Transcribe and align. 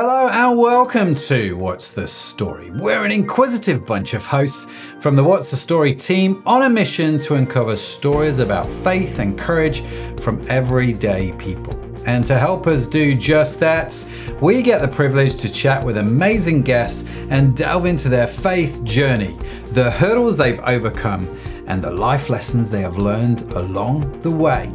Hello 0.00 0.28
and 0.28 0.56
welcome 0.56 1.16
to 1.16 1.56
What's 1.56 1.90
the 1.90 2.06
Story. 2.06 2.70
We're 2.70 3.04
an 3.04 3.10
inquisitive 3.10 3.84
bunch 3.84 4.14
of 4.14 4.24
hosts 4.24 4.68
from 5.00 5.16
the 5.16 5.24
What's 5.24 5.50
the 5.50 5.56
Story 5.56 5.92
team 5.92 6.40
on 6.46 6.62
a 6.62 6.70
mission 6.70 7.18
to 7.18 7.34
uncover 7.34 7.74
stories 7.74 8.38
about 8.38 8.64
faith 8.84 9.18
and 9.18 9.36
courage 9.36 9.82
from 10.20 10.40
everyday 10.48 11.32
people. 11.32 11.74
And 12.06 12.24
to 12.26 12.38
help 12.38 12.68
us 12.68 12.86
do 12.86 13.16
just 13.16 13.58
that, 13.58 13.92
we 14.40 14.62
get 14.62 14.82
the 14.82 14.86
privilege 14.86 15.34
to 15.38 15.52
chat 15.52 15.82
with 15.82 15.96
amazing 15.96 16.62
guests 16.62 17.04
and 17.28 17.56
delve 17.56 17.86
into 17.86 18.08
their 18.08 18.28
faith 18.28 18.80
journey, 18.84 19.36
the 19.72 19.90
hurdles 19.90 20.38
they've 20.38 20.60
overcome, 20.60 21.26
and 21.66 21.82
the 21.82 21.90
life 21.90 22.30
lessons 22.30 22.70
they 22.70 22.82
have 22.82 22.98
learned 22.98 23.40
along 23.54 24.22
the 24.22 24.30
way. 24.30 24.72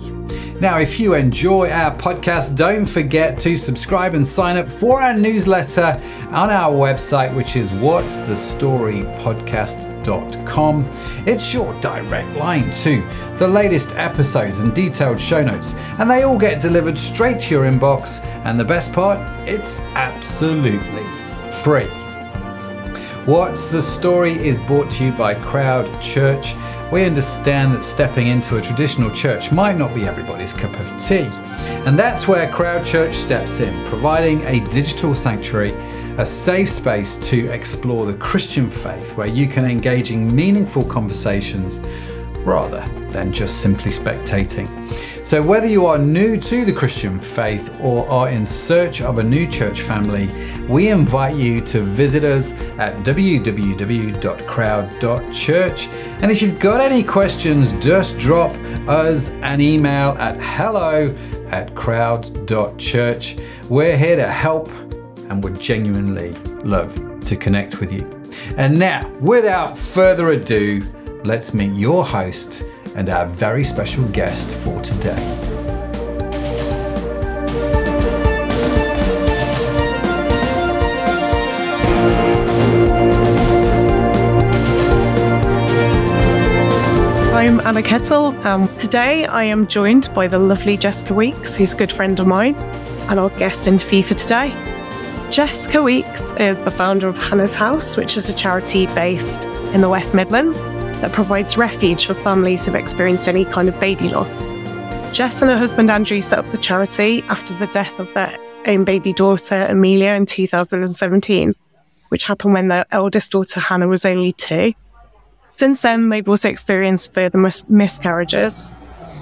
Now, 0.59 0.79
if 0.79 0.99
you 0.99 1.13
enjoy 1.15 1.69
our 1.71 1.95
podcast, 1.95 2.55
don't 2.55 2.85
forget 2.85 3.37
to 3.39 3.57
subscribe 3.57 4.13
and 4.13 4.25
sign 4.25 4.55
up 4.55 4.67
for 4.67 5.01
our 5.01 5.13
newsletter 5.17 5.99
on 6.29 6.49
our 6.49 6.71
website, 6.71 7.35
which 7.35 7.55
is 7.55 7.71
what's 7.73 8.19
the 8.21 8.35
story 8.35 9.01
podcast.com. 9.19 10.89
It's 11.25 11.53
your 11.53 11.79
direct 11.81 12.37
line 12.37 12.71
to 12.83 13.01
the 13.37 13.47
latest 13.47 13.91
episodes 13.95 14.59
and 14.59 14.73
detailed 14.73 15.19
show 15.19 15.41
notes, 15.41 15.73
and 15.99 16.09
they 16.09 16.23
all 16.23 16.37
get 16.37 16.61
delivered 16.61 16.97
straight 16.97 17.39
to 17.41 17.55
your 17.55 17.65
inbox. 17.65 18.23
And 18.45 18.59
the 18.59 18.63
best 18.63 18.93
part, 18.93 19.19
it's 19.47 19.79
absolutely 19.95 21.05
free. 21.63 21.89
What's 23.25 23.69
the 23.69 23.81
Story 23.81 24.33
is 24.33 24.61
brought 24.61 24.91
to 24.91 25.05
you 25.05 25.11
by 25.13 25.33
Crowd 25.35 26.01
Church. 26.01 26.55
We 26.93 27.05
understand 27.05 27.73
that 27.73 27.83
stepping 27.83 28.27
into 28.27 28.57
a 28.57 28.61
traditional 28.61 29.09
church 29.09 29.51
might 29.51 29.77
not 29.77 29.95
be 29.95 30.03
everybody's 30.03 30.53
cup 30.53 30.71
of 30.79 31.03
tea. 31.03 31.27
And 31.87 31.97
that's 31.97 32.27
where 32.27 32.47
Crowd 32.51 32.85
Church 32.85 33.15
steps 33.15 33.61
in, 33.61 33.83
providing 33.87 34.43
a 34.43 34.59
digital 34.69 35.15
sanctuary, 35.15 35.71
a 36.19 36.25
safe 36.25 36.69
space 36.69 37.17
to 37.29 37.47
explore 37.47 38.05
the 38.05 38.13
Christian 38.13 38.69
faith 38.69 39.17
where 39.17 39.25
you 39.25 39.47
can 39.47 39.65
engage 39.65 40.11
in 40.11 40.35
meaningful 40.35 40.83
conversations 40.83 41.79
rather 42.45 42.87
than 43.09 43.31
just 43.31 43.61
simply 43.61 43.91
spectating. 43.91 44.67
So, 45.25 45.41
whether 45.41 45.67
you 45.67 45.85
are 45.85 45.97
new 45.97 46.37
to 46.37 46.65
the 46.65 46.73
Christian 46.73 47.19
faith 47.19 47.79
or 47.79 48.07
are 48.09 48.29
in 48.29 48.45
search 48.45 49.01
of 49.01 49.19
a 49.19 49.23
new 49.23 49.47
church 49.47 49.81
family, 49.81 50.29
we 50.67 50.89
invite 50.89 51.35
you 51.35 51.61
to 51.61 51.81
visit 51.81 52.23
us 52.23 52.51
at 52.77 52.95
www.crowd.church. 53.03 55.87
And 56.21 56.31
if 56.31 56.41
you've 56.41 56.59
got 56.59 56.81
any 56.81 57.03
questions, 57.03 57.71
just 57.73 58.17
drop 58.17 58.51
us 58.87 59.29
an 59.41 59.61
email 59.61 60.11
at 60.11 60.39
hello 60.41 61.15
at 61.51 61.75
crowd.church. 61.75 63.37
We're 63.69 63.97
here 63.97 64.15
to 64.17 64.29
help 64.29 64.69
and 65.29 65.43
would 65.43 65.59
genuinely 65.59 66.31
love 66.63 66.93
to 67.25 67.35
connect 67.35 67.79
with 67.79 67.91
you. 67.91 68.09
And 68.57 68.77
now, 68.77 69.09
without 69.19 69.77
further 69.77 70.29
ado, 70.29 70.81
let's 71.23 71.53
meet 71.53 71.73
your 71.73 72.03
host 72.05 72.63
and 72.95 73.09
our 73.09 73.25
very 73.25 73.63
special 73.63 74.03
guest 74.09 74.55
for 74.57 74.81
today. 74.81 75.11
I'm 87.33 87.59
Anna 87.61 87.81
Kettle. 87.81 88.35
Um, 88.45 88.73
today 88.77 89.25
I 89.25 89.43
am 89.45 89.67
joined 89.67 90.13
by 90.13 90.27
the 90.27 90.39
lovely 90.39 90.77
Jessica 90.77 91.13
Weeks, 91.13 91.55
who's 91.55 91.73
a 91.73 91.77
good 91.77 91.91
friend 91.91 92.19
of 92.19 92.27
mine, 92.27 92.55
and 93.09 93.19
our 93.19 93.29
guest 93.31 93.67
interview 93.67 94.03
for 94.03 94.13
today. 94.13 94.49
Jessica 95.29 95.81
Weeks 95.81 96.33
is 96.33 96.57
the 96.63 96.71
founder 96.71 97.07
of 97.07 97.17
Hannah's 97.17 97.55
House, 97.55 97.97
which 97.97 98.17
is 98.17 98.29
a 98.29 98.35
charity 98.35 98.87
based 98.87 99.45
in 99.73 99.81
the 99.81 99.89
West 99.89 100.13
Midlands 100.13 100.59
that 101.03 101.11
provides 101.11 101.57
refuge 101.57 102.05
for 102.05 102.13
families 102.13 102.65
who've 102.65 102.75
experienced 102.75 103.27
any 103.27 103.43
kind 103.43 103.67
of 103.67 103.77
baby 103.77 104.07
loss. 104.07 104.51
Jess 105.11 105.41
and 105.41 105.51
her 105.51 105.57
husband 105.57 105.91
Andrew 105.91 106.21
set 106.21 106.39
up 106.39 106.49
the 106.51 106.57
charity 106.57 107.21
after 107.23 107.53
the 107.59 107.67
death 107.67 107.99
of 107.99 108.11
their 108.13 108.37
own 108.67 108.85
baby 108.85 109.11
daughter 109.11 109.65
Amelia 109.67 110.11
in 110.13 110.25
2017, 110.25 111.51
which 112.07 112.23
happened 112.23 112.53
when 112.53 112.69
their 112.69 112.85
eldest 112.91 113.33
daughter 113.33 113.59
Hannah 113.59 113.89
was 113.89 114.05
only 114.05 114.31
two. 114.31 114.71
Since 115.49 115.81
then, 115.81 116.07
they've 116.07 116.27
also 116.27 116.47
experienced 116.47 117.13
further 117.13 117.37
mis- 117.37 117.67
miscarriages 117.67 118.73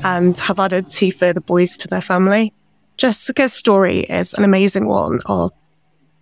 and 0.04 0.38
have 0.38 0.60
added 0.60 0.88
two 0.88 1.12
further 1.12 1.42
boys 1.42 1.78
to 1.78 1.88
their 1.88 2.00
family. 2.00 2.54
Jessica's 2.98 3.54
story 3.54 4.02
is 4.02 4.36
an 4.36 4.44
amazing 4.44 4.86
one 4.86 5.20
of 5.26 5.52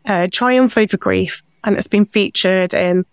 uh, 0.06 0.30
triumph 0.32 0.78
over 0.78 0.96
grief, 0.96 1.44
and 1.66 1.76
it's 1.76 1.86
been 1.86 2.06
featured 2.06 2.74
in 2.74 3.04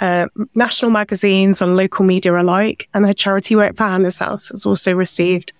uh, 0.00 0.26
national 0.54 0.90
magazines 0.90 1.60
and 1.60 1.76
local 1.76 2.04
media 2.04 2.40
alike. 2.40 2.88
And 2.94 3.06
her 3.06 3.12
charity 3.12 3.56
work 3.56 3.76
for 3.76 3.84
Hannah's 3.84 4.18
House 4.18 4.48
has 4.48 4.66
also 4.66 4.92
received 4.92 5.52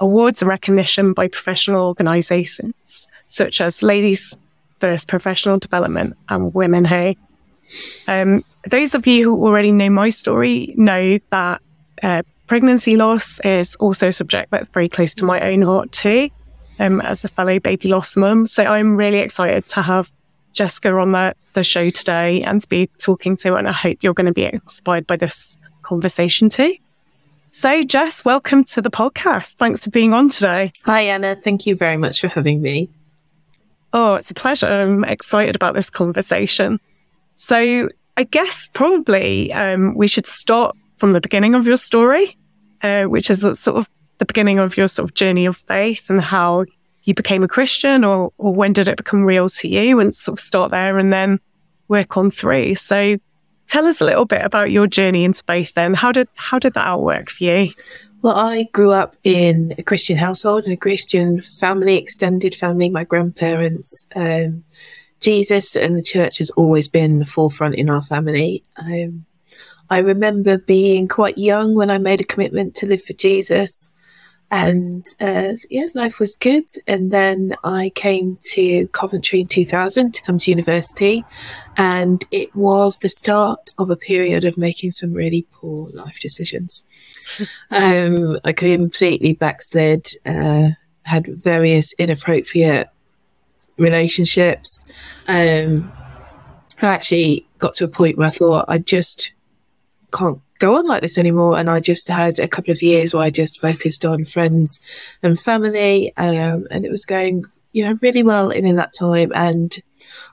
awards 0.00 0.42
and 0.42 0.48
recognition 0.48 1.12
by 1.12 1.28
professional 1.28 1.86
organisations 1.86 3.10
such 3.26 3.60
as 3.60 3.82
Ladies 3.82 4.36
First 4.80 5.08
Professional 5.08 5.58
Development 5.58 6.16
and 6.28 6.52
Women 6.54 6.84
Who. 6.84 7.14
Um, 8.06 8.44
those 8.68 8.94
of 8.94 9.06
you 9.06 9.24
who 9.24 9.46
already 9.46 9.72
know 9.72 9.90
my 9.90 10.10
story 10.10 10.74
know 10.76 11.18
that 11.30 11.62
uh, 12.02 12.22
pregnancy 12.46 12.96
loss 12.96 13.40
is 13.40 13.76
also 13.76 14.08
a 14.08 14.12
subject 14.12 14.50
that's 14.50 14.68
very 14.68 14.88
close 14.88 15.14
to 15.16 15.24
my 15.24 15.40
own 15.40 15.62
heart 15.62 15.92
too, 15.92 16.30
um, 16.78 17.00
as 17.00 17.24
a 17.24 17.28
fellow 17.28 17.58
baby 17.58 17.88
loss 17.88 18.16
mum. 18.16 18.46
So 18.46 18.64
I'm 18.64 18.96
really 18.96 19.18
excited 19.18 19.66
to 19.68 19.82
have 19.82 20.12
Jessica 20.54 20.92
on 20.94 21.12
the, 21.12 21.34
the 21.52 21.62
show 21.62 21.90
today 21.90 22.42
and 22.42 22.60
to 22.60 22.68
be 22.68 22.86
talking 22.98 23.36
to, 23.36 23.56
and 23.56 23.68
I 23.68 23.72
hope 23.72 23.98
you're 24.02 24.14
going 24.14 24.26
to 24.26 24.32
be 24.32 24.44
inspired 24.44 25.06
by 25.06 25.16
this 25.16 25.58
conversation 25.82 26.48
too. 26.48 26.76
So, 27.50 27.82
Jess, 27.82 28.24
welcome 28.24 28.64
to 28.64 28.82
the 28.82 28.90
podcast. 28.90 29.54
Thanks 29.54 29.84
for 29.84 29.90
being 29.90 30.12
on 30.14 30.28
today. 30.30 30.72
Hi, 30.86 31.02
Anna. 31.02 31.36
Thank 31.36 31.66
you 31.66 31.76
very 31.76 31.96
much 31.96 32.20
for 32.20 32.28
having 32.28 32.62
me. 32.62 32.88
Oh, 33.92 34.14
it's 34.14 34.30
a 34.30 34.34
pleasure. 34.34 34.66
I'm 34.66 35.04
excited 35.04 35.54
about 35.54 35.74
this 35.74 35.90
conversation. 35.90 36.80
So, 37.34 37.88
I 38.16 38.24
guess 38.24 38.70
probably 38.74 39.52
um, 39.52 39.94
we 39.94 40.08
should 40.08 40.26
start 40.26 40.76
from 40.96 41.12
the 41.12 41.20
beginning 41.20 41.54
of 41.54 41.66
your 41.66 41.76
story, 41.76 42.36
uh, 42.82 43.04
which 43.04 43.30
is 43.30 43.40
sort 43.40 43.76
of 43.76 43.88
the 44.18 44.24
beginning 44.24 44.58
of 44.58 44.76
your 44.76 44.88
sort 44.88 45.08
of 45.08 45.14
journey 45.14 45.46
of 45.46 45.56
faith 45.56 46.10
and 46.10 46.20
how 46.20 46.64
you 47.04 47.14
became 47.14 47.42
a 47.42 47.48
Christian 47.48 48.04
or, 48.04 48.32
or 48.38 48.54
when 48.54 48.72
did 48.72 48.88
it 48.88 48.96
become 48.96 49.24
real 49.24 49.48
to 49.48 49.68
you 49.68 50.00
and 50.00 50.14
sort 50.14 50.38
of 50.38 50.44
start 50.44 50.70
there 50.70 50.98
and 50.98 51.12
then 51.12 51.38
work 51.88 52.16
on 52.16 52.30
through. 52.30 52.74
So 52.74 53.18
tell 53.66 53.86
us 53.86 54.00
a 54.00 54.04
little 54.04 54.24
bit 54.24 54.42
about 54.44 54.70
your 54.70 54.86
journey 54.86 55.24
into 55.24 55.42
faith 55.46 55.74
then. 55.74 55.94
How 55.94 56.12
did, 56.12 56.28
how 56.34 56.58
did 56.58 56.74
that 56.74 57.00
work 57.00 57.30
for 57.30 57.44
you? 57.44 57.70
Well, 58.22 58.36
I 58.36 58.64
grew 58.72 58.90
up 58.90 59.16
in 59.22 59.74
a 59.76 59.82
Christian 59.82 60.16
household 60.16 60.64
and 60.64 60.72
a 60.72 60.78
Christian 60.78 61.42
family, 61.42 61.96
extended 61.96 62.54
family, 62.54 62.88
my 62.88 63.04
grandparents, 63.04 64.06
um, 64.16 64.64
Jesus 65.20 65.74
and 65.74 65.96
the 65.96 66.02
church 66.02 66.38
has 66.38 66.50
always 66.50 66.86
been 66.86 67.18
the 67.18 67.24
forefront 67.24 67.76
in 67.76 67.88
our 67.88 68.02
family. 68.02 68.62
Um, 68.76 69.24
I 69.88 69.98
remember 69.98 70.58
being 70.58 71.08
quite 71.08 71.38
young 71.38 71.74
when 71.74 71.90
I 71.90 71.96
made 71.96 72.20
a 72.20 72.26
commitment 72.26 72.74
to 72.76 72.86
live 72.86 73.02
for 73.02 73.14
Jesus 73.14 73.90
and 74.54 75.04
uh, 75.20 75.54
yeah, 75.68 75.86
life 75.94 76.20
was 76.20 76.36
good. 76.36 76.66
And 76.86 77.10
then 77.10 77.56
I 77.64 77.90
came 77.96 78.38
to 78.52 78.86
Coventry 78.88 79.40
in 79.40 79.48
2000 79.48 80.14
to 80.14 80.22
come 80.22 80.38
to 80.38 80.50
university, 80.52 81.24
and 81.76 82.24
it 82.30 82.54
was 82.54 82.98
the 82.98 83.08
start 83.08 83.70
of 83.78 83.90
a 83.90 83.96
period 83.96 84.44
of 84.44 84.56
making 84.56 84.92
some 84.92 85.12
really 85.12 85.44
poor 85.50 85.90
life 85.90 86.20
decisions. 86.20 86.84
um, 87.72 88.38
I 88.44 88.52
completely 88.52 89.32
backslid, 89.32 90.06
uh, 90.24 90.68
had 91.02 91.26
various 91.26 91.92
inappropriate 91.94 92.86
relationships. 93.76 94.84
Um, 95.26 95.90
I 96.80 96.86
actually 96.86 97.44
got 97.58 97.74
to 97.74 97.84
a 97.84 97.88
point 97.88 98.18
where 98.18 98.28
I 98.28 98.30
thought 98.30 98.66
I 98.68 98.78
just 98.78 99.32
can't 100.12 100.40
go 100.58 100.76
on 100.76 100.86
like 100.86 101.02
this 101.02 101.18
anymore. 101.18 101.58
And 101.58 101.70
I 101.70 101.80
just 101.80 102.08
had 102.08 102.38
a 102.38 102.48
couple 102.48 102.72
of 102.72 102.82
years 102.82 103.12
where 103.12 103.22
I 103.22 103.30
just 103.30 103.60
focused 103.60 104.04
on 104.04 104.24
friends 104.24 104.80
and 105.22 105.38
family. 105.38 106.12
Um, 106.16 106.66
and 106.70 106.84
it 106.84 106.90
was 106.90 107.04
going, 107.04 107.44
you 107.72 107.84
know, 107.84 107.98
really 108.00 108.22
well 108.22 108.50
in, 108.50 108.66
in 108.66 108.76
that 108.76 108.94
time. 108.94 109.32
And 109.34 109.76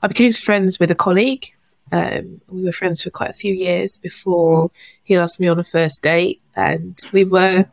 I 0.02 0.08
became 0.08 0.32
friends 0.32 0.78
with 0.78 0.90
a 0.90 0.96
colleague. 0.96 1.54
Um, 1.90 2.40
we 2.48 2.64
were 2.64 2.72
friends 2.72 3.02
for 3.02 3.10
quite 3.10 3.30
a 3.30 3.34
few 3.34 3.52
years 3.52 3.98
before 3.98 4.70
he 5.02 5.14
asked 5.14 5.38
me 5.38 5.48
on 5.48 5.58
a 5.58 5.64
first 5.64 6.02
date 6.02 6.40
and 6.56 6.98
we 7.12 7.24
were, 7.24 7.66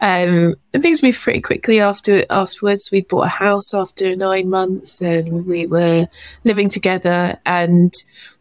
um, 0.00 0.54
and 0.72 0.82
things 0.82 1.02
moved 1.02 1.20
pretty 1.20 1.40
quickly 1.42 1.80
after 1.80 2.24
afterwards. 2.30 2.90
We 2.90 3.02
bought 3.02 3.26
a 3.26 3.28
house 3.28 3.74
after 3.74 4.16
nine 4.16 4.48
months, 4.48 5.00
and 5.00 5.46
we 5.46 5.66
were 5.66 6.08
living 6.44 6.68
together. 6.68 7.38
And 7.44 7.92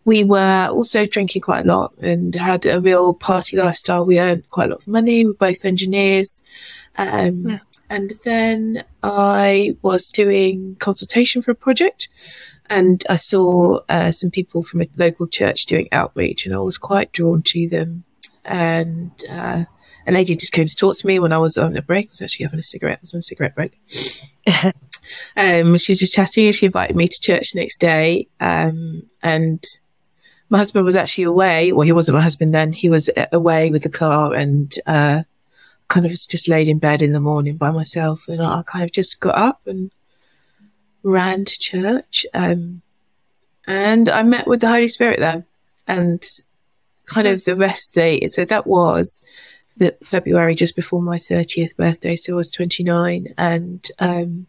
we 0.05 0.23
were 0.23 0.69
also 0.71 1.05
drinking 1.05 1.41
quite 1.41 1.65
a 1.65 1.67
lot 1.67 1.93
and 1.97 2.33
had 2.33 2.65
a 2.65 2.79
real 2.79 3.13
party 3.13 3.57
lifestyle. 3.57 4.05
We 4.05 4.19
earned 4.19 4.49
quite 4.49 4.67
a 4.67 4.71
lot 4.71 4.81
of 4.81 4.87
money. 4.87 5.25
We're 5.25 5.33
both 5.33 5.65
engineers. 5.65 6.41
Um, 6.97 7.47
yeah. 7.47 7.59
And 7.89 8.13
then 8.23 8.83
I 9.03 9.75
was 9.81 10.09
doing 10.09 10.75
consultation 10.79 11.41
for 11.41 11.51
a 11.51 11.55
project. 11.55 12.07
and 12.69 13.03
I 13.09 13.15
saw 13.15 13.79
uh, 13.89 14.11
some 14.11 14.29
people 14.29 14.61
from 14.63 14.81
a 14.81 14.87
local 14.95 15.27
church 15.27 15.65
doing 15.65 15.89
outreach, 15.91 16.45
and 16.45 16.53
I 16.53 16.59
was 16.59 16.77
quite 16.77 17.11
drawn 17.11 17.41
to 17.43 17.67
them. 17.67 18.03
And 18.45 19.11
uh, 19.29 19.65
a 20.09 20.11
lady 20.11 20.35
just 20.35 20.51
came 20.51 20.67
to 20.67 20.75
talk 20.75 20.97
to 20.97 21.07
me 21.07 21.19
when 21.19 21.31
I 21.31 21.37
was 21.37 21.57
on 21.57 21.77
a 21.77 21.81
break. 21.81 22.07
I 22.07 22.09
was 22.11 22.21
actually 22.21 22.45
having 22.45 22.59
a 22.59 22.63
cigarette. 22.63 22.99
I 22.99 23.03
was 23.03 23.13
on 23.13 23.19
a 23.19 23.21
cigarette 23.21 23.55
break. 23.55 23.79
um, 25.37 25.77
she 25.77 25.91
was 25.91 25.99
just 25.99 26.13
chatting, 26.13 26.47
and 26.47 26.55
she 26.55 26.65
invited 26.65 26.95
me 26.95 27.07
to 27.07 27.21
church 27.21 27.51
the 27.51 27.59
next 27.59 27.79
day. 27.79 28.27
Um, 28.39 29.03
and 29.21 29.63
my 30.49 30.57
husband 30.57 30.83
was 30.83 30.95
actually 30.95 31.25
away. 31.25 31.71
Well, 31.71 31.85
he 31.85 31.91
wasn't 31.91 32.17
my 32.17 32.23
husband 32.23 32.53
then. 32.53 32.73
He 32.73 32.89
was 32.89 33.09
away 33.31 33.69
with 33.69 33.83
the 33.83 33.89
car, 33.89 34.33
and 34.33 34.73
uh, 34.87 35.23
kind 35.87 36.05
of 36.05 36.11
just 36.11 36.47
laid 36.47 36.67
in 36.67 36.79
bed 36.79 37.01
in 37.01 37.13
the 37.13 37.19
morning 37.19 37.57
by 37.57 37.69
myself. 37.69 38.27
And 38.27 38.41
I 38.41 38.63
kind 38.65 38.83
of 38.83 38.91
just 38.91 39.19
got 39.19 39.35
up 39.35 39.61
and 39.67 39.91
ran 41.03 41.45
to 41.45 41.59
church. 41.59 42.25
Um, 42.33 42.81
and 43.67 44.09
I 44.09 44.23
met 44.23 44.47
with 44.47 44.61
the 44.61 44.69
Holy 44.69 44.87
Spirit 44.87 45.19
there 45.19 45.45
and 45.87 46.23
kind 47.05 47.27
of 47.27 47.43
the 47.43 47.55
rest 47.55 47.93
day. 47.93 48.27
So 48.29 48.45
that 48.45 48.65
was 48.65 49.21
the 49.79 49.97
February 50.03 50.55
just 50.55 50.75
before 50.75 51.01
my 51.01 51.17
30th 51.17 51.75
birthday. 51.75 52.15
So 52.15 52.33
I 52.33 52.35
was 52.35 52.51
29 52.51 53.33
and, 53.37 53.87
um, 53.99 54.47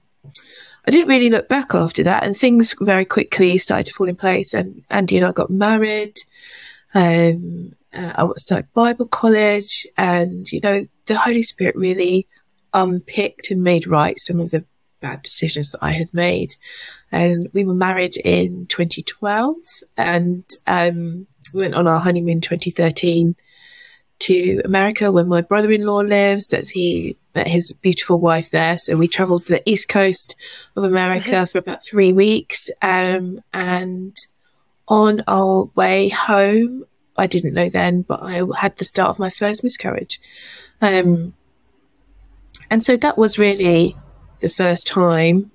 I 0.86 0.90
didn't 0.90 1.08
really 1.08 1.30
look 1.30 1.48
back 1.48 1.74
after 1.74 2.02
that 2.02 2.24
and 2.24 2.36
things 2.36 2.74
very 2.80 3.04
quickly 3.04 3.58
started 3.58 3.86
to 3.86 3.92
fall 3.92 4.08
in 4.08 4.16
place 4.16 4.54
and 4.54 4.82
Andy 4.90 5.16
and 5.16 5.26
I 5.26 5.32
got 5.32 5.50
married. 5.50 6.16
Um, 6.94 7.72
uh, 7.92 8.12
I 8.16 8.28
started 8.36 8.72
Bible 8.72 9.06
college 9.06 9.86
and, 9.96 10.50
you 10.50 10.60
know, 10.60 10.82
the 11.06 11.18
Holy 11.18 11.42
Spirit 11.42 11.76
really 11.76 12.26
unpicked 12.72 13.50
and 13.50 13.62
made 13.62 13.86
right 13.86 14.18
some 14.18 14.40
of 14.40 14.50
the 14.50 14.64
bad 15.00 15.22
decisions 15.22 15.70
that 15.70 15.82
I 15.82 15.92
had 15.92 16.12
made. 16.12 16.54
And 17.12 17.48
we 17.52 17.64
were 17.64 17.74
married 17.74 18.16
in 18.16 18.66
2012 18.66 19.56
and 19.96 20.44
um, 20.66 21.26
we 21.52 21.62
went 21.62 21.74
on 21.74 21.86
our 21.86 22.00
honeymoon 22.00 22.40
2013 22.40 23.36
to 24.20 24.62
America 24.64 25.10
where 25.10 25.24
my 25.24 25.40
brother-in-law 25.40 26.00
lives. 26.00 26.48
That 26.48 26.68
he 26.68 27.16
met 27.34 27.48
his 27.48 27.72
beautiful 27.72 28.20
wife 28.20 28.50
there. 28.50 28.78
So 28.78 28.96
we 28.96 29.08
traveled 29.08 29.46
to 29.46 29.52
the 29.52 29.68
east 29.68 29.88
coast 29.88 30.36
of 30.76 30.84
America 30.84 31.30
mm-hmm. 31.30 31.44
for 31.44 31.58
about 31.58 31.84
three 31.84 32.12
weeks. 32.12 32.70
Um, 32.82 33.40
and 33.52 34.16
on 34.88 35.22
our 35.28 35.70
way 35.74 36.08
home, 36.08 36.84
I 37.16 37.26
didn't 37.26 37.54
know 37.54 37.68
then, 37.68 38.02
but 38.02 38.22
I 38.22 38.42
had 38.58 38.76
the 38.76 38.84
start 38.84 39.10
of 39.10 39.18
my 39.18 39.30
first 39.30 39.62
miscarriage. 39.62 40.20
Um, 40.80 41.34
and 42.70 42.82
so 42.82 42.96
that 42.96 43.18
was 43.18 43.38
really 43.38 43.96
the 44.40 44.48
first 44.48 44.86
time 44.86 45.50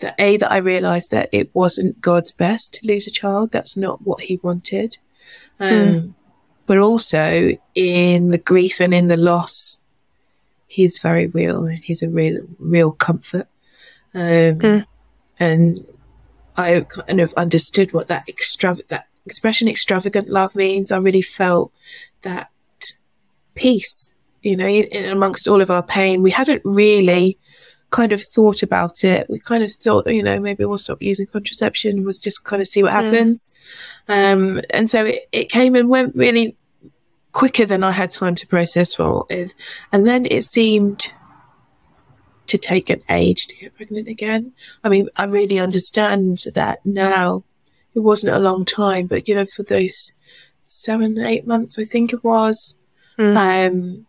that 0.00 0.14
A, 0.18 0.36
that 0.36 0.50
I 0.50 0.56
realized 0.56 1.10
that 1.12 1.28
it 1.32 1.54
wasn't 1.54 2.00
God's 2.00 2.32
best 2.32 2.74
to 2.74 2.86
lose 2.86 3.06
a 3.06 3.10
child. 3.10 3.52
That's 3.52 3.76
not 3.76 4.02
what 4.02 4.22
he 4.22 4.40
wanted. 4.42 4.98
Um, 5.60 5.68
mm. 5.68 6.14
But 6.66 6.78
also 6.78 7.56
in 7.74 8.30
the 8.30 8.38
grief 8.38 8.80
and 8.80 8.94
in 8.94 9.08
the 9.08 9.16
loss, 9.16 9.78
he's 10.66 10.98
very 10.98 11.26
real 11.26 11.66
and 11.66 11.84
he's 11.84 12.02
a 12.02 12.08
real, 12.08 12.40
real 12.58 12.92
comfort. 12.92 13.48
Um, 14.14 14.58
mm. 14.58 14.86
and 15.38 15.86
I 16.56 16.80
kind 16.80 17.20
of 17.20 17.32
understood 17.34 17.92
what 17.92 18.08
that 18.08 18.28
extravagant, 18.28 18.88
that 18.88 19.06
expression 19.26 19.68
extravagant 19.68 20.28
love 20.28 20.54
means. 20.54 20.92
I 20.92 20.98
really 20.98 21.22
felt 21.22 21.72
that 22.22 22.50
peace, 23.54 24.14
you 24.42 24.56
know, 24.56 24.66
in, 24.66 25.10
amongst 25.10 25.48
all 25.48 25.60
of 25.60 25.70
our 25.70 25.82
pain. 25.82 26.22
We 26.22 26.30
hadn't 26.30 26.62
really 26.64 27.38
kind 27.92 28.10
of 28.12 28.22
thought 28.22 28.62
about 28.62 29.04
it. 29.04 29.28
We 29.30 29.38
kind 29.38 29.62
of 29.62 29.70
thought, 29.70 30.10
you 30.10 30.22
know, 30.22 30.40
maybe 30.40 30.64
we'll 30.64 30.78
stop 30.78 31.00
using 31.00 31.26
contraception, 31.26 32.04
was 32.04 32.18
just 32.18 32.42
kind 32.42 32.60
of 32.60 32.66
see 32.66 32.82
what 32.82 32.92
happens. 32.92 33.52
Yes. 34.08 34.34
Um, 34.34 34.60
and 34.70 34.90
so 34.90 35.04
it, 35.04 35.28
it 35.30 35.50
came 35.50 35.76
and 35.76 35.88
went 35.88 36.16
really 36.16 36.56
quicker 37.30 37.66
than 37.66 37.84
I 37.84 37.92
had 37.92 38.10
time 38.10 38.34
to 38.36 38.46
process 38.46 38.94
for 38.94 39.26
it. 39.28 39.54
And 39.92 40.06
then 40.06 40.26
it 40.26 40.44
seemed 40.44 41.12
to 42.46 42.58
take 42.58 42.90
an 42.90 43.02
age 43.08 43.46
to 43.46 43.56
get 43.56 43.76
pregnant 43.76 44.08
again. 44.08 44.52
I 44.82 44.88
mean, 44.88 45.08
I 45.16 45.24
really 45.24 45.58
understand 45.58 46.44
that 46.54 46.84
now. 46.84 47.44
It 47.94 48.00
wasn't 48.00 48.34
a 48.34 48.38
long 48.38 48.64
time, 48.64 49.06
but 49.06 49.28
you 49.28 49.34
know, 49.34 49.44
for 49.44 49.64
those 49.64 50.12
seven, 50.64 51.18
eight 51.18 51.46
months, 51.46 51.78
I 51.78 51.84
think 51.84 52.14
it 52.14 52.24
was, 52.24 52.78
mm. 53.18 53.36
um, 53.36 54.06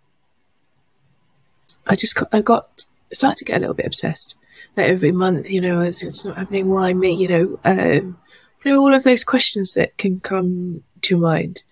I 1.86 1.98
just, 1.98 2.18
I 2.32 2.40
got 2.40 2.86
started 3.16 3.38
to 3.38 3.46
get 3.46 3.58
a 3.58 3.60
little 3.60 3.76
bit 3.76 3.86
obsessed. 3.86 4.36
Like 4.76 4.88
every 4.88 5.12
month, 5.12 5.50
you 5.50 5.62
know, 5.62 5.82
it's, 5.82 6.04
it's 6.04 6.26
not 6.26 6.38
happening. 6.38 6.70
Why 6.70 6.94
me? 6.94 7.14
You 7.14 7.28
know, 7.28 7.60
um, 7.64 8.18
you 8.64 8.74
know, 8.74 8.80
all 8.80 8.94
of 8.94 9.04
those 9.04 9.24
questions 9.24 9.74
that 9.74 9.98
can 9.98 10.20
come 10.20 10.84
to 11.02 11.18
mind. 11.18 11.64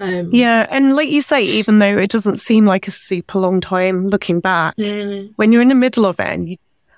Um, 0.00 0.30
yeah, 0.32 0.66
and 0.70 0.96
like 0.96 1.10
you 1.10 1.20
say, 1.20 1.42
even 1.42 1.78
though 1.78 1.96
it 1.96 2.10
doesn't 2.10 2.36
seem 2.36 2.66
like 2.66 2.88
a 2.88 2.90
super 2.90 3.38
long 3.38 3.60
time 3.60 4.08
looking 4.08 4.40
back, 4.40 4.76
mm. 4.76 5.32
when 5.36 5.52
you're 5.52 5.62
in 5.62 5.68
the 5.68 5.76
middle 5.76 6.06
of 6.06 6.18
it, 6.18 6.26
and 6.26 6.48
you, 6.48 6.56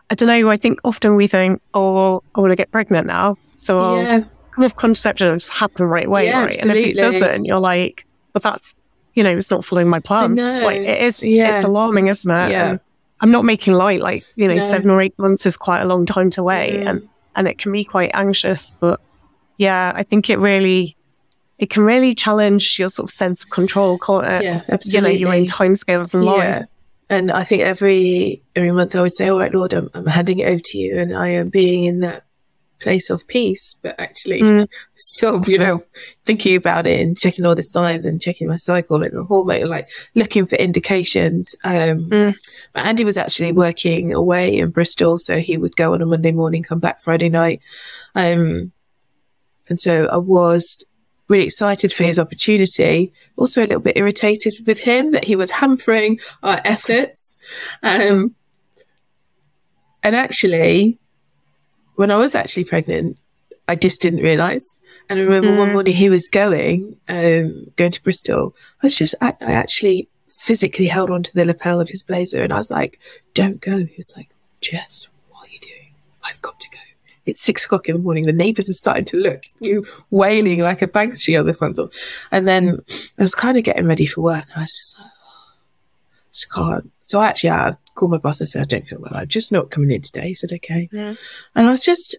I 0.08 0.14
don't 0.14 0.28
know, 0.28 0.48
I 0.48 0.56
think 0.56 0.80
often 0.84 1.14
we 1.14 1.26
think, 1.26 1.60
oh, 1.74 2.22
I 2.34 2.40
want 2.40 2.52
to 2.52 2.56
get 2.56 2.70
pregnant 2.70 3.06
now, 3.06 3.36
so 3.56 4.00
yeah. 4.00 4.24
with 4.56 4.76
contraception, 4.76 5.38
just 5.38 5.52
happen 5.52 5.84
right 5.84 6.06
away, 6.06 6.26
yeah, 6.26 6.40
right? 6.40 6.48
Absolutely. 6.54 6.82
And 6.82 6.90
if 6.90 6.96
it 6.96 7.00
doesn't, 7.00 7.44
you're 7.44 7.60
like, 7.60 8.06
but 8.32 8.42
that's 8.42 8.74
you 9.14 9.22
know, 9.22 9.36
it's 9.36 9.50
not 9.50 9.64
following 9.64 9.88
my 9.88 10.00
plan. 10.00 10.36
Like 10.36 10.76
it 10.76 11.00
is, 11.00 11.24
yeah. 11.24 11.56
it's 11.56 11.64
alarming, 11.64 12.08
isn't 12.08 12.30
it? 12.30 12.50
Yeah. 12.50 12.70
And 12.70 12.80
I'm 13.24 13.30
not 13.30 13.46
making 13.46 13.72
light. 13.72 14.02
Like 14.02 14.22
you 14.36 14.46
know, 14.46 14.52
no. 14.52 14.60
seven 14.60 14.90
or 14.90 15.00
eight 15.00 15.18
months 15.18 15.46
is 15.46 15.56
quite 15.56 15.80
a 15.80 15.86
long 15.86 16.04
time 16.04 16.28
to 16.32 16.42
wait, 16.42 16.74
mm. 16.74 16.86
and 16.86 17.08
and 17.34 17.48
it 17.48 17.56
can 17.56 17.72
be 17.72 17.82
quite 17.82 18.10
anxious. 18.12 18.70
But 18.80 19.00
yeah, 19.56 19.92
I 19.94 20.02
think 20.02 20.28
it 20.28 20.38
really 20.38 20.94
it 21.58 21.70
can 21.70 21.84
really 21.84 22.14
challenge 22.14 22.78
your 22.78 22.90
sort 22.90 23.08
of 23.08 23.10
sense 23.10 23.42
of 23.42 23.48
control, 23.48 23.96
can't 23.96 24.26
it? 24.26 24.44
Yeah, 24.44 24.60
absolutely. 24.68 25.14
You 25.16 25.24
know, 25.24 25.32
your 25.32 25.40
own 25.40 25.46
timescales 25.46 26.12
and 26.12 26.22
life. 26.22 26.38
Yeah. 26.38 26.64
And 27.08 27.32
I 27.32 27.44
think 27.44 27.62
every 27.62 28.42
every 28.54 28.72
month 28.72 28.94
I 28.94 29.00
would 29.00 29.14
say, 29.14 29.28
"All 29.28 29.38
right, 29.38 29.54
Lord, 29.54 29.72
I'm, 29.72 29.88
I'm 29.94 30.04
handing 30.04 30.40
it 30.40 30.46
over 30.46 30.62
to 30.62 30.78
you," 30.78 30.98
and 30.98 31.16
I 31.16 31.28
am 31.28 31.48
being 31.48 31.84
in 31.84 32.00
that 32.00 32.23
place 32.84 33.10
of 33.10 33.26
peace, 33.26 33.74
but 33.82 33.98
actually 33.98 34.42
mm. 34.42 34.68
still, 34.94 35.42
you 35.48 35.58
know, 35.58 35.82
thinking 36.24 36.54
about 36.54 36.86
it 36.86 37.00
and 37.00 37.18
checking 37.18 37.44
all 37.44 37.54
the 37.54 37.62
signs 37.62 38.04
and 38.04 38.20
checking 38.20 38.46
my 38.46 38.56
cycle 38.56 39.02
and 39.02 39.12
the 39.12 39.24
hormone, 39.24 39.68
like 39.68 39.88
looking 40.14 40.46
for 40.46 40.56
indications. 40.56 41.56
Um, 41.64 42.10
mm. 42.10 42.36
but 42.74 42.84
Andy 42.84 43.04
was 43.04 43.16
actually 43.16 43.52
working 43.52 44.12
away 44.12 44.56
in 44.56 44.70
Bristol. 44.70 45.18
So 45.18 45.40
he 45.40 45.56
would 45.56 45.74
go 45.76 45.94
on 45.94 46.02
a 46.02 46.06
Monday 46.06 46.32
morning, 46.32 46.62
come 46.62 46.78
back 46.78 47.00
Friday 47.00 47.30
night. 47.30 47.60
Um, 48.14 48.70
and 49.68 49.80
so 49.80 50.06
I 50.12 50.18
was 50.18 50.84
really 51.28 51.46
excited 51.46 51.90
for 51.90 52.04
his 52.04 52.18
opportunity, 52.18 53.10
also 53.36 53.62
a 53.62 53.66
little 53.66 53.80
bit 53.80 53.96
irritated 53.96 54.52
with 54.66 54.80
him 54.80 55.12
that 55.12 55.24
he 55.24 55.36
was 55.36 55.50
hampering 55.50 56.20
our 56.42 56.60
efforts. 56.66 57.36
Um, 57.82 58.34
and 60.02 60.14
actually, 60.14 60.98
when 61.96 62.10
I 62.10 62.16
was 62.16 62.34
actually 62.34 62.64
pregnant, 62.64 63.18
I 63.68 63.76
just 63.76 64.02
didn't 64.02 64.20
realize. 64.20 64.76
And 65.08 65.18
I 65.18 65.22
remember 65.22 65.50
mm. 65.50 65.58
one 65.58 65.72
morning 65.72 65.94
he 65.94 66.10
was 66.10 66.28
going, 66.28 66.96
um, 67.08 67.66
going 67.76 67.92
to 67.92 68.02
Bristol. 68.02 68.54
I 68.82 68.86
was 68.86 68.96
just, 68.96 69.14
I, 69.20 69.34
I, 69.40 69.52
actually 69.52 70.08
physically 70.28 70.86
held 70.86 71.10
onto 71.10 71.32
the 71.32 71.44
lapel 71.44 71.80
of 71.80 71.88
his 71.88 72.02
blazer 72.02 72.42
and 72.42 72.52
I 72.52 72.58
was 72.58 72.70
like, 72.70 72.98
don't 73.34 73.60
go. 73.60 73.78
He 73.78 73.94
was 73.96 74.12
like, 74.16 74.30
Jess, 74.60 75.08
what 75.28 75.48
are 75.48 75.52
you 75.52 75.58
doing? 75.60 75.94
I've 76.22 76.40
got 76.40 76.58
to 76.60 76.70
go. 76.70 76.78
It's 77.26 77.40
six 77.40 77.64
o'clock 77.64 77.88
in 77.88 77.96
the 77.96 78.02
morning. 78.02 78.26
The 78.26 78.32
neighbors 78.32 78.68
are 78.68 78.74
starting 78.74 79.04
to 79.06 79.16
look, 79.16 79.44
you 79.58 79.86
wailing 80.10 80.60
like 80.60 80.82
a 80.82 80.88
banshee 80.88 81.36
on 81.36 81.46
the 81.46 81.54
front 81.54 81.76
door. 81.76 81.90
And 82.30 82.46
then 82.46 82.80
I 83.18 83.22
was 83.22 83.34
kind 83.34 83.56
of 83.56 83.64
getting 83.64 83.86
ready 83.86 84.06
for 84.06 84.20
work 84.20 84.44
and 84.44 84.56
I 84.56 84.60
was 84.60 84.76
just 84.76 84.98
like, 84.98 85.10
just 86.34 86.52
can't. 86.52 86.90
So 87.02 87.20
I 87.20 87.28
actually, 87.28 87.50
I 87.50 87.72
called 87.94 88.10
my 88.10 88.18
boss. 88.18 88.42
I 88.42 88.44
said, 88.44 88.62
I 88.62 88.64
don't 88.64 88.86
feel 88.86 89.00
well. 89.00 89.14
I'm 89.14 89.28
just 89.28 89.52
not 89.52 89.70
coming 89.70 89.92
in 89.92 90.02
today. 90.02 90.28
He 90.28 90.34
said, 90.34 90.52
okay. 90.52 90.88
Yeah. 90.92 91.14
And 91.54 91.66
I 91.66 91.70
was 91.70 91.84
just, 91.84 92.16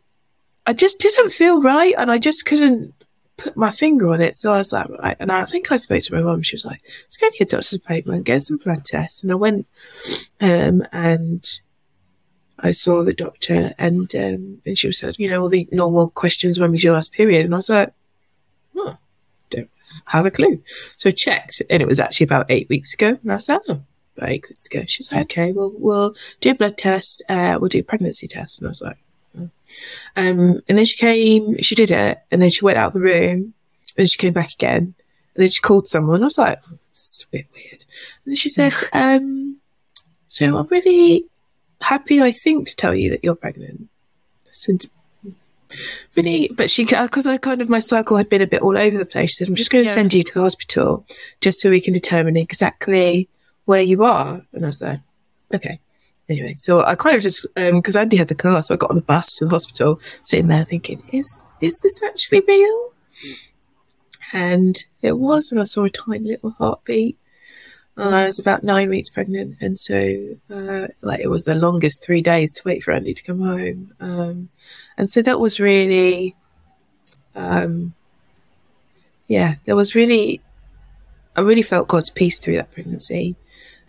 I 0.65 0.73
just 0.73 0.99
didn't 0.99 1.31
feel 1.31 1.61
right. 1.61 1.93
And 1.97 2.09
I 2.09 2.17
just 2.17 2.45
couldn't 2.45 2.93
put 3.37 3.57
my 3.57 3.69
finger 3.69 4.07
on 4.09 4.21
it. 4.21 4.37
So 4.37 4.53
I 4.53 4.59
was 4.59 4.71
like, 4.71 4.89
right. 4.89 5.17
And 5.19 5.31
I 5.31 5.43
think 5.43 5.71
I 5.71 5.77
spoke 5.77 6.01
to 6.03 6.13
my 6.13 6.21
mum. 6.21 6.41
She 6.41 6.55
was 6.55 6.65
like, 6.65 6.81
let's 7.05 7.17
go 7.17 7.29
to 7.29 7.35
your 7.37 7.45
doctor's 7.45 7.73
appointment, 7.73 8.25
get 8.25 8.43
some 8.43 8.57
blood 8.57 8.85
tests. 8.85 9.21
And 9.21 9.31
I 9.31 9.35
went, 9.35 9.67
um, 10.39 10.83
and 10.93 11.45
I 12.59 12.71
saw 12.71 13.03
the 13.03 13.13
doctor 13.13 13.73
and, 13.77 14.15
um, 14.15 14.61
and 14.65 14.77
she 14.77 14.87
was 14.87 14.99
said, 14.99 15.19
you 15.19 15.29
know, 15.29 15.41
all 15.41 15.49
the 15.49 15.67
normal 15.73 16.09
questions 16.09 16.57
when 16.57 16.71
was 16.71 16.83
your 16.83 16.93
last 16.93 17.11
period? 17.11 17.43
And 17.43 17.53
I 17.53 17.57
was 17.57 17.69
like, 17.69 17.91
oh, 18.77 18.97
don't 19.49 19.69
have 20.07 20.25
a 20.25 20.31
clue. 20.31 20.63
So 20.95 21.09
I 21.09 21.11
checked 21.11 21.61
and 21.69 21.81
it 21.81 21.87
was 21.87 21.99
actually 21.99 22.25
about 22.25 22.49
eight 22.49 22.69
weeks 22.69 22.93
ago. 22.93 23.19
And 23.21 23.31
I 23.31 23.35
like, 23.35 23.61
oh, 23.67 23.81
like, 24.17 24.47
let's 24.49 24.67
go. 24.67 24.83
She's 24.87 25.11
like, 25.11 25.23
okay, 25.23 25.51
well, 25.51 25.71
we'll 25.75 26.15
do 26.41 26.51
a 26.51 26.55
blood 26.55 26.77
test. 26.77 27.21
Uh, 27.27 27.57
we'll 27.59 27.69
do 27.69 27.79
a 27.79 27.83
pregnancy 27.83 28.27
test. 28.27 28.59
And 28.59 28.67
I 28.67 28.71
was 28.71 28.81
like, 28.81 28.97
oh. 29.37 29.49
um, 30.15 30.61
and 30.67 30.77
then 30.77 30.85
she 30.85 30.97
came, 30.97 31.61
she 31.61 31.75
did 31.75 31.91
it, 31.91 32.19
and 32.31 32.41
then 32.41 32.49
she 32.49 32.63
went 32.63 32.77
out 32.77 32.87
of 32.87 32.93
the 32.93 33.01
room, 33.01 33.53
and 33.97 34.09
she 34.09 34.17
came 34.17 34.33
back 34.33 34.53
again, 34.53 34.93
and 35.35 35.41
then 35.43 35.49
she 35.49 35.61
called 35.61 35.87
someone. 35.87 36.21
I 36.21 36.25
was 36.25 36.37
like, 36.37 36.59
oh, 36.69 36.77
it's 36.93 37.23
a 37.23 37.27
bit 37.27 37.47
weird. 37.53 37.85
And 38.23 38.31
then 38.31 38.35
she 38.35 38.49
said, 38.49 38.73
um, 38.93 39.57
so 40.27 40.57
I'm 40.57 40.67
really 40.67 41.25
happy, 41.81 42.21
I 42.21 42.31
think, 42.31 42.67
to 42.67 42.75
tell 42.75 42.95
you 42.95 43.09
that 43.11 43.23
you're 43.23 43.35
pregnant. 43.35 43.89
I 44.45 44.49
said, 44.51 44.85
really, 46.15 46.49
but 46.53 46.69
she, 46.69 46.85
because 46.85 47.27
I 47.27 47.37
kind 47.37 47.61
of, 47.61 47.69
my 47.69 47.79
cycle 47.79 48.17
had 48.17 48.29
been 48.29 48.41
a 48.41 48.47
bit 48.47 48.61
all 48.61 48.77
over 48.77 48.97
the 48.97 49.05
place. 49.05 49.31
She 49.31 49.35
said, 49.35 49.47
I'm 49.47 49.55
just 49.55 49.71
going 49.71 49.83
to 49.83 49.89
Yeah. 49.89 49.93
send 49.93 50.13
you 50.13 50.23
to 50.23 50.33
the 50.33 50.41
hospital 50.41 51.05
just 51.41 51.59
so 51.59 51.69
we 51.69 51.81
can 51.81 51.93
determine 51.93 52.37
exactly 52.37 53.29
where 53.65 53.81
you 53.81 54.03
are. 54.03 54.41
And 54.53 54.65
I 54.65 54.67
was 54.67 54.81
like, 54.81 55.01
okay. 55.53 55.79
Anyway, 56.27 56.55
so 56.57 56.81
I 56.83 56.95
kind 56.95 57.15
of 57.15 57.21
just, 57.21 57.45
um, 57.55 57.81
cause 57.81 57.95
Andy 57.95 58.17
had 58.17 58.29
the 58.29 58.35
car, 58.35 58.63
so 58.63 58.73
I 58.73 58.77
got 58.77 58.89
on 58.89 58.95
the 58.95 59.01
bus 59.03 59.31
to 59.33 59.45
the 59.45 59.51
hospital, 59.51 59.99
sitting 60.23 60.47
there 60.47 60.65
thinking, 60.65 61.03
is, 61.13 61.27
is 61.61 61.79
this 61.81 62.01
actually 62.01 62.41
real? 62.47 62.93
And 64.33 64.75
it 65.03 65.19
was, 65.19 65.51
and 65.51 65.61
I 65.61 65.65
saw 65.65 65.83
a 65.83 65.89
tiny 65.89 66.29
little 66.29 66.51
heartbeat. 66.51 67.17
I 67.97 68.25
was 68.25 68.39
about 68.39 68.63
nine 68.63 68.89
weeks 68.89 69.09
pregnant, 69.09 69.55
and 69.61 69.79
so 69.79 70.35
uh, 70.53 70.87
like 71.01 71.21
it 71.21 71.29
was 71.29 71.45
the 71.45 71.55
longest 71.55 72.03
three 72.03 72.21
days 72.21 72.51
to 72.53 72.61
wait 72.65 72.83
for 72.83 72.91
Andy 72.91 73.13
to 73.13 73.23
come 73.23 73.39
home. 73.39 73.93
Um, 74.01 74.49
and 74.97 75.09
so 75.09 75.21
that 75.21 75.39
was 75.39 75.61
really, 75.61 76.35
um, 77.35 77.93
yeah, 79.27 79.55
there 79.63 79.77
was 79.77 79.95
really, 79.95 80.41
I 81.37 81.41
really 81.41 81.61
felt 81.61 81.87
God's 81.87 82.09
peace 82.09 82.39
through 82.39 82.55
that 82.57 82.73
pregnancy. 82.73 83.37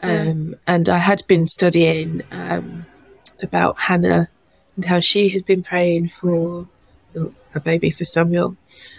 Um, 0.03 0.57
and 0.67 0.89
I 0.89 0.99
had 0.99 1.27
been 1.27 1.47
studying 1.47 2.23
um, 2.31 2.87
about 3.43 3.79
Hannah 3.79 4.29
and 4.77 4.85
how 4.85 5.01
she 5.01 5.31
had 5.31 5.45
been 5.47 5.63
praying 5.63 6.09
for 6.09 6.69
a 7.55 7.61
baby 7.61 7.91
for 7.91 8.05
Samuel, 8.05 8.57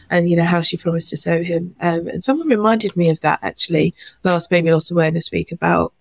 and 0.10 0.30
you 0.30 0.36
know 0.36 0.44
how 0.44 0.62
she 0.62 0.78
promised 0.78 1.10
to 1.10 1.18
sow 1.18 1.44
him. 1.44 1.76
Um, 1.80 2.08
and 2.08 2.24
someone 2.24 2.48
reminded 2.48 2.98
me 2.98 3.10
of 3.10 3.22
that 3.22 3.40
actually 3.42 3.94
last 4.24 4.50
Baby 4.50 4.72
Loss 4.72 4.92
Awareness 4.92 5.32
Week 5.32 5.52
about 5.52 5.94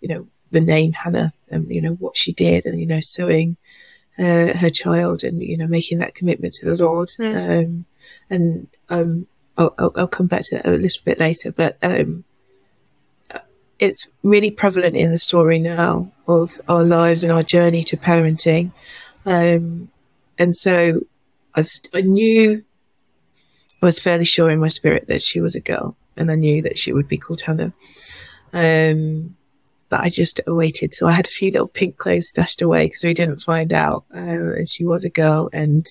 you 0.00 0.08
know 0.08 0.26
the 0.50 0.60
name 0.60 0.92
Hannah 0.92 1.32
and 1.50 1.68
you 1.70 1.80
know 1.80 1.94
what 1.94 2.16
she 2.16 2.32
did 2.32 2.66
and 2.66 2.78
you 2.78 2.86
know 2.86 3.00
sowing 3.00 3.56
uh, 4.18 4.52
her 4.54 4.70
child 4.70 5.24
and 5.24 5.42
you 5.42 5.56
know 5.56 5.66
making 5.66 5.98
that 5.98 6.14
commitment 6.14 6.54
to 6.54 6.66
the 6.66 6.84
Lord. 6.84 7.12
Um, 7.18 7.86
and 8.28 8.68
um, 8.90 9.26
I'll, 9.56 9.74
I'll, 9.78 9.92
I'll 9.96 10.08
come 10.08 10.26
back 10.26 10.42
to 10.44 10.56
that 10.56 10.66
a 10.66 10.70
little 10.70 11.02
bit 11.04 11.18
later, 11.18 11.50
but 11.50 11.78
um, 11.82 12.24
it's 13.78 14.08
really 14.22 14.50
prevalent 14.50 14.96
in 14.96 15.10
the 15.10 15.18
story 15.18 15.58
now 15.58 16.10
of 16.26 16.60
our 16.68 16.82
lives 16.82 17.22
and 17.22 17.32
our 17.32 17.42
journey 17.42 17.84
to 17.84 17.96
parenting. 17.96 18.72
Um, 19.24 19.90
and 20.36 20.54
so 20.54 21.00
I, 21.54 21.64
I 21.94 22.00
knew, 22.00 22.64
I 23.80 23.86
was 23.86 23.98
fairly 23.98 24.24
sure 24.24 24.50
in 24.50 24.60
my 24.60 24.68
spirit 24.68 25.06
that 25.06 25.22
she 25.22 25.40
was 25.40 25.54
a 25.54 25.60
girl 25.60 25.96
and 26.16 26.30
I 26.30 26.34
knew 26.34 26.62
that 26.62 26.78
she 26.78 26.92
would 26.92 27.08
be 27.08 27.18
called 27.18 27.42
Hannah. 27.42 27.72
Um, 28.52 29.36
but 29.88 30.00
I 30.00 30.10
just 30.10 30.40
awaited. 30.46 30.94
So 30.94 31.06
I 31.06 31.12
had 31.12 31.26
a 31.26 31.30
few 31.30 31.50
little 31.50 31.68
pink 31.68 31.96
clothes 31.96 32.28
stashed 32.28 32.60
away 32.60 32.86
because 32.86 33.04
we 33.04 33.14
didn't 33.14 33.40
find 33.40 33.72
out. 33.72 34.04
Um, 34.12 34.52
and 34.56 34.68
she 34.68 34.84
was 34.84 35.04
a 35.04 35.10
girl 35.10 35.48
and 35.52 35.90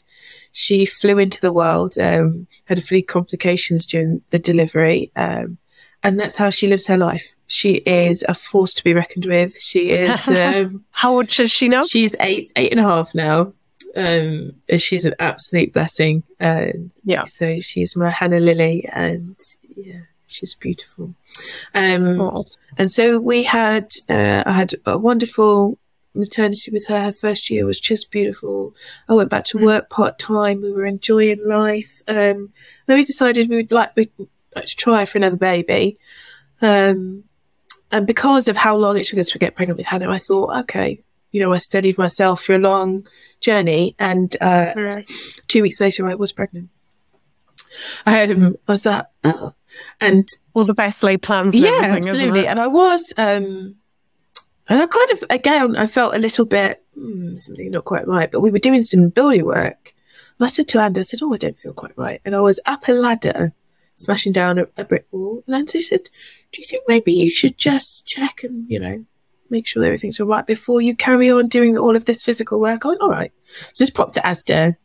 she 0.51 0.85
flew 0.85 1.17
into 1.17 1.41
the 1.41 1.53
world, 1.53 1.97
um, 1.97 2.47
had 2.65 2.77
a 2.77 2.81
few 2.81 3.03
complications 3.03 3.85
during 3.85 4.21
the 4.29 4.39
delivery. 4.39 5.11
Um, 5.15 5.57
and 6.07 6.19
that's 6.19 6.35
how 6.37 6.49
she 6.49 6.67
lives 6.67 6.87
her 6.87 6.97
life. 6.97 7.35
She 7.47 7.75
is 7.85 8.23
a 8.27 8.33
force 8.33 8.73
to 8.75 8.83
be 8.83 8.93
reckoned 8.93 9.25
with. 9.25 9.57
She 9.59 9.89
is, 9.91 10.27
um, 10.45 10.83
How 10.91 11.11
old 11.13 11.39
is 11.39 11.51
she 11.51 11.67
now? 11.69 11.83
she's 11.83 12.15
eight, 12.19 12.51
eight 12.55 12.71
and 12.71 12.79
a 12.79 12.83
half 12.83 13.13
now. 13.15 13.53
Um, 13.95 14.51
and 14.69 14.81
she's 14.81 15.05
an 15.05 15.15
absolute 15.19 15.73
blessing. 15.73 16.23
And 16.39 16.91
Yeah. 17.03 17.23
so 17.23 17.59
she's 17.59 17.95
my 17.95 18.09
Hannah 18.09 18.39
Lily 18.39 18.87
and 18.93 19.35
yeah, 19.75 20.01
she's 20.27 20.55
beautiful. 20.55 21.15
Um, 21.73 22.19
Oh. 22.21 22.45
and 22.77 22.91
so 22.91 23.19
we 23.19 23.43
had, 23.43 23.89
uh, 24.09 24.43
I 24.45 24.51
had 24.51 24.73
a 24.85 24.97
wonderful 24.97 25.79
maternity 26.13 26.71
with 26.71 26.87
her. 26.87 26.99
Her 27.05 27.11
first 27.13 27.49
year 27.49 27.65
was 27.65 27.79
just 27.79 28.11
beautiful. 28.11 28.73
I 29.09 29.13
went 29.13 29.29
back 29.29 29.45
to 29.45 29.57
work 29.57 29.89
part 29.89 30.19
time. 30.19 30.61
We 30.61 30.71
were 30.71 30.85
enjoying 30.85 31.41
life. 31.47 32.01
Um, 32.07 32.49
then 32.87 32.97
we 32.97 33.03
decided 33.03 33.49
we 33.49 33.57
would 33.57 33.71
like, 33.71 33.95
we'd 33.95 34.11
like 34.57 34.65
to 34.67 34.75
try 34.75 35.05
for 35.05 35.17
another 35.17 35.37
baby. 35.37 35.97
Um, 36.61 37.23
and 37.91 38.05
because 38.05 38.47
of 38.47 38.57
how 38.57 38.75
long 38.75 38.97
it 38.97 39.05
took 39.05 39.19
us 39.19 39.31
to 39.31 39.39
get 39.39 39.55
pregnant 39.55 39.77
with 39.77 39.87
Hannah, 39.87 40.11
I 40.11 40.17
thought, 40.17 40.55
okay, 40.61 41.01
you 41.31 41.41
know, 41.41 41.53
I 41.53 41.57
studied 41.59 41.97
myself 41.97 42.43
for 42.43 42.55
a 42.55 42.59
long 42.59 43.07
journey 43.39 43.95
and, 43.99 44.35
uh, 44.41 45.01
two 45.47 45.61
weeks 45.61 45.79
later 45.79 46.07
I 46.07 46.15
was 46.15 46.31
pregnant. 46.31 46.69
Um, 48.05 48.55
I 48.67 48.71
was 48.71 48.85
like, 48.85 49.05
oh. 49.23 49.53
and 50.01 50.27
All 50.53 50.63
the 50.63 50.73
best 50.73 51.03
laid 51.03 51.21
plans. 51.21 51.53
And 51.53 51.63
yeah, 51.63 51.81
absolutely. 51.95 52.47
And 52.47 52.59
I 52.59 52.67
was, 52.67 53.13
um, 53.17 53.75
and 54.69 54.81
I 54.81 54.85
kind 54.87 55.11
of, 55.11 55.23
again, 55.29 55.75
I 55.75 55.85
felt 55.87 56.15
a 56.15 56.19
little 56.19 56.45
bit, 56.45 56.83
hmm, 56.93 57.37
something 57.37 57.71
not 57.71 57.85
quite 57.85 58.07
right, 58.07 58.31
but 58.31 58.41
we 58.41 58.51
were 58.51 58.59
doing 58.59 58.83
some 58.83 59.09
building 59.09 59.45
work. 59.45 59.93
And 60.39 60.45
I 60.45 60.49
said 60.49 60.67
to 60.69 60.79
Andy, 60.79 60.99
I 60.99 61.03
said, 61.03 61.19
oh, 61.21 61.33
I 61.33 61.37
don't 61.37 61.57
feel 61.57 61.73
quite 61.73 61.97
right. 61.97 62.19
And 62.25 62.35
I 62.35 62.41
was 62.41 62.59
up 62.65 62.87
a 62.87 62.91
ladder, 62.91 63.53
smashing 63.97 64.31
down 64.31 64.59
a, 64.59 64.67
a 64.77 64.85
brick 64.85 65.05
wall. 65.11 65.43
And 65.45 65.55
Andy 65.55 65.81
said, 65.81 66.03
do 66.51 66.61
you 66.61 66.67
think 66.67 66.83
maybe 66.87 67.11
you 67.11 67.29
should 67.29 67.57
just 67.57 68.05
check 68.05 68.43
and, 68.43 68.69
you 68.69 68.79
know, 68.79 69.05
make 69.49 69.67
sure 69.67 69.83
everything's 69.83 70.19
all 70.19 70.27
right 70.27 70.45
before 70.45 70.81
you 70.81 70.95
carry 70.95 71.29
on 71.29 71.47
doing 71.47 71.77
all 71.77 71.95
of 71.95 72.05
this 72.05 72.23
physical 72.23 72.59
work? 72.59 72.85
I 72.85 72.89
went, 72.89 73.01
all 73.01 73.09
right. 73.09 73.33
Just 73.75 73.93
popped 73.93 74.15
it 74.15 74.23
Asda. 74.23 74.77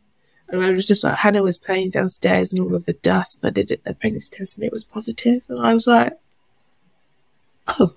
And 0.49 0.63
I 0.63 0.71
was 0.71 0.87
just 0.87 1.05
like, 1.05 1.17
Hannah 1.19 1.43
was 1.43 1.57
playing 1.57 1.91
downstairs 1.91 2.53
and 2.53 2.63
all 2.63 2.75
of 2.75 2.87
the 2.87 2.95
dust. 2.95 3.41
And 3.43 3.49
I 3.49 3.53
did 3.53 3.81
the 3.85 3.95
pregnancy 3.95 4.37
test 4.37 4.57
and 4.57 4.65
it 4.65 4.73
was 4.73 4.85
positive. 4.85 5.43
And 5.49 5.65
I 5.65 5.73
was 5.73 5.87
like, 5.87 6.19
oh, 7.69 7.95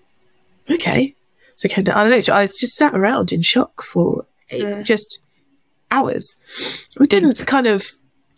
okay. 0.69 1.15
So 1.55 1.67
I 1.69 1.74
came 1.74 1.86
down. 1.86 1.98
I, 1.98 2.07
literally, 2.07 2.39
I 2.39 2.41
was 2.43 2.57
just 2.57 2.75
sat 2.75 2.93
around 2.93 3.31
in 3.31 3.41
shock 3.41 3.81
for 3.81 4.25
eight, 4.50 4.84
just 4.84 5.19
hours. 5.91 6.36
We 7.00 7.07
didn't 7.07 7.45
kind 7.48 7.67
of, 7.67 7.95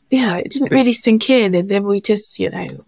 yeah, 0.10 0.38
it 0.38 0.52
didn't 0.52 0.72
really 0.72 0.94
sink 0.94 1.30
in. 1.30 1.54
And 1.56 1.70
then 1.70 1.84
we 1.84 2.00
just, 2.02 2.40
you 2.40 2.50
know, 2.50 2.84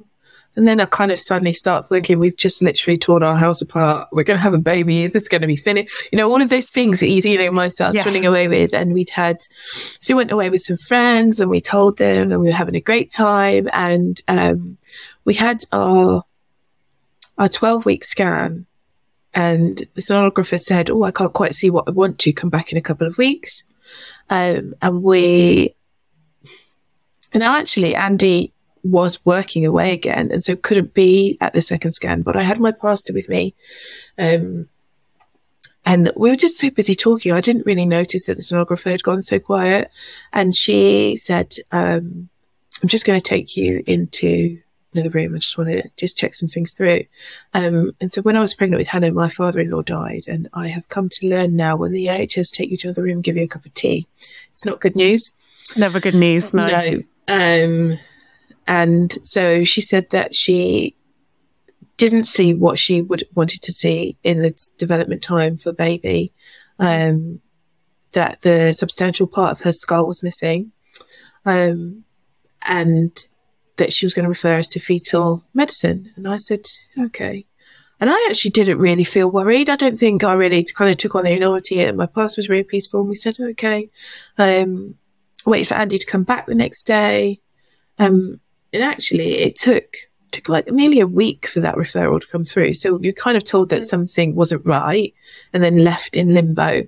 and 0.55 0.67
then 0.67 0.81
I 0.81 0.85
kind 0.85 1.11
of 1.11 1.19
suddenly 1.19 1.53
start 1.53 1.85
thinking, 1.87 2.19
we've 2.19 2.35
just 2.35 2.61
literally 2.61 2.97
torn 2.97 3.23
our 3.23 3.35
house 3.37 3.61
apart. 3.61 4.09
We're 4.11 4.23
going 4.23 4.37
to 4.37 4.41
have 4.41 4.53
a 4.53 4.57
baby. 4.57 5.03
Is 5.03 5.13
this 5.13 5.27
going 5.27 5.41
to 5.41 5.47
be 5.47 5.55
finished? 5.55 5.93
You 6.11 6.17
know, 6.17 6.29
all 6.29 6.41
of 6.41 6.49
those 6.49 6.69
things 6.69 6.99
that 6.99 7.07
you, 7.07 7.21
you 7.23 7.37
know, 7.37 7.51
mind 7.51 7.71
starts 7.73 7.95
Yeah. 7.95 8.03
running 8.03 8.25
away 8.25 8.47
with. 8.47 8.73
And 8.73 8.93
we'd 8.93 9.11
had, 9.11 9.37
so 10.01 10.13
we 10.13 10.17
went 10.17 10.31
away 10.31 10.49
with 10.49 10.61
some 10.61 10.75
friends 10.75 11.39
and 11.39 11.49
we 11.49 11.61
told 11.61 11.97
them 11.97 12.31
and 12.31 12.41
we 12.41 12.47
were 12.47 12.53
having 12.53 12.75
a 12.75 12.81
great 12.81 13.09
time. 13.11 13.69
And, 13.71 14.19
um, 14.27 14.77
we 15.23 15.35
had 15.35 15.63
our, 15.71 16.23
our 17.37 17.47
12 17.49 17.85
week 17.85 18.03
scan 18.03 18.65
and 19.33 19.77
the 19.93 20.01
sonographer 20.01 20.59
said, 20.59 20.89
Oh, 20.89 21.03
I 21.03 21.11
can't 21.11 21.33
quite 21.33 21.55
see 21.55 21.69
what 21.69 21.87
I 21.87 21.91
want 21.91 22.17
to 22.19 22.33
come 22.33 22.49
back 22.49 22.71
in 22.71 22.77
a 22.77 22.81
couple 22.81 23.07
of 23.07 23.17
weeks. 23.17 23.63
Um, 24.29 24.73
and 24.81 25.03
we, 25.03 25.75
and 27.33 27.41
now 27.41 27.55
actually 27.55 27.95
Andy 27.95 28.53
was 28.83 29.23
working 29.25 29.65
away 29.65 29.91
again 29.91 30.29
and 30.31 30.43
so 30.43 30.55
couldn't 30.55 30.93
be 30.93 31.37
at 31.41 31.53
the 31.53 31.61
second 31.61 31.91
scan, 31.91 32.21
but 32.21 32.35
I 32.35 32.43
had 32.43 32.59
my 32.59 32.71
pastor 32.71 33.13
with 33.13 33.29
me. 33.29 33.53
Um, 34.17 34.69
and 35.85 36.11
we 36.15 36.29
were 36.29 36.35
just 36.35 36.57
so 36.57 36.69
busy 36.69 36.93
talking. 36.93 37.31
I 37.31 37.41
didn't 37.41 37.65
really 37.65 37.85
notice 37.85 38.25
that 38.25 38.37
the 38.37 38.43
sonographer 38.43 38.91
had 38.91 39.03
gone 39.03 39.21
so 39.21 39.39
quiet. 39.39 39.89
And 40.31 40.55
she 40.55 41.15
said, 41.15 41.55
um, 41.71 42.29
I'm 42.81 42.89
just 42.89 43.05
going 43.05 43.19
to 43.19 43.25
take 43.25 43.57
you 43.57 43.83
into 43.87 44.61
another 44.93 45.09
room. 45.09 45.35
I 45.35 45.39
just 45.39 45.57
want 45.57 45.71
to 45.71 45.89
just 45.97 46.17
check 46.17 46.35
some 46.35 46.47
things 46.47 46.73
through. 46.73 47.05
Um, 47.53 47.93
and 47.99 48.11
so 48.13 48.21
when 48.21 48.37
I 48.37 48.41
was 48.41 48.53
pregnant 48.53 48.79
with 48.79 48.89
Hannah, 48.89 49.11
my 49.11 49.29
father-in-law 49.29 49.83
died 49.83 50.23
and 50.27 50.47
I 50.53 50.67
have 50.67 50.89
come 50.89 51.09
to 51.09 51.27
learn 51.27 51.55
now 51.55 51.75
when 51.75 51.91
the 51.91 52.05
NHS 52.05 52.51
take 52.51 52.69
you 52.69 52.77
to 52.77 52.87
another 52.89 53.03
room 53.03 53.17
and 53.17 53.23
give 53.23 53.37
you 53.37 53.43
a 53.43 53.47
cup 53.47 53.65
of 53.65 53.73
tea, 53.73 54.07
it's 54.49 54.65
not 54.65 54.81
good 54.81 54.95
news. 54.95 55.33
Never 55.77 55.99
good 55.99 56.15
news. 56.15 56.53
No. 56.53 56.67
No. 56.67 57.03
Um, 57.29 57.97
and 58.67 59.17
so 59.25 59.63
she 59.63 59.81
said 59.81 60.09
that 60.09 60.35
she 60.35 60.95
didn't 61.97 62.25
see 62.25 62.53
what 62.53 62.79
she 62.79 63.01
would 63.01 63.23
wanted 63.35 63.61
to 63.61 63.71
see 63.71 64.17
in 64.23 64.41
the 64.41 64.53
development 64.77 65.21
time 65.21 65.57
for 65.57 65.71
baby. 65.71 66.33
Um, 66.79 67.41
that 68.13 68.41
the 68.41 68.73
substantial 68.73 69.27
part 69.27 69.51
of 69.51 69.61
her 69.61 69.73
skull 69.73 70.07
was 70.07 70.23
missing. 70.23 70.71
Um, 71.45 72.05
and 72.63 73.11
that 73.77 73.93
she 73.93 74.05
was 74.05 74.13
going 74.13 74.23
to 74.23 74.29
refer 74.29 74.57
us 74.57 74.67
to 74.69 74.79
fetal 74.79 75.43
medicine. 75.53 76.11
And 76.15 76.27
I 76.27 76.37
said, 76.37 76.65
okay. 76.99 77.45
And 77.99 78.09
I 78.09 78.27
actually 78.29 78.51
didn't 78.51 78.77
really 78.77 79.03
feel 79.03 79.29
worried. 79.29 79.69
I 79.69 79.75
don't 79.75 79.97
think 79.97 80.23
I 80.23 80.33
really 80.33 80.63
kind 80.63 80.89
of 80.89 80.97
took 80.97 81.15
on 81.15 81.25
the 81.25 81.31
enormity 81.31 81.81
and 81.81 81.97
my 81.97 82.05
past 82.05 82.37
was 82.37 82.49
really 82.49 82.63
peaceful. 82.63 83.01
And 83.01 83.09
we 83.09 83.15
said, 83.15 83.37
okay. 83.39 83.89
Um, 84.37 84.95
waited 85.45 85.67
for 85.67 85.75
Andy 85.75 85.97
to 85.97 86.05
come 86.05 86.23
back 86.23 86.45
the 86.45 86.55
next 86.55 86.83
day. 86.83 87.39
Um, 87.97 88.39
and 88.73 88.83
actually 88.83 89.39
it 89.39 89.55
took, 89.55 89.95
took 90.31 90.47
like 90.47 90.71
nearly 90.71 90.99
a 90.99 91.07
week 91.07 91.47
for 91.47 91.59
that 91.59 91.75
referral 91.75 92.21
to 92.21 92.27
come 92.27 92.43
through. 92.43 92.73
So 92.73 92.99
you're 93.01 93.13
kind 93.13 93.35
of 93.35 93.43
told 93.43 93.69
that 93.69 93.83
something 93.83 94.35
wasn't 94.35 94.65
right 94.65 95.13
and 95.53 95.63
then 95.63 95.83
left 95.83 96.15
in 96.15 96.33
limbo. 96.33 96.83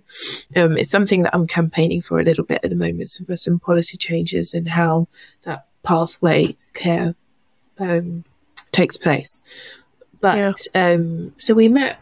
Um, 0.56 0.78
it's 0.78 0.90
something 0.90 1.24
that 1.24 1.36
I'm 1.36 1.48
campaigning 1.48 2.02
for 2.02 2.20
a 2.20 2.24
little 2.24 2.46
bit 2.46 2.62
at 2.64 2.70
the 2.70 2.76
moment. 2.76 3.10
So 3.10 3.26
for 3.26 3.36
some 3.36 3.60
policy 3.60 3.98
changes 3.98 4.54
and 4.54 4.70
how 4.70 5.08
that 5.44 5.66
pathway 5.84 6.56
care, 6.74 7.16
um, 7.80 8.26
takes 8.72 8.98
place. 8.98 9.40
But, 10.20 10.68
um, 10.76 11.34
so 11.38 11.56
we 11.56 11.68
met 11.68 12.00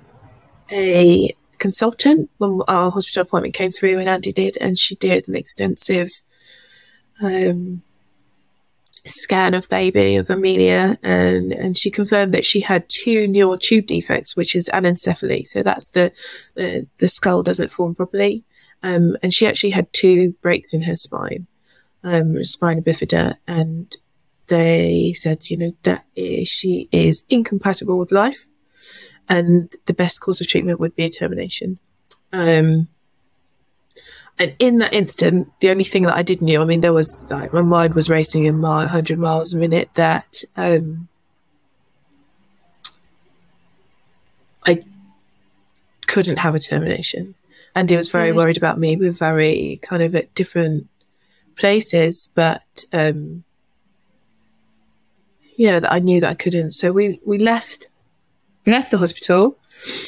a 0.72 1.34
consultant 1.58 2.30
when 2.38 2.62
our 2.68 2.92
hospital 2.92 3.22
appointment 3.22 3.54
came 3.54 3.72
through 3.72 3.98
and 3.98 4.10
Andy 4.10 4.34
did, 4.34 4.58
and 4.60 4.78
she 4.78 4.96
did 4.96 5.28
an 5.28 5.36
extensive 5.36 6.10
um, 7.22 7.82
scan 9.06 9.54
of 9.54 9.70
baby 9.70 10.16
of 10.16 10.30
Amelia, 10.30 10.98
and 11.02 11.52
and 11.52 11.78
she 11.78 11.90
confirmed 11.90 12.34
that 12.34 12.46
she 12.46 12.62
had 12.62 12.90
two 12.90 13.28
neural 13.28 13.58
tube 13.58 13.88
defects, 13.88 14.36
which 14.36 14.56
is 14.56 14.70
anencephaly. 14.74 15.48
So 15.48 15.64
that's 15.64 15.92
the 15.92 16.12
the, 16.56 16.88
the 16.98 17.08
skull 17.08 17.44
doesn't 17.44 17.72
form 17.72 17.96
properly, 17.96 18.44
um, 18.84 19.18
and 19.22 19.34
she 19.34 19.48
actually 19.48 19.72
had 19.72 19.92
two 19.94 20.34
breaks 20.42 20.74
in 20.74 20.84
her 20.84 20.96
spine, 20.96 21.48
um, 22.04 22.44
spina 22.46 22.82
bifida, 22.82 23.36
and 23.48 23.96
they 24.48 25.14
said, 25.16 25.50
you 25.50 25.58
know, 25.58 25.72
that 25.84 26.06
is, 26.16 26.48
she 26.48 26.90
is 26.92 27.24
incompatible 27.30 27.98
with 28.00 28.12
life, 28.12 28.48
and 29.28 29.74
the 29.86 29.94
best 29.94 30.22
course 30.22 30.42
of 30.42 30.48
treatment 30.48 30.80
would 30.80 30.96
be 30.96 31.06
a 31.06 31.10
termination. 31.10 31.80
Um, 32.32 32.88
and 34.40 34.56
in 34.58 34.78
that 34.78 34.94
instant, 34.94 35.52
the 35.60 35.70
only 35.70 35.84
thing 35.84 36.04
that 36.04 36.16
I 36.16 36.24
did 36.24 36.42
know, 36.42 36.62
I 36.62 36.66
mean, 36.66 36.80
there 36.80 36.94
was 36.94 37.22
like 37.30 37.52
my 37.52 37.62
mind 37.62 37.94
was 37.94 38.10
racing 38.10 38.46
in 38.46 38.58
my 38.58 38.80
100 38.80 39.20
miles 39.20 39.54
a 39.54 39.58
minute 39.58 39.90
that 39.96 40.46
um, 40.56 41.10
I 44.66 44.82
couldn't 46.08 46.38
have 46.38 46.56
a 46.56 46.60
termination. 46.60 47.36
And 47.76 47.90
he 47.90 47.98
was 47.98 48.10
very 48.10 48.32
worried 48.32 48.58
about 48.58 48.80
me. 48.80 48.96
We 48.96 49.08
were 49.08 49.12
very 49.12 49.80
kind 49.84 50.02
of 50.02 50.16
at 50.16 50.34
different 50.36 50.88
places, 51.58 52.30
but 52.34 52.86
um, 52.94 53.44
yeah, 55.58 55.82
that 55.82 55.92
I 55.92 56.00
knew 56.00 56.22
that 56.22 56.30
I 56.30 56.34
couldn't. 56.34 56.72
So 56.72 56.94
we, 56.94 57.20
we 57.26 57.38
left, 57.38 57.90
we 58.66 58.72
left 58.72 58.90
the 58.90 58.98
hospital. 58.98 59.58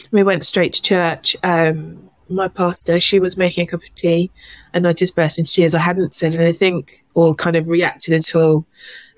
We 0.10 0.24
went 0.24 0.46
straight 0.46 0.72
to 0.74 0.82
church. 0.82 1.36
Um, 1.44 2.11
my 2.32 2.48
pastor, 2.48 3.00
she 3.00 3.20
was 3.20 3.38
making 3.38 3.64
a 3.64 3.68
cup 3.68 3.84
of 3.84 3.94
tea 3.96 4.32
and 4.74 4.88
I 4.88 4.94
just 4.94 5.16
burst 5.16 5.40
into 5.40 5.52
tears. 5.52 5.76
I 5.76 5.80
hadn't 5.80 6.16
said 6.16 6.36
anything 6.36 6.88
or 7.14 7.36
kind 7.36 7.56
of 7.56 7.68
reacted 7.68 8.14
at 8.14 8.36
all. 8.36 8.66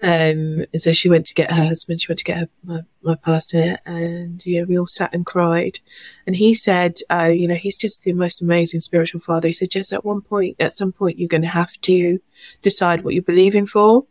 Um, 0.01 0.65
and 0.74 0.82
so 0.82 0.91
she 0.91 1.10
went 1.10 1.25
to 1.27 1.34
get 1.34 1.51
her 1.51 1.65
husband, 1.65 2.01
she 2.01 2.10
went 2.10 2.20
to 2.20 2.25
get 2.25 2.38
her, 2.38 2.50
my, 2.63 2.82
my 3.01 3.15
pastor 3.15 3.77
and, 3.86 4.46
you 4.46 4.60
know, 4.60 4.65
we 4.65 4.77
all 4.77 4.86
sat 4.86 5.13
and 5.13 5.25
cried. 5.25 5.79
And 6.27 6.36
he 6.36 6.53
said, 6.53 7.00
uh, 7.10 7.32
you 7.34 7.48
know, 7.48 7.55
he's 7.55 7.77
just 7.77 8.03
the 8.03 8.13
most 8.13 8.41
amazing 8.41 8.82
spiritual 8.82 9.22
father. 9.22 9.48
He 9.48 9.53
said, 9.53 9.70
just 9.70 9.93
at 9.93 10.03
one 10.03 10.22
point, 10.22 10.58
at 10.60 10.74
some 10.74 10.91
point, 10.91 11.20
you're 11.20 11.29
going 11.29 11.41
to 11.41 11.48
have 11.48 11.79
to 11.82 12.20
decide 12.62 13.03
what 13.03 13.13
you're 13.13 13.24
believing 13.24 13.65
for 13.65 14.05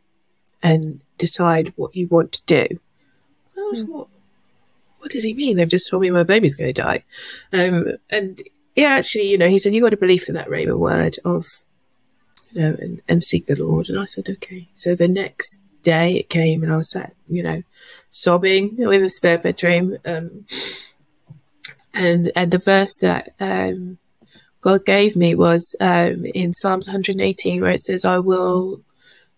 and 0.63 1.01
decide 1.19 1.73
what 1.77 1.95
you 1.95 2.07
want 2.07 2.33
to 2.33 2.43
do. 2.47 2.79
I 3.57 3.69
was, 3.71 3.85
what, 3.85 4.09
what 4.99 5.11
does 5.11 5.25
he 5.25 5.35
mean? 5.35 5.57
They've 5.57 5.69
just 5.69 5.91
told 5.91 6.03
me 6.03 6.11
my 6.11 6.23
baby's 6.23 6.55
going 6.55 6.73
to 6.73 6.83
die. 6.83 7.05
Um, 7.53 7.97
and 8.09 8.41
yeah, 8.75 8.89
actually, 8.89 9.31
you 9.31 9.39
know, 9.39 9.49
he 9.49 9.59
said, 9.59 9.75
you 9.75 9.83
got 9.83 9.93
a 9.93 9.99
belief 9.99 10.29
in 10.29 10.35
that 10.35 10.49
Rhema 10.49 10.79
word 10.79 11.19
of, 11.25 11.47
you 12.53 12.63
know, 12.63 12.77
and, 12.79 13.03
and 13.09 13.23
seek 13.23 13.47
the 13.47 13.57
Lord. 13.57 13.89
And 13.89 13.99
I 13.99 14.07
said, 14.07 14.29
okay. 14.29 14.69
So 14.75 14.95
the 14.95 15.09
next 15.09 15.61
day 15.83 16.15
it 16.15 16.29
came 16.29 16.63
and 16.63 16.73
I 16.73 16.77
was 16.77 16.91
sat, 16.91 17.15
you 17.29 17.43
know, 17.43 17.63
sobbing 18.09 18.79
in 18.79 19.03
the 19.03 19.11
spare 19.11 19.39
bedroom. 19.39 19.99
Um, 20.07 20.47
and, 21.93 22.33
and 22.35 22.51
the 22.51 22.59
verse 22.59 22.97
that, 22.97 23.35
um, 23.39 23.99
God 24.63 24.87
gave 24.87 25.17
me 25.17 25.35
was, 25.35 25.75
um, 25.81 26.25
in 26.25 26.55
Psalms 26.55 26.87
118 26.87 27.61
where 27.61 27.73
it 27.73 27.81
says, 27.81 28.05
I 28.05 28.21
will 28.21 28.83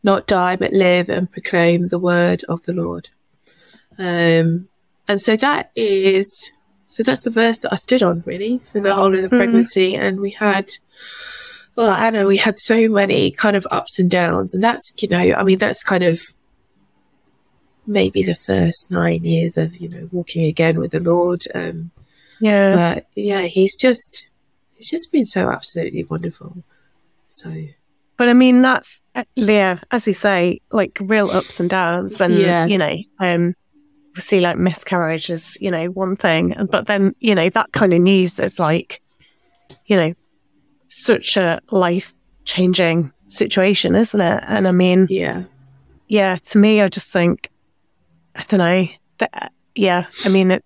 not 0.02 0.26
die, 0.26 0.54
but 0.54 0.72
live 0.72 1.08
and 1.08 1.32
proclaim 1.32 1.88
the 1.88 1.98
word 1.98 2.44
of 2.48 2.64
the 2.64 2.74
Lord. 2.74 3.08
Um, 3.98 4.68
and 5.08 5.20
so 5.20 5.36
that 5.36 5.70
is, 5.74 6.50
so 6.86 7.02
that's 7.02 7.22
the 7.22 7.30
verse 7.30 7.58
that 7.60 7.72
I 7.72 7.76
stood 7.76 8.02
on 8.02 8.22
really 8.26 8.60
for 8.70 8.80
the 8.80 8.94
whole 8.94 9.14
of 9.14 9.22
the 9.22 9.28
mm-hmm. 9.28 9.36
pregnancy. 9.36 9.94
And 9.94 10.20
we 10.20 10.30
had, 10.30 10.70
well, 11.76 11.90
Anna, 11.90 12.26
we 12.26 12.36
had 12.36 12.58
so 12.58 12.88
many 12.88 13.30
kind 13.30 13.56
of 13.56 13.66
ups 13.70 13.98
and 13.98 14.10
downs. 14.10 14.54
And 14.54 14.62
that's, 14.62 14.92
you 14.98 15.08
know, 15.08 15.18
I 15.18 15.42
mean, 15.42 15.58
that's 15.58 15.82
kind 15.82 16.04
of 16.04 16.20
maybe 17.86 18.22
the 18.22 18.34
first 18.34 18.90
nine 18.90 19.24
years 19.24 19.56
of, 19.56 19.76
you 19.76 19.88
know, 19.88 20.09
walking 20.12 20.44
again 20.44 20.78
with 20.78 20.92
the 20.92 21.00
Lord. 21.00 21.42
Um, 21.54 21.90
yeah. 22.40 22.94
But 22.94 23.06
yeah, 23.14 23.42
he's 23.42 23.76
just, 23.76 24.28
he's 24.74 24.90
just 24.90 25.11
been 25.11 25.24
so 25.24 25.50
absolutely 25.50 26.04
wonderful. 26.04 26.62
So. 27.28 27.52
But 28.16 28.28
I 28.28 28.35
mean, 28.35 28.62
that's, 28.62 29.02
yeah, 29.35 29.80
as 29.90 30.06
you 30.06 30.14
say, 30.14 30.61
like 30.70 30.98
real 31.00 31.30
ups 31.30 31.59
and 31.59 31.68
downs. 31.68 32.20
And, 32.20 32.35
yeah. 32.35 32.66
you 32.66 32.78
know, 32.78 32.96
um, 33.18 33.54
see 34.20 34.40
like 34.40 34.57
miscarriage 34.57 35.31
is, 35.31 35.59
you 35.61 35.70
know, 35.70 35.87
one 35.87 36.16
thing. 36.16 36.55
But 36.70 36.87
then, 36.87 37.14
you 37.18 37.35
know, 37.35 37.48
that 37.50 37.72
kind 37.72 37.92
of 37.92 38.00
news 38.00 38.38
is 38.38 38.59
like, 38.59 39.00
you 39.87 39.96
know, 39.96 40.14
such 40.88 41.37
a 41.37 41.61
life 41.70 42.14
changing 42.44 43.12
situation, 43.27 43.94
isn't 43.94 44.20
it? 44.20 44.44
And 44.46 44.68
I 44.68 44.72
mean, 44.72 45.07
yeah. 45.11 45.44
Yeah. 46.07 46.37
To 46.37 46.59
me, 46.59 46.81
I 46.81 46.88
just 46.88 47.12
think, 47.12 47.50
I 48.37 48.44
don't 48.46 48.59
know. 48.59 48.87
That, 49.18 49.53
yeah. 49.74 50.07
I 50.24 50.29
mean, 50.29 50.50
it, 50.50 50.64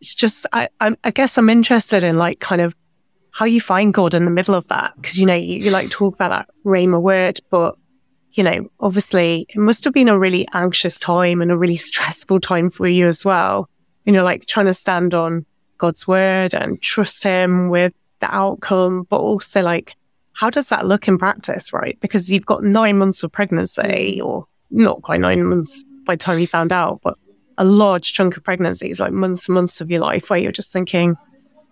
it's 0.00 0.14
just, 0.14 0.46
I, 0.52 0.68
I, 0.80 0.96
I 1.04 1.10
guess 1.10 1.38
I'm 1.38 1.50
interested 1.50 2.02
in 2.02 2.16
like 2.16 2.40
kind 2.40 2.60
of 2.60 2.74
how 3.32 3.44
you 3.44 3.60
find 3.60 3.92
God 3.92 4.14
in 4.14 4.24
the 4.24 4.30
middle 4.30 4.54
of 4.54 4.66
that. 4.68 4.94
Cause, 5.02 5.18
you 5.18 5.26
know, 5.26 5.34
you, 5.34 5.58
you 5.58 5.70
like 5.70 5.90
talk 5.90 6.14
about 6.14 6.30
that 6.30 6.48
Rhema 6.64 7.00
word, 7.00 7.38
but 7.50 7.76
you 8.36 8.44
know, 8.44 8.68
obviously 8.80 9.46
it 9.48 9.56
must 9.56 9.84
have 9.84 9.94
been 9.94 10.08
a 10.08 10.18
really 10.18 10.46
anxious 10.52 11.00
time 11.00 11.40
and 11.40 11.50
a 11.50 11.56
really 11.56 11.76
stressful 11.76 12.40
time 12.40 12.68
for 12.68 12.86
you 12.86 13.06
as 13.06 13.24
well. 13.24 13.68
You 14.04 14.12
know, 14.12 14.24
like 14.24 14.46
trying 14.46 14.66
to 14.66 14.74
stand 14.74 15.14
on 15.14 15.46
God's 15.78 16.06
word 16.06 16.54
and 16.54 16.80
trust 16.80 17.24
him 17.24 17.70
with 17.70 17.94
the 18.20 18.34
outcome, 18.34 19.06
but 19.08 19.16
also 19.16 19.62
like, 19.62 19.96
how 20.34 20.50
does 20.50 20.68
that 20.68 20.86
look 20.86 21.08
in 21.08 21.18
practice, 21.18 21.72
right? 21.72 21.98
Because 22.00 22.30
you've 22.30 22.46
got 22.46 22.62
nine 22.62 22.98
months 22.98 23.22
of 23.22 23.32
pregnancy 23.32 24.18
mm. 24.20 24.24
or 24.24 24.46
not 24.70 25.02
quite 25.02 25.20
nine 25.20 25.44
months 25.44 25.82
by 26.04 26.14
the 26.14 26.18
time 26.18 26.38
you 26.38 26.46
found 26.46 26.72
out, 26.72 27.00
but 27.02 27.16
a 27.58 27.64
large 27.64 28.12
chunk 28.12 28.36
of 28.36 28.44
pregnancy 28.44 28.90
is 28.90 29.00
like 29.00 29.12
months 29.12 29.48
and 29.48 29.54
months 29.54 29.80
of 29.80 29.90
your 29.90 30.00
life 30.00 30.28
where 30.28 30.38
you're 30.38 30.52
just 30.52 30.72
thinking, 30.72 31.16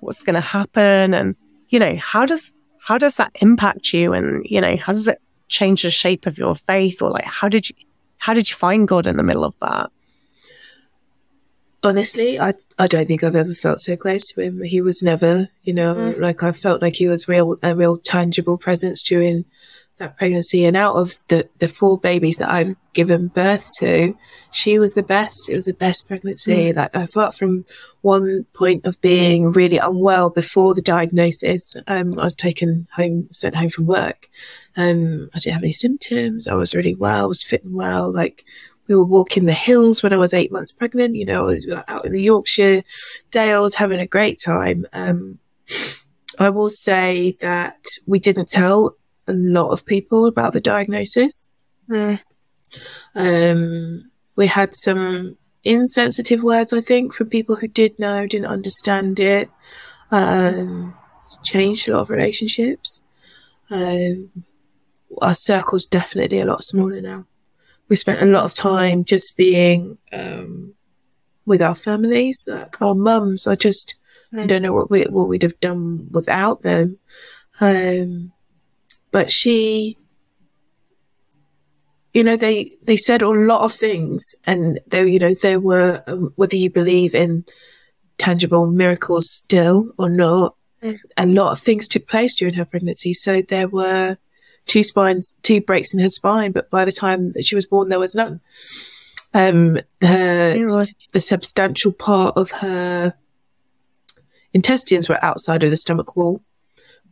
what's 0.01 0.23
going 0.23 0.35
to 0.35 0.41
happen? 0.41 1.13
And, 1.13 1.37
you 1.69 1.79
know, 1.79 1.97
how 1.97 2.25
does, 2.25 2.59
how 2.81 2.97
does 2.97 3.19
that 3.19 3.33
impact 3.41 3.93
you? 3.93 4.15
And, 4.15 4.47
you 4.49 4.63
know, 4.63 4.77
how 4.77 4.95
does 4.95 5.09
it 5.09 5.21
change 5.55 5.83
the 5.83 5.91
shape 5.91 6.27
of 6.27 6.39
your 6.39 6.55
faith 6.55 7.01
or 7.01 7.11
like 7.11 7.25
how 7.25 7.49
did 7.49 7.69
you 7.69 7.77
how 8.19 8.35
did 8.35 8.49
you 8.49 8.57
find 8.57 8.89
God 8.89 9.07
in 9.07 9.17
the 9.17 9.23
middle 9.23 9.45
of 9.45 9.55
that? 9.61 9.91
Honestly, 11.83 12.41
I 12.41 12.55
I 12.79 12.87
don't 12.87 13.07
think 13.07 13.23
I've 13.23 13.37
ever 13.37 13.55
felt 13.55 13.81
so 13.81 13.97
close 13.97 14.27
to 14.29 14.41
him. 14.41 14.63
He 14.63 14.81
was 14.81 15.03
never, 15.03 15.49
you 15.63 15.75
know, 15.75 15.95
mm. 15.95 16.19
like 16.19 16.43
I 16.43 16.53
felt 16.53 16.81
like 16.81 16.97
he 16.97 17.09
was 17.09 17.29
real 17.29 17.57
a 17.63 17.77
real 17.77 17.99
tangible 17.99 18.57
presence 18.57 19.03
during 19.03 19.45
that 19.99 20.19
pregnancy. 20.19 20.65
And 20.65 20.77
out 20.77 20.97
of 20.97 21.15
the, 21.29 21.49
the 21.59 21.69
four 21.69 21.99
babies 21.99 22.39
that 22.39 22.51
I've 22.51 22.77
given 22.93 23.29
birth 23.29 23.71
to, 23.79 24.17
she 24.53 24.79
was 24.79 24.95
the 24.95 25.03
best. 25.03 25.49
It 25.49 25.55
was 25.55 25.65
the 25.65 25.75
best 25.75 26.09
pregnancy. 26.09 26.73
Mm. 26.73 26.77
Like, 26.77 26.91
apart 26.95 27.35
from 27.35 27.65
one 28.01 28.47
point 28.53 28.85
of 28.85 29.01
being 29.01 29.53
really 29.53 29.79
unwell 29.79 30.31
before 30.31 30.75
the 30.75 30.83
diagnosis, 30.83 31.77
um, 31.87 32.19
I 32.19 32.25
was 32.25 32.37
taken 32.37 32.89
home, 32.95 33.29
sent 33.31 33.55
home 33.55 33.71
from 33.71 33.87
work. 33.87 34.29
Um, 34.77 35.31
I 35.35 35.39
didn't 35.39 35.55
have 35.55 35.63
any 35.63 35.73
symptoms. 35.73 36.49
I 36.49 36.55
was 36.55 36.75
really 36.75 36.95
well, 36.95 37.25
I 37.25 37.29
was 37.29 37.43
fit 37.43 37.65
and 37.65 37.75
well. 37.75 38.13
Like, 38.13 38.45
we 38.87 38.95
were 38.95 39.05
walking 39.05 39.47
the 39.47 39.53
hills 39.53 40.03
when 40.03 40.13
I 40.13 40.19
was 40.19 40.35
eight 40.35 40.53
months 40.53 40.73
pregnant. 40.73 41.15
You 41.15 41.25
know, 41.25 41.43
I 41.43 41.47
was 41.47 41.67
out 41.89 42.05
in 42.05 42.13
the 42.13 42.23
Yorkshire 42.23 42.83
Dales 43.31 43.77
having 43.77 44.01
a 44.01 44.07
great 44.07 44.39
time. 44.39 44.85
Um, 44.93 45.39
I 46.39 46.51
will 46.51 46.69
say 46.69 47.37
that 47.41 47.79
we 48.07 48.19
didn't 48.19 48.49
tell 48.49 48.97
a 49.27 49.33
lot 49.33 49.71
of 49.71 49.87
people 49.87 50.27
about 50.27 50.53
the 50.53 50.61
diagnosis. 50.61 51.47
Mm. 51.89 52.21
Um, 53.15 54.11
we 54.37 54.47
had 54.47 54.75
some 54.75 55.37
insensitive 55.63 56.43
words, 56.43 56.73
I 56.73 56.81
think, 56.81 57.13
from 57.13 57.29
people 57.29 57.57
who 57.57 57.69
did 57.69 57.99
know, 57.99 58.27
didn't 58.27 58.47
understand 58.47 59.21
it. 59.21 59.51
Um, 60.11 60.95
changed 61.43 61.89
a 61.89 61.93
lot 61.93 62.03
of 62.03 62.11
relationships. 62.11 63.03
Um, 63.71 64.45
our 65.21 65.35
circle's 65.35 65.87
definitely 65.87 66.41
a 66.41 66.45
lot 66.45 66.65
smaller 66.65 67.01
now. 67.01 67.27
We 67.89 67.97
spent 67.97 68.23
a 68.23 68.27
lot 68.27 68.45
of 68.45 68.55
time 68.55 69.05
just 69.05 69.37
being 69.37 69.99
um, 70.13 70.75
with 71.45 71.63
our 71.63 71.75
families. 71.75 72.45
Like 72.47 72.81
our 72.81 72.95
mums, 72.95 73.47
I 73.47 73.55
just 73.57 73.95
mm. 74.33 74.47
don't 74.47 74.63
know 74.63 74.73
what 74.73 74.91
we 74.91 75.05
what 75.05 75.29
we'd 75.29 75.43
have 75.43 75.61
done 75.61 76.09
without 76.11 76.63
them. 76.63 76.99
Um, 77.61 78.33
but 79.15 79.31
she, 79.31 79.97
you 82.13 82.25
know, 82.25 82.37
they, 82.37 82.73
they 82.83 82.97
said 82.97 83.23
a 83.23 83.29
lot 83.29 83.61
of 83.61 83.73
things 83.73 84.35
and 84.43 84.81
there, 84.89 85.07
you 85.07 85.21
know, 85.21 85.35
there 85.41 85.61
were, 85.61 86.03
um, 86.09 86.33
whether 86.35 86.57
you 86.57 86.69
believe 86.69 87.15
in 87.15 87.45
tangible 88.19 88.67
miracles 88.67 89.31
still 89.31 89.93
or 89.99 90.11
not, 90.11 90.57
mm. 90.83 90.99
a 91.17 91.27
lot 91.27 91.53
of 91.53 91.61
things 91.61 91.87
took 91.87 92.09
place 92.09 92.35
during 92.35 92.55
her 92.55 92.65
pregnancy. 92.65 93.15
So 93.15 93.41
there 93.41 93.69
were 93.69 94.19
two 94.67 94.83
spines, 94.83 95.37
two 95.43 95.61
breaks 95.61 95.95
in 95.95 96.01
her 96.01 96.09
spine, 96.09 96.51
but 96.51 96.69
by 96.71 96.85
the 96.85 96.91
time 96.91 97.31
that 97.35 97.45
she 97.45 97.55
was 97.55 97.67
born, 97.67 97.91
there 97.91 98.01
was 98.01 98.17
none. 98.17 98.41
Um, 99.33 99.79
her, 100.01 100.87
the 101.13 101.21
substantial 101.21 101.93
part 101.93 102.37
of 102.37 102.51
her 102.51 103.15
intestines 104.53 105.09
were 105.09 105.25
outside 105.25 105.63
of 105.63 105.71
the 105.71 105.77
stomach 105.77 106.17
wall 106.17 106.43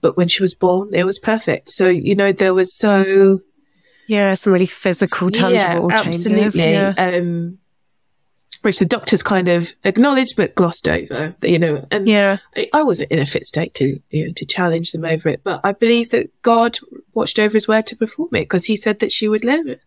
but 0.03 0.17
when 0.19 0.29
she 0.29 0.43
was 0.43 0.53
born, 0.55 0.93
it 0.95 1.05
was 1.07 1.19
perfect. 1.19 1.71
So, 1.71 1.89
you 1.89 2.15
know, 2.15 2.33
there 2.33 2.53
was 2.55 2.77
so, 2.77 3.41
Yeah, 4.07 4.35
some 4.35 4.53
really 4.53 4.67
physical, 4.67 5.31
tangible 5.31 5.89
yeah, 5.91 5.97
changes. 6.03 6.27
absolutely. 6.27 6.73
Yeah. 6.73 6.95
Um, 6.99 7.59
which 8.63 8.79
the 8.79 8.85
doctors 8.85 9.23
kind 9.25 9.49
of 9.49 9.73
acknowledged 9.83 10.37
but 10.37 10.55
glossed 10.55 10.87
over, 10.87 11.35
you 11.43 11.59
know. 11.59 11.87
And 11.91 12.07
Yeah. 12.07 12.39
I, 12.57 12.69
I 12.73 12.83
wasn't 12.85 13.11
in 13.11 13.19
a 13.19 13.27
fit 13.27 13.45
state 13.45 13.75
to 13.75 13.99
you 14.11 14.27
know 14.27 14.33
to 14.35 14.47
challenge 14.47 14.93
them 14.93 15.05
over 15.05 15.29
it, 15.31 15.41
but 15.43 15.61
I 15.65 15.73
believe 15.73 16.11
that 16.11 16.31
God 16.43 16.79
watched 17.13 17.39
over 17.41 17.55
His 17.57 17.67
word 17.67 17.87
to 17.87 17.97
perform 17.97 18.29
it 18.35 18.43
because 18.43 18.67
He 18.67 18.77
said 18.77 19.01
that 19.01 19.11
she 19.11 19.27
would 19.27 19.45
live, 19.45 19.81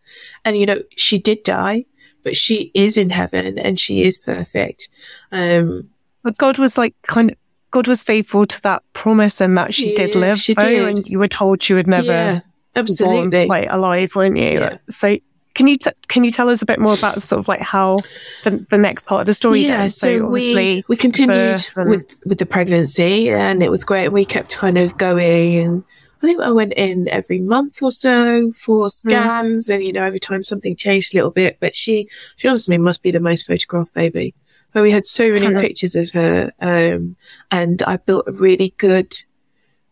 and 0.44 0.58
you 0.58 0.66
know 0.66 0.82
she 0.98 1.18
did 1.18 1.44
die, 1.44 1.86
but 2.24 2.36
she 2.36 2.72
is 2.74 2.98
in 2.98 3.12
heaven 3.12 3.58
and 3.58 3.80
she 3.80 4.04
is 4.04 4.18
perfect. 4.18 4.90
Um, 5.32 5.92
But 6.24 6.36
God 6.38 6.58
was 6.58 6.78
like 6.78 6.96
kind 7.04 7.32
of 7.32 7.38
God 7.76 7.90
was 7.90 8.04
faithful 8.04 8.46
to 8.46 8.62
that 8.62 8.84
promise 8.94 9.42
and 9.42 9.58
that 9.58 9.74
she 9.74 9.94
did 9.96 10.16
live. 10.16 10.40
she 10.40 10.56
oh, 10.58 10.64
did. 10.64 10.88
And 10.88 11.08
you 11.08 11.20
were 11.20 11.28
told 11.28 11.62
she 11.62 11.74
would 11.74 11.88
never 11.88 12.42
yeah, 12.74 12.82
be 12.82 12.96
born, 12.98 13.30
like 13.50 13.68
alive, 13.70 14.12
weren't 14.16 14.38
you? 14.38 14.62
Yeah. 14.62 14.78
So 14.90 15.18
can 15.56 15.68
you 15.68 15.78
t- 15.78 15.92
can 16.08 16.24
you 16.24 16.32
tell 16.32 16.48
us 16.48 16.62
a 16.62 16.66
bit 16.66 16.80
more 16.80 16.94
about 16.94 17.22
sort 17.22 17.42
of 17.42 17.50
like 17.50 17.60
how 17.60 17.98
the, 18.46 18.66
the 18.70 18.78
next 18.78 19.06
part 19.06 19.20
of 19.20 19.26
the 19.26 19.34
story? 19.34 19.66
yeah, 19.66 19.80
then? 19.80 19.90
so, 19.90 20.26
obviously 20.26 20.76
we 20.76 20.84
we 20.88 20.96
continued 20.96 21.62
and- 21.76 21.90
with 21.90 22.18
with 22.26 22.38
the 22.38 22.46
pregnancy, 22.46 23.30
and 23.30 23.62
it 23.62 23.70
was 23.70 23.84
great. 23.84 24.08
We 24.08 24.24
kept 24.24 24.56
kind 24.56 24.78
of 24.78 24.98
going. 24.98 25.58
And 25.58 25.84
I 26.24 26.28
think 26.28 26.42
I 26.42 26.52
went 26.52 26.72
in 26.78 27.10
every 27.10 27.42
month 27.42 27.84
or 27.84 27.92
so 27.92 28.54
for 28.54 28.86
hmm. 28.86 28.88
scans, 28.88 29.68
and 29.68 29.84
you 29.84 29.92
know, 29.92 30.04
every 30.04 30.22
time 30.22 30.44
something 30.44 30.78
changed 30.78 31.14
a 31.14 31.18
little 31.18 31.30
bit. 31.32 31.58
But 31.60 31.76
she, 31.76 32.08
she 32.38 32.48
honestly 32.48 32.78
must 32.78 33.04
be 33.04 33.12
the 33.12 33.20
most 33.20 33.46
photographed 33.46 33.94
baby. 33.94 34.34
But 34.76 34.84
we 34.84 34.92
had 34.92 35.06
so 35.06 35.32
many 35.32 35.56
pictures 35.56 35.96
of 35.96 36.12
her, 36.12 36.52
um, 36.60 37.16
and 37.50 37.82
I 37.84 37.96
built 37.96 38.28
a 38.28 38.34
really 38.34 38.74
good 38.78 39.16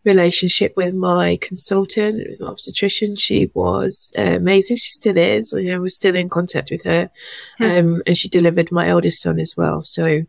relationship 0.04 0.74
with 0.76 0.92
my 0.92 1.38
consultant, 1.40 2.18
with 2.28 2.38
my 2.38 2.48
obstetrician. 2.48 3.16
She 3.16 3.50
was 3.54 4.12
uh, 4.18 4.36
amazing. 4.36 4.76
She 4.76 4.90
still 4.90 5.16
is. 5.16 5.52
You 5.52 5.72
know, 5.72 5.80
we're 5.80 5.88
still 5.88 6.14
in 6.14 6.28
contact 6.28 6.70
with 6.70 6.84
her. 6.84 7.08
Um, 7.60 8.02
and 8.06 8.14
she 8.14 8.28
delivered 8.28 8.70
my 8.70 8.86
eldest 8.86 9.22
son 9.22 9.40
as 9.40 9.56
well. 9.56 9.84
So, 9.84 10.24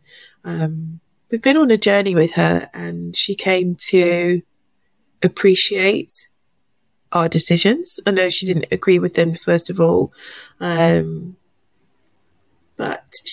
um, 0.45 1.01
we've 1.29 1.41
been 1.41 1.57
on 1.57 1.69
a 1.69 1.75
journey 1.75 2.15
with 2.15 2.35
her 2.35 2.69
and 2.73 3.13
she 3.13 3.35
came 3.35 3.75
to 3.89 4.41
appreciate 5.21 6.29
our 7.11 7.27
decisions. 7.27 7.99
I 8.07 8.11
know 8.11 8.29
she 8.29 8.45
didn't 8.45 8.67
agree 8.71 8.99
with 8.99 9.15
them 9.15 9.33
first 9.33 9.69
of 9.69 9.81
all. 9.81 10.13
Um, 10.61 11.35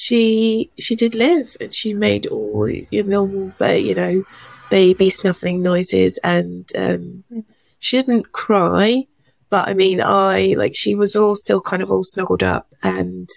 she, 0.02 0.70
she 0.78 0.96
did 0.96 1.14
live 1.14 1.56
and 1.60 1.72
she 1.72 1.94
made 1.94 2.26
all 2.26 2.68
your 2.68 3.04
normal, 3.04 3.52
uh, 3.60 3.66
you 3.66 3.94
know, 3.94 4.24
baby 4.70 5.10
snuffling 5.10 5.62
noises 5.62 6.18
and, 6.24 6.70
um, 6.76 7.24
she 7.78 7.98
didn't 7.98 8.32
cry, 8.32 9.06
but 9.50 9.68
I 9.68 9.74
mean, 9.74 10.00
I, 10.00 10.54
like, 10.56 10.74
she 10.74 10.94
was 10.94 11.14
all 11.14 11.34
still 11.34 11.60
kind 11.60 11.82
of 11.82 11.90
all 11.90 12.04
snuggled 12.04 12.42
up 12.42 12.66
and, 12.82 13.28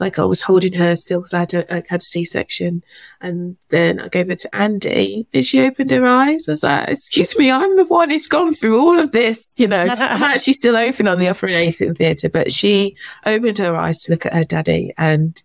like 0.00 0.18
I 0.18 0.24
was 0.24 0.40
holding 0.40 0.72
her 0.72 0.96
still 0.96 1.20
because 1.20 1.34
I 1.34 1.40
had 1.40 1.54
a, 1.54 1.74
I 1.74 1.82
had 1.88 2.00
a 2.00 2.04
C-section 2.04 2.82
and 3.20 3.58
then 3.68 4.00
I 4.00 4.08
gave 4.08 4.28
her 4.28 4.34
to 4.34 4.56
Andy 4.56 5.26
and 5.32 5.44
she 5.44 5.60
opened 5.60 5.90
her 5.90 6.06
eyes. 6.06 6.48
I 6.48 6.52
was 6.52 6.62
like, 6.62 6.88
excuse 6.88 7.36
me, 7.38 7.50
I'm 7.50 7.76
the 7.76 7.84
one 7.84 8.08
who's 8.08 8.26
gone 8.26 8.54
through 8.54 8.80
all 8.80 8.98
of 8.98 9.12
this, 9.12 9.52
you 9.58 9.68
know, 9.68 9.82
I'm 9.88 10.22
actually 10.22 10.54
still 10.54 10.76
open 10.76 11.06
on 11.06 11.18
the 11.18 11.28
upper 11.28 11.46
and 11.46 11.54
eighth 11.54 11.82
in 11.82 11.94
theatre, 11.94 12.30
but 12.30 12.50
she 12.50 12.96
opened 13.26 13.58
her 13.58 13.76
eyes 13.76 13.98
to 14.02 14.12
look 14.12 14.24
at 14.24 14.32
her 14.32 14.44
daddy 14.44 14.92
and 14.96 15.40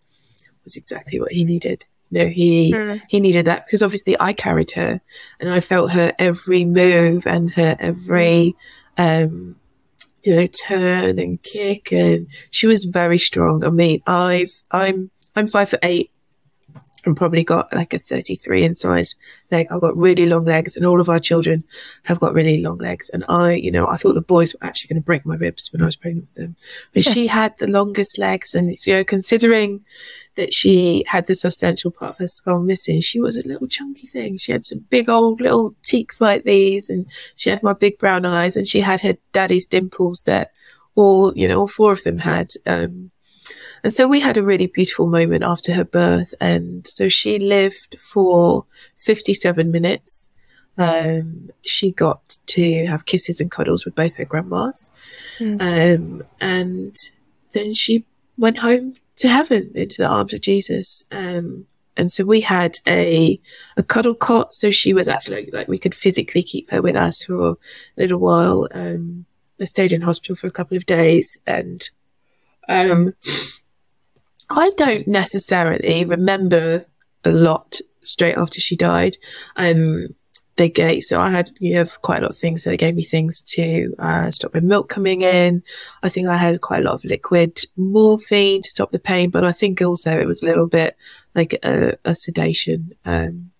was 0.65 0.75
exactly 0.75 1.19
what 1.19 1.31
he 1.31 1.43
needed. 1.45 1.85
No, 2.11 2.27
he, 2.27 2.71
Mm. 2.73 3.01
he 3.09 3.19
needed 3.19 3.45
that 3.45 3.65
because 3.65 3.81
obviously 3.81 4.15
I 4.19 4.33
carried 4.33 4.71
her 4.71 5.01
and 5.39 5.49
I 5.49 5.59
felt 5.59 5.91
her 5.91 6.13
every 6.19 6.63
move 6.65 7.25
and 7.25 7.51
her 7.53 7.75
every, 7.79 8.55
um, 8.97 9.55
you 10.23 10.35
know, 10.35 10.47
turn 10.47 11.17
and 11.19 11.41
kick 11.41 11.91
and 11.91 12.27
she 12.51 12.67
was 12.67 12.85
very 12.85 13.17
strong. 13.17 13.63
I 13.63 13.69
mean, 13.69 14.01
I've, 14.07 14.61
I'm, 14.71 15.09
I'm 15.35 15.47
five 15.47 15.69
foot 15.69 15.79
eight 15.83 16.11
and 17.05 17.15
probably 17.15 17.43
got 17.43 17.71
like 17.73 17.93
a 17.93 17.99
33 17.99 18.63
inside 18.63 19.07
leg. 19.51 19.67
I've 19.69 19.81
got 19.81 19.95
really 19.97 20.25
long 20.25 20.45
legs 20.45 20.75
and 20.75 20.85
all 20.85 20.99
of 20.99 21.09
our 21.09 21.19
children 21.19 21.63
have 22.03 22.19
got 22.19 22.33
really 22.33 22.61
long 22.61 22.77
legs. 22.79 23.09
And 23.09 23.23
I, 23.29 23.53
you 23.53 23.71
know, 23.71 23.87
I 23.87 23.97
thought 23.97 24.13
the 24.13 24.21
boys 24.21 24.53
were 24.53 24.65
actually 24.65 24.87
going 24.89 25.01
to 25.01 25.05
break 25.05 25.25
my 25.25 25.35
ribs 25.35 25.71
when 25.71 25.81
I 25.81 25.85
was 25.85 25.95
pregnant 25.95 26.27
with 26.33 26.43
them, 26.43 26.55
but 26.93 27.03
she 27.13 27.27
had 27.27 27.57
the 27.59 27.67
longest 27.67 28.17
legs 28.17 28.55
and, 28.55 28.75
you 28.85 28.93
know, 28.93 29.03
considering 29.03 29.85
that 30.35 30.53
she 30.53 31.03
had 31.07 31.27
the 31.27 31.35
substantial 31.35 31.91
part 31.91 32.11
of 32.11 32.17
her 32.17 32.27
skull 32.27 32.59
missing. 32.59 33.01
She 33.01 33.19
was 33.19 33.37
a 33.37 33.47
little 33.47 33.67
chunky 33.67 34.07
thing. 34.07 34.37
She 34.37 34.51
had 34.51 34.65
some 34.65 34.85
big 34.89 35.09
old 35.09 35.41
little 35.41 35.75
cheeks 35.83 36.19
like 36.21 36.43
these 36.43 36.89
and 36.89 37.05
she 37.35 37.49
had 37.49 37.63
my 37.63 37.73
big 37.73 37.97
brown 37.97 38.25
eyes 38.25 38.55
and 38.55 38.67
she 38.67 38.81
had 38.81 39.01
her 39.01 39.17
daddy's 39.31 39.67
dimples 39.67 40.23
that 40.23 40.51
all, 40.95 41.35
you 41.35 41.47
know, 41.47 41.59
all 41.59 41.67
four 41.67 41.91
of 41.91 42.03
them 42.03 42.19
had. 42.19 42.51
Um, 42.65 43.11
and 43.83 43.93
so 43.93 44.07
we 44.07 44.19
had 44.19 44.37
a 44.37 44.43
really 44.43 44.67
beautiful 44.67 45.07
moment 45.07 45.43
after 45.43 45.73
her 45.73 45.85
birth. 45.85 46.33
And 46.41 46.85
so 46.87 47.07
she 47.07 47.39
lived 47.39 47.97
for 47.99 48.65
57 48.97 49.71
minutes. 49.71 50.27
Um, 50.77 51.51
she 51.61 51.91
got 51.91 52.37
to 52.47 52.85
have 52.87 53.05
kisses 53.05 53.39
and 53.39 53.49
cuddles 53.49 53.85
with 53.85 53.95
both 53.95 54.17
her 54.17 54.25
grandmas. 54.25 54.91
Um, 55.61 56.23
and 56.41 56.95
then 57.53 57.73
she 57.73 58.05
went 58.37 58.59
home 58.59 58.95
to 59.17 59.27
heaven 59.27 59.71
into 59.75 60.01
the 60.01 60.07
arms 60.07 60.33
of 60.33 60.41
Jesus. 60.41 61.03
Um, 61.11 61.65
and 61.97 62.11
so 62.11 62.25
we 62.25 62.41
had 62.41 62.79
a, 62.85 63.39
a 63.77 63.83
cuddle 63.83 64.15
cot. 64.15 64.53
So 64.53 64.71
she 64.71 64.93
was 64.93 65.07
actually 65.07 65.49
like, 65.53 65.67
we 65.67 65.77
could 65.77 65.95
physically 65.95 66.43
keep 66.43 66.69
her 66.71 66.81
with 66.81 66.95
us 66.95 67.23
for 67.23 67.51
a 67.51 67.55
little 67.97 68.19
while. 68.19 68.67
Um, 68.73 69.25
I 69.59 69.65
stayed 69.65 69.93
in 69.93 70.01
hospital 70.01 70.35
for 70.35 70.47
a 70.47 70.51
couple 70.51 70.75
of 70.75 70.85
days 70.85 71.37
and, 71.47 71.89
um, 72.67 73.13
I 74.49 74.71
don't 74.71 75.07
necessarily 75.07 76.03
remember 76.05 76.85
a 77.23 77.31
lot 77.31 77.79
straight 78.01 78.37
after 78.37 78.59
she 78.59 78.75
died. 78.75 79.17
Um, 79.55 80.09
they 80.57 80.69
gave, 80.69 81.03
so 81.03 81.19
I 81.19 81.31
had, 81.31 81.51
you 81.59 81.75
have 81.77 82.01
quite 82.01 82.19
a 82.19 82.21
lot 82.21 82.31
of 82.31 82.37
things. 82.37 82.63
So 82.63 82.69
they 82.69 82.77
gave 82.77 82.95
me 82.95 83.03
things 83.03 83.41
to, 83.41 83.93
uh, 83.99 84.31
stop 84.31 84.53
my 84.53 84.61
milk 84.61 84.87
coming 84.89 85.21
in. 85.21 85.63
I 86.01 86.09
think 86.09 86.27
I 86.27 86.37
had 86.37 86.61
quite 86.61 86.81
a 86.81 86.85
lot 86.85 86.95
of 86.95 87.05
liquid 87.05 87.59
morphine 87.75 88.61
to 88.61 88.69
stop 88.69 88.91
the 88.91 88.99
pain, 88.99 89.29
but 89.29 89.43
I 89.43 89.51
think 89.51 89.81
also 89.81 90.17
it 90.17 90.27
was 90.27 90.41
a 90.41 90.45
little 90.45 90.67
bit 90.67 90.95
like 91.33 91.53
a, 91.63 91.97
a 92.05 92.15
sedation. 92.15 92.93
Um, 93.03 93.51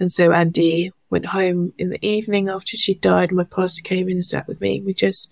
and 0.00 0.10
so 0.10 0.32
Andy 0.32 0.92
went 1.10 1.26
home 1.26 1.72
in 1.78 1.90
the 1.90 2.04
evening 2.04 2.48
after 2.48 2.76
she 2.76 2.94
died. 2.94 3.32
My 3.32 3.44
pastor 3.44 3.82
came 3.82 4.08
in 4.08 4.16
and 4.16 4.24
sat 4.24 4.48
with 4.48 4.60
me. 4.60 4.80
We 4.80 4.94
just 4.94 5.30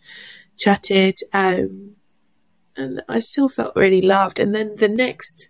chatted. 0.57 1.18
Um, 1.33 1.96
and 2.76 3.02
I 3.09 3.18
still 3.18 3.48
felt 3.48 3.74
really 3.74 4.02
loved. 4.02 4.38
And 4.38 4.54
then 4.54 4.76
the 4.76 4.88
next, 4.88 5.48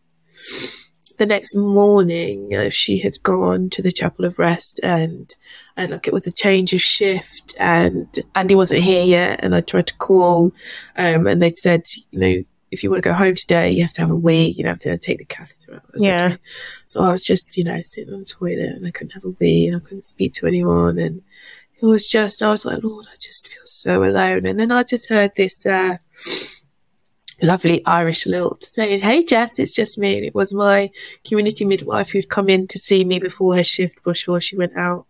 the 1.18 1.26
next 1.26 1.54
morning, 1.54 2.54
uh, 2.54 2.70
she 2.70 2.98
had 2.98 3.22
gone 3.22 3.70
to 3.70 3.83
the 3.83 3.92
chapel 3.92 4.24
of 4.24 4.38
rest 4.38 4.81
and, 4.83 5.35
and 5.76 5.90
like 5.90 6.07
it 6.07 6.12
was 6.12 6.26
a 6.26 6.33
change 6.33 6.72
of 6.72 6.81
shift 6.81 7.54
and 7.59 8.07
Andy 8.35 8.54
wasn't 8.54 8.83
here 8.83 9.04
yet. 9.04 9.40
And 9.42 9.54
I 9.54 9.61
tried 9.61 9.88
to 9.88 9.96
call, 9.96 10.52
um, 10.96 11.26
and 11.26 11.42
they'd 11.42 11.57
said, 11.57 11.83
you 12.11 12.18
know, 12.18 12.42
if 12.70 12.83
you 12.83 12.90
want 12.90 13.02
to 13.02 13.09
go 13.09 13.14
home 13.14 13.35
today, 13.35 13.70
you 13.70 13.83
have 13.83 13.92
to 13.94 14.00
have 14.02 14.11
a 14.11 14.16
wee, 14.16 14.54
you 14.57 14.62
know, 14.62 14.70
have 14.70 14.78
to 14.81 14.98
take 14.98 15.18
the 15.18 15.24
catheter 15.24 15.76
out. 15.76 15.83
Yeah. 15.96 16.26
okay. 16.26 16.37
So 16.87 17.02
I 17.02 17.11
was 17.11 17.24
just, 17.24 17.57
you 17.57 17.64
know, 17.64 17.81
sitting 17.81 18.12
on 18.12 18.20
the 18.20 18.26
toilet 18.26 18.59
and 18.59 18.87
I 18.87 18.90
couldn't 18.90 19.14
have 19.14 19.24
a 19.24 19.35
wee 19.40 19.66
and 19.66 19.76
I 19.76 19.81
couldn't 19.81 20.07
speak 20.07 20.35
to 20.35 20.46
anyone. 20.46 20.98
And 20.98 21.22
it 21.81 21.87
was 21.87 22.09
just, 22.09 22.42
I 22.42 22.50
was 22.50 22.64
like, 22.64 22.83
Lord, 22.83 23.07
I 23.11 23.16
just 23.18 23.48
feel 23.48 23.64
so 23.64 24.04
alone. 24.04 24.46
And 24.46 24.59
then 24.61 24.70
I 24.70 24.83
just 24.83 25.09
heard 25.09 25.33
this, 25.37 25.64
uh, 25.64 25.96
lovely 27.42 27.85
Irish 27.87 28.27
lilt 28.27 28.64
saying, 28.64 29.01
Hey 29.01 29.24
Jess, 29.24 29.59
it's 29.59 29.74
just 29.74 29.98
me. 29.98 30.16
And 30.16 30.27
it 30.27 30.35
was 30.35 30.53
my 30.53 30.90
community 31.24 31.64
midwife 31.64 32.11
who'd 32.11 32.29
come 32.29 32.48
in 32.48 32.66
to 32.68 32.79
see 32.79 33.05
me 33.05 33.18
before 33.18 33.57
her 33.57 33.64
shift, 33.64 34.03
before 34.03 34.40
she 34.40 34.57
went 34.57 34.77
out. 34.77 35.07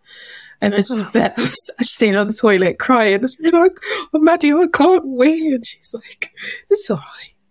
And 0.61 0.73
I 0.75 0.79
just, 0.79 1.15
I 1.15 1.33
was 1.37 1.69
I 1.71 1.73
was 1.79 1.95
sitting 1.95 2.17
on 2.17 2.27
the 2.27 2.33
toilet 2.33 2.79
crying. 2.79 3.13
I 3.15 3.17
was 3.17 3.37
like, 3.39 3.77
oh, 4.13 4.19
Maddie, 4.19 4.51
I 4.53 4.67
can't 4.71 5.05
wait. 5.05 5.53
And 5.53 5.65
she's 5.65 5.93
like, 5.93 6.31
it's 6.69 6.89
all 6.89 6.97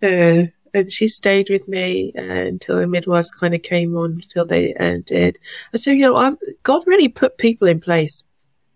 right. 0.03 0.43
Uh, 0.43 0.47
and 0.75 0.93
she 0.93 1.09
stayed 1.09 1.49
with 1.49 1.67
me 1.67 2.13
uh, 2.17 2.21
until 2.21 2.77
the 2.77 2.87
midwives 2.87 3.31
kind 3.31 3.55
of 3.55 3.63
came 3.63 3.97
on 3.97 4.13
until 4.13 4.45
they 4.45 4.75
ended. 4.75 5.39
And 5.73 5.81
so, 5.81 5.91
you 5.91 6.03
know, 6.03 6.17
I've, 6.17 6.37
God 6.63 6.83
really 6.87 7.09
put 7.09 7.39
people 7.39 7.67
in 7.67 7.81
place 7.81 8.25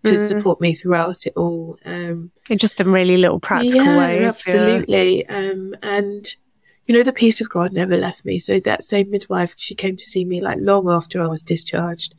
to 0.05 0.15
Mm. 0.15 0.29
support 0.29 0.61
me 0.61 0.75
throughout 0.75 1.27
it 1.27 1.35
all. 1.37 1.79
Um, 1.85 2.33
in 2.49 2.59
just 2.59 2.81
in 2.81 2.91
really 2.91 3.17
little 3.17 3.41
practical 3.41 3.85
yeah, 3.85 3.99
ways. 3.99 4.21
yeah. 4.21 4.27
Absolutely. 4.27 5.27
Um, 5.29 5.75
and 5.83 6.35
you 6.85 6.95
know, 6.95 7.03
the 7.03 7.13
peace 7.13 7.41
of 7.41 7.49
God 7.49 7.73
never 7.73 7.97
left 7.97 8.25
me. 8.25 8.39
So 8.39 8.59
that 8.61 8.83
same 8.83 9.11
midwife, 9.11 9.55
she 9.57 9.75
came 9.75 9.97
to 9.97 10.05
see 10.05 10.25
me 10.25 10.41
like 10.41 10.59
long 10.61 10.91
after 10.91 11.23
I 11.23 11.29
was 11.29 11.45
discharged. 11.45 12.15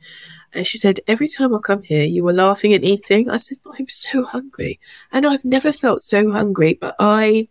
And 0.54 0.66
she 0.66 0.78
said, 0.78 1.00
every 1.08 1.28
time 1.28 1.54
I 1.54 1.60
come 1.60 1.84
here, 1.84 2.04
you 2.06 2.24
were 2.24 2.34
laughing 2.34 2.74
and 2.74 2.84
eating. 2.84 3.30
I 3.30 3.38
said, 3.38 3.58
I'm 3.78 3.90
so 3.90 4.24
hungry. 4.24 4.80
And 5.12 5.26
I've 5.26 5.44
never 5.44 5.74
felt 5.74 6.04
so 6.04 6.32
hungry, 6.32 6.78
but 6.80 6.96
I 7.00 7.50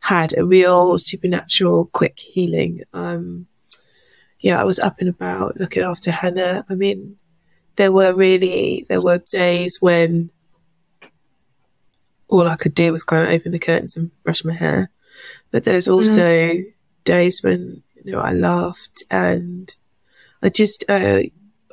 had 0.00 0.36
a 0.36 0.44
real 0.44 0.98
supernatural 0.98 1.86
quick 1.86 2.18
healing. 2.18 2.82
Um, 2.92 3.46
yeah, 4.38 4.60
I 4.60 4.64
was 4.64 4.78
up 4.78 4.96
and 5.00 5.08
about 5.08 5.58
looking 5.58 5.82
after 5.82 6.10
Hannah. 6.10 6.64
I 6.68 6.74
mean, 6.74 7.16
there 7.76 7.92
were 7.92 8.12
really, 8.12 8.84
there 8.88 9.00
were 9.00 9.18
days 9.18 9.80
when 9.80 10.30
all 12.32 12.48
I 12.48 12.56
could 12.56 12.74
do 12.74 12.92
was 12.92 13.02
kind 13.02 13.22
of 13.22 13.28
open 13.28 13.52
the 13.52 13.58
curtains 13.58 13.96
and 13.96 14.10
brush 14.24 14.44
my 14.44 14.54
hair. 14.54 14.90
But 15.50 15.64
there's 15.64 15.86
also 15.86 16.20
mm. 16.22 16.64
days 17.04 17.42
when, 17.42 17.82
you 18.02 18.12
know, 18.12 18.20
I 18.20 18.32
laughed 18.32 19.02
and 19.10 19.74
I 20.42 20.48
just, 20.48 20.82
uh, 20.88 21.20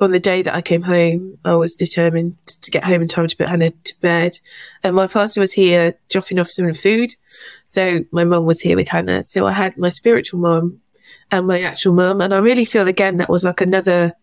on 0.00 0.10
the 0.10 0.20
day 0.20 0.42
that 0.42 0.54
I 0.54 0.60
came 0.60 0.82
home, 0.82 1.38
I 1.44 1.54
was 1.54 1.74
determined 1.74 2.36
to 2.46 2.70
get 2.70 2.84
home 2.84 3.02
in 3.02 3.08
time 3.08 3.26
to 3.26 3.36
put 3.36 3.48
Hannah 3.48 3.70
to 3.70 4.00
bed. 4.00 4.38
And 4.82 4.94
my 4.94 5.06
pastor 5.06 5.40
was 5.40 5.54
here 5.54 5.94
dropping 6.10 6.38
off 6.38 6.48
some 6.48 6.72
food. 6.74 7.14
So 7.66 8.04
my 8.10 8.24
mum 8.24 8.44
was 8.44 8.60
here 8.60 8.76
with 8.76 8.88
Hannah. 8.88 9.24
So 9.24 9.46
I 9.46 9.52
had 9.52 9.78
my 9.78 9.88
spiritual 9.88 10.40
mum 10.40 10.80
and 11.30 11.46
my 11.46 11.60
actual 11.62 11.94
mum. 11.94 12.20
And 12.20 12.34
I 12.34 12.38
really 12.38 12.66
feel 12.66 12.86
again 12.86 13.16
that 13.16 13.30
was 13.30 13.44
like 13.44 13.60
another 13.62 14.14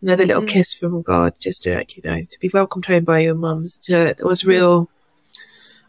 another 0.00 0.26
little 0.26 0.42
mm. 0.42 0.48
kiss 0.48 0.74
from 0.74 1.00
God, 1.02 1.34
just 1.38 1.62
to 1.62 1.76
like, 1.76 1.96
you 1.96 2.02
know, 2.04 2.24
to 2.24 2.40
be 2.40 2.50
welcomed 2.52 2.86
home 2.86 3.04
by 3.04 3.20
your 3.20 3.34
mums. 3.34 3.78
To 3.80 4.06
it 4.06 4.24
was 4.24 4.44
real. 4.44 4.90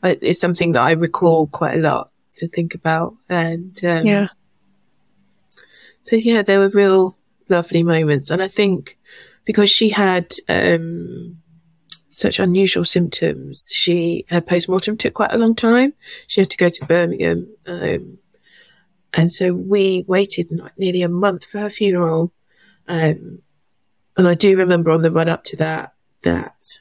It's 0.03 0.39
something 0.39 0.73
that 0.73 0.81
I 0.81 0.91
recall 0.91 1.47
quite 1.47 1.79
a 1.79 1.81
lot 1.81 2.11
to 2.35 2.47
think 2.47 2.75
about, 2.75 3.15
and 3.29 3.77
um, 3.83 4.05
yeah. 4.05 4.27
So 6.03 6.15
yeah, 6.15 6.41
there 6.41 6.59
were 6.59 6.69
real 6.69 7.17
lovely 7.49 7.83
moments, 7.83 8.29
and 8.29 8.41
I 8.41 8.47
think 8.47 8.97
because 9.45 9.69
she 9.69 9.89
had 9.89 10.33
um, 10.49 11.41
such 12.09 12.39
unusual 12.39 12.85
symptoms, 12.85 13.71
she 13.73 14.25
her 14.29 14.41
post 14.41 14.67
mortem 14.67 14.97
took 14.97 15.13
quite 15.13 15.33
a 15.33 15.37
long 15.37 15.55
time. 15.55 15.93
She 16.27 16.41
had 16.41 16.49
to 16.49 16.57
go 16.57 16.69
to 16.69 16.85
Birmingham, 16.85 17.47
um, 17.65 18.17
and 19.13 19.31
so 19.31 19.53
we 19.53 20.03
waited 20.07 20.51
like 20.51 20.77
nearly 20.77 21.01
a 21.01 21.09
month 21.09 21.45
for 21.45 21.59
her 21.59 21.69
funeral. 21.69 22.33
Um, 22.87 23.41
and 24.17 24.27
I 24.27 24.33
do 24.33 24.57
remember 24.57 24.91
on 24.91 25.01
the 25.01 25.11
run 25.11 25.29
up 25.29 25.43
to 25.45 25.55
that, 25.57 25.93
that 26.21 26.79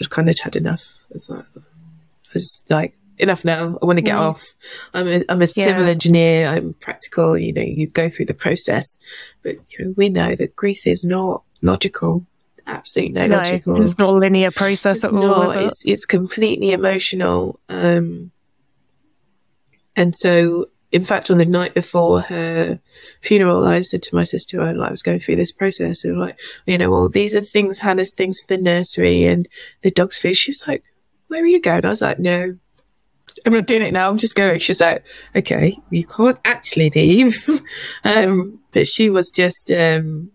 I'd 0.00 0.10
kind 0.10 0.28
of 0.28 0.38
had 0.38 0.56
enough. 0.56 0.94
I 1.02 1.12
was 1.12 1.28
like, 1.28 1.44
was 2.34 2.62
like 2.68 2.96
enough 3.18 3.44
now. 3.44 3.78
I 3.80 3.86
want 3.86 3.98
to 3.98 4.02
get 4.02 4.16
mm. 4.16 4.20
off. 4.20 4.44
I'm 4.94 5.08
a, 5.08 5.20
I'm 5.28 5.42
a 5.42 5.46
civil 5.46 5.84
yeah. 5.84 5.90
engineer. 5.90 6.48
I'm 6.48 6.74
practical. 6.74 7.36
You 7.36 7.52
know, 7.52 7.62
you 7.62 7.86
go 7.86 8.08
through 8.08 8.26
the 8.26 8.34
process, 8.34 8.98
but 9.42 9.56
you 9.70 9.84
know, 9.84 9.94
we 9.96 10.08
know 10.08 10.34
that 10.34 10.56
grief 10.56 10.86
is 10.86 11.04
not 11.04 11.42
logical. 11.62 12.26
Absolutely 12.66 13.14
no, 13.14 13.26
no 13.28 13.36
logical. 13.36 13.80
It's 13.80 13.98
not 13.98 14.10
a 14.10 14.12
linear 14.12 14.50
process 14.50 14.98
it's 14.98 15.04
at 15.04 15.12
all. 15.14 15.20
Not, 15.20 15.62
it's, 15.62 15.84
it's 15.84 16.04
completely 16.04 16.72
emotional. 16.72 17.60
Um, 17.68 18.32
and 19.94 20.16
so 20.16 20.66
in 20.92 21.04
fact, 21.04 21.30
on 21.30 21.38
the 21.38 21.44
night 21.44 21.74
before 21.74 22.22
her 22.22 22.80
funeral, 23.20 23.66
I 23.66 23.82
said 23.82 24.02
to 24.04 24.14
my 24.14 24.24
sister, 24.24 24.62
I, 24.62 24.70
I 24.70 24.90
was 24.90 25.02
going 25.02 25.18
through 25.18 25.36
this 25.36 25.52
process 25.52 26.04
and 26.04 26.18
like, 26.18 26.38
you 26.64 26.78
know, 26.78 26.90
well, 26.90 27.08
these 27.08 27.34
are 27.34 27.40
things, 27.40 27.80
Hannah's 27.80 28.14
things 28.14 28.40
for 28.40 28.46
the 28.46 28.62
nursery 28.62 29.24
and 29.24 29.48
the 29.82 29.90
dog's 29.90 30.18
food. 30.18 30.36
She 30.36 30.52
was 30.52 30.64
like, 30.66 30.84
where 31.28 31.42
are 31.42 31.46
you 31.46 31.60
going? 31.60 31.84
I 31.84 31.88
was 31.88 32.02
like, 32.02 32.18
no, 32.18 32.56
I'm 33.44 33.52
not 33.52 33.66
doing 33.66 33.82
it 33.82 33.92
now. 33.92 34.08
I'm 34.08 34.18
just 34.18 34.34
going. 34.34 34.58
She's 34.58 34.80
like, 34.80 35.04
okay, 35.34 35.78
you 35.90 36.06
can't 36.06 36.38
actually 36.44 36.90
leave. 36.90 37.36
um, 38.04 38.60
but 38.72 38.86
she 38.86 39.10
was 39.10 39.30
just, 39.30 39.70
um, 39.70 40.30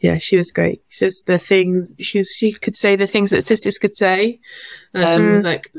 yeah, 0.00 0.18
she 0.18 0.36
was 0.36 0.50
great. 0.50 0.82
She's 0.88 1.22
the 1.22 1.38
things 1.38 1.94
she 1.98 2.24
she 2.24 2.52
could 2.52 2.76
say 2.76 2.96
the 2.96 3.06
things 3.06 3.30
that 3.30 3.42
sisters 3.42 3.78
could 3.78 3.94
say, 3.94 4.40
um, 4.94 5.02
mm-hmm. 5.02 5.44
like 5.44 5.72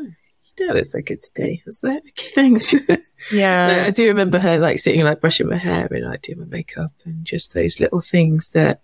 that 0.57 0.73
was 0.73 0.93
a 0.93 1.01
good 1.01 1.23
day. 1.35 1.63
Was 1.65 1.79
that 1.81 2.03
okay? 2.09 2.29
Thanks. 2.35 2.75
Yeah, 3.31 3.83
I 3.85 3.91
do 3.91 4.07
remember 4.07 4.39
her 4.39 4.57
like 4.57 4.79
sitting 4.79 5.03
like 5.03 5.21
brushing 5.21 5.47
my 5.47 5.57
hair 5.57 5.87
and 5.91 6.05
like 6.09 6.23
doing 6.23 6.39
my 6.39 6.45
makeup 6.45 6.91
and 7.05 7.23
just 7.23 7.53
those 7.53 7.79
little 7.79 8.01
things 8.01 8.49
that 8.55 8.81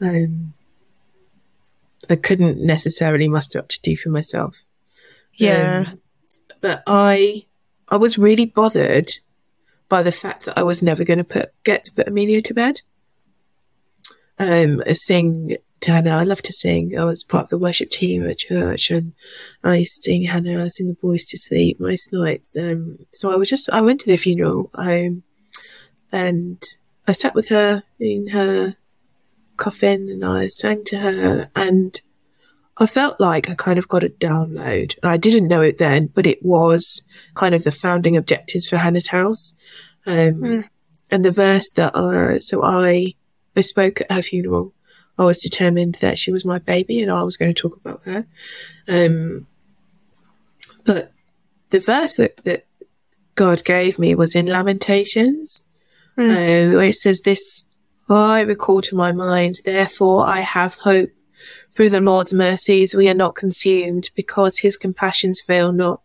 um 0.00 0.54
I 2.10 2.16
couldn't 2.16 2.60
necessarily 2.60 3.28
muster 3.28 3.58
up 3.58 3.68
to 3.68 3.80
do 3.80 3.96
for 3.96 4.10
myself. 4.10 4.64
Yeah, 5.34 5.84
um, 5.88 6.00
but 6.60 6.82
I 6.86 7.46
I 7.88 7.96
was 7.96 8.18
really 8.18 8.46
bothered 8.46 9.10
by 9.88 10.02
the 10.02 10.12
fact 10.12 10.44
that 10.44 10.58
I 10.58 10.62
was 10.62 10.82
never 10.82 11.04
going 11.04 11.18
to 11.18 11.24
put 11.24 11.52
get 11.64 11.84
to 11.84 11.92
put 11.92 12.08
Amelia 12.08 12.42
to 12.42 12.54
bed. 12.54 12.82
Um, 14.38 14.82
sing 14.92 15.56
to 15.80 15.92
Hannah. 15.92 16.16
I 16.16 16.24
love 16.24 16.42
to 16.42 16.52
sing. 16.52 16.98
I 16.98 17.04
was 17.04 17.22
part 17.22 17.44
of 17.44 17.50
the 17.50 17.58
worship 17.58 17.90
team 17.90 18.28
at 18.28 18.38
church 18.38 18.90
and 18.90 19.12
I 19.62 19.76
used 19.76 19.96
to 19.96 20.02
sing 20.02 20.24
Hannah, 20.24 20.64
I 20.64 20.68
sing 20.68 20.88
the 20.88 20.94
boys 20.94 21.26
to 21.26 21.38
sleep 21.38 21.80
most 21.80 22.12
nights. 22.12 22.56
Um, 22.56 23.06
so 23.12 23.32
I 23.32 23.36
was 23.36 23.48
just, 23.48 23.70
I 23.70 23.80
went 23.80 24.00
to 24.00 24.06
the 24.06 24.16
funeral, 24.16 24.70
um, 24.74 25.22
and 26.10 26.62
I 27.06 27.12
sat 27.12 27.34
with 27.34 27.48
her 27.48 27.82
in 28.00 28.28
her 28.28 28.76
coffin 29.58 30.08
and 30.08 30.24
I 30.24 30.48
sang 30.48 30.84
to 30.84 30.98
her 30.98 31.50
and 31.54 32.00
I 32.78 32.86
felt 32.86 33.20
like 33.20 33.50
I 33.50 33.54
kind 33.54 33.78
of 33.78 33.88
got 33.88 34.04
a 34.04 34.08
download. 34.08 34.94
I 35.02 35.16
didn't 35.16 35.48
know 35.48 35.60
it 35.60 35.78
then, 35.78 36.06
but 36.14 36.26
it 36.26 36.42
was 36.44 37.02
kind 37.34 37.54
of 37.54 37.64
the 37.64 37.72
founding 37.72 38.16
objectives 38.16 38.68
for 38.68 38.76
Hannah's 38.76 39.08
house. 39.08 39.52
Um, 40.06 40.34
mm. 40.34 40.68
and 41.10 41.24
the 41.24 41.32
verse 41.32 41.70
that, 41.72 41.94
uh, 41.94 42.40
so 42.40 42.62
I, 42.62 43.14
I 43.56 43.60
spoke 43.60 44.00
at 44.00 44.12
her 44.12 44.22
funeral 44.22 44.72
I 45.18 45.24
was 45.24 45.40
determined 45.40 45.96
that 45.96 46.18
she 46.18 46.30
was 46.30 46.44
my 46.44 46.58
baby 46.58 47.02
and 47.02 47.10
I 47.10 47.22
was 47.22 47.36
going 47.36 47.52
to 47.52 47.60
talk 47.60 47.76
about 47.76 48.02
her. 48.04 48.26
Um, 48.86 49.46
but 50.84 51.12
the 51.70 51.80
verse 51.80 52.16
that, 52.16 52.36
that, 52.44 52.64
God 53.34 53.64
gave 53.64 54.00
me 54.00 54.16
was 54.16 54.34
in 54.34 54.46
Lamentations, 54.46 55.64
mm. 56.16 56.28
uh, 56.28 56.76
where 56.76 56.88
it 56.88 56.96
says, 56.96 57.20
This 57.20 57.66
I 58.08 58.40
recall 58.40 58.80
to 58.82 58.96
my 58.96 59.12
mind, 59.12 59.60
therefore 59.64 60.26
I 60.26 60.40
have 60.40 60.76
hope. 60.76 61.10
Through 61.72 61.90
the 61.90 62.00
Lord's 62.00 62.32
mercies 62.32 62.94
we 62.94 63.08
are 63.08 63.14
not 63.14 63.34
consumed, 63.34 64.10
because 64.16 64.58
his 64.58 64.76
compassions 64.76 65.40
fail 65.40 65.72
not. 65.72 66.02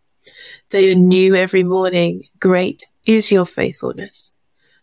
They 0.70 0.90
are 0.92 0.94
new 0.94 1.34
every 1.34 1.64
morning. 1.64 2.28
Great 2.38 2.86
is 3.04 3.32
your 3.32 3.46
faithfulness. 3.46 4.34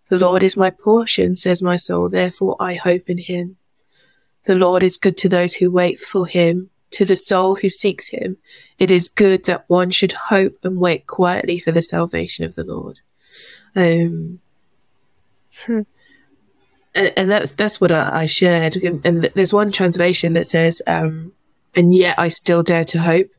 The 0.09 0.19
Lord 0.19 0.43
is 0.43 0.57
my 0.57 0.69
portion, 0.69 1.35
says 1.35 1.61
my 1.61 1.77
soul, 1.77 2.09
therefore 2.09 2.57
I 2.59 2.75
hope 2.75 3.09
in 3.09 3.17
him. 3.17 3.57
The 4.43 4.55
Lord 4.55 4.83
is 4.83 4.97
good 4.97 5.17
to 5.17 5.29
those 5.29 5.55
who 5.55 5.71
wait 5.71 5.99
for 5.99 6.25
him, 6.25 6.69
to 6.91 7.05
the 7.05 7.15
soul 7.15 7.55
who 7.55 7.69
seeks 7.69 8.09
him. 8.09 8.37
It 8.77 8.91
is 8.91 9.07
good 9.07 9.45
that 9.45 9.65
one 9.67 9.91
should 9.91 10.11
hope 10.11 10.57
and 10.63 10.77
wait 10.77 11.07
quietly 11.07 11.59
for 11.59 11.71
the 11.71 11.81
salvation 11.81 12.43
of 12.43 12.55
the 12.55 12.65
Lord. 12.65 12.99
Um, 13.75 14.39
hmm. 15.65 15.83
And, 16.93 17.13
and, 17.15 17.31
that's 17.31 17.53
that's 17.53 17.79
what 17.79 17.91
I, 17.91 18.21
I 18.21 18.25
shared. 18.25 18.75
And, 18.75 19.05
and, 19.05 19.23
there's 19.23 19.53
one 19.53 19.71
translation 19.71 20.33
that 20.33 20.47
says, 20.47 20.81
um, 20.87 21.33
"And 21.75 21.93
yet 21.93 22.19
I 22.19 22.27
still 22.27 22.63
dare 22.63 22.85
to 22.85 22.99
hope." 22.99 23.29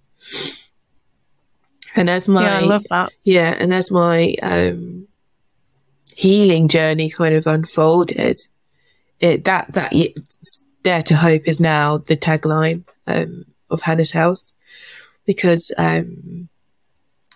And 1.95 2.09
as 2.09 2.29
my 2.29 2.45
yeah, 2.45 2.59
I 2.59 2.61
love 2.61 2.85
that. 2.91 3.13
Yeah, 3.23 3.55
and 3.59 3.75
as 3.75 3.91
my 3.91 4.35
um, 4.43 5.09
healing 6.15 6.69
journey 6.69 7.11
kind 7.11 7.35
of 7.35 7.47
unfolded, 7.47 8.41
it 9.21 9.45
that 9.45 9.73
that 9.73 9.93
Dare 10.83 11.03
to 11.03 11.17
Hope 11.17 11.43
is 11.47 11.61
now 11.61 11.99
the 11.99 12.17
tagline 12.17 12.85
um, 13.07 13.45
of 13.71 13.83
Hannah's 13.83 14.11
House 14.11 14.53
because 15.25 15.73
um, 15.79 16.49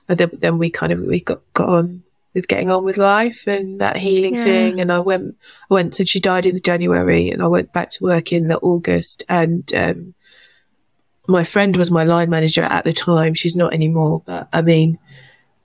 then, 0.09 0.31
then, 0.33 0.59
we 0.59 0.71
kind 0.71 0.93
of 0.93 1.01
we 1.01 1.21
got, 1.21 1.41
got 1.53 1.69
on 1.69 2.03
with 2.37 2.49
getting 2.49 2.71
on 2.71 2.85
with 2.85 2.99
life 2.99 3.47
and 3.47 3.81
that 3.81 3.97
healing 3.97 4.35
yeah. 4.35 4.45
thing. 4.45 4.79
And 4.79 4.93
I 4.93 4.99
went, 4.99 5.37
I 5.71 5.75
went, 5.75 5.95
so 5.95 6.05
she 6.05 6.21
died 6.21 6.45
in 6.45 6.55
the 6.55 6.61
January 6.61 7.31
and 7.31 7.43
I 7.43 7.47
went 7.47 7.73
back 7.73 7.89
to 7.93 8.05
work 8.05 8.31
in 8.31 8.49
the 8.49 8.59
August 8.59 9.25
and, 9.27 9.75
um, 9.75 10.15
my 11.27 11.43
friend 11.43 11.77
was 11.77 11.91
my 11.91 12.05
line 12.05 12.31
manager 12.31 12.63
at 12.63 12.85
the 12.85 12.93
time. 12.93 13.35
She's 13.35 13.57
not 13.57 13.73
anymore, 13.73 14.23
but 14.25 14.49
I 14.53 14.63
mean, 14.63 14.99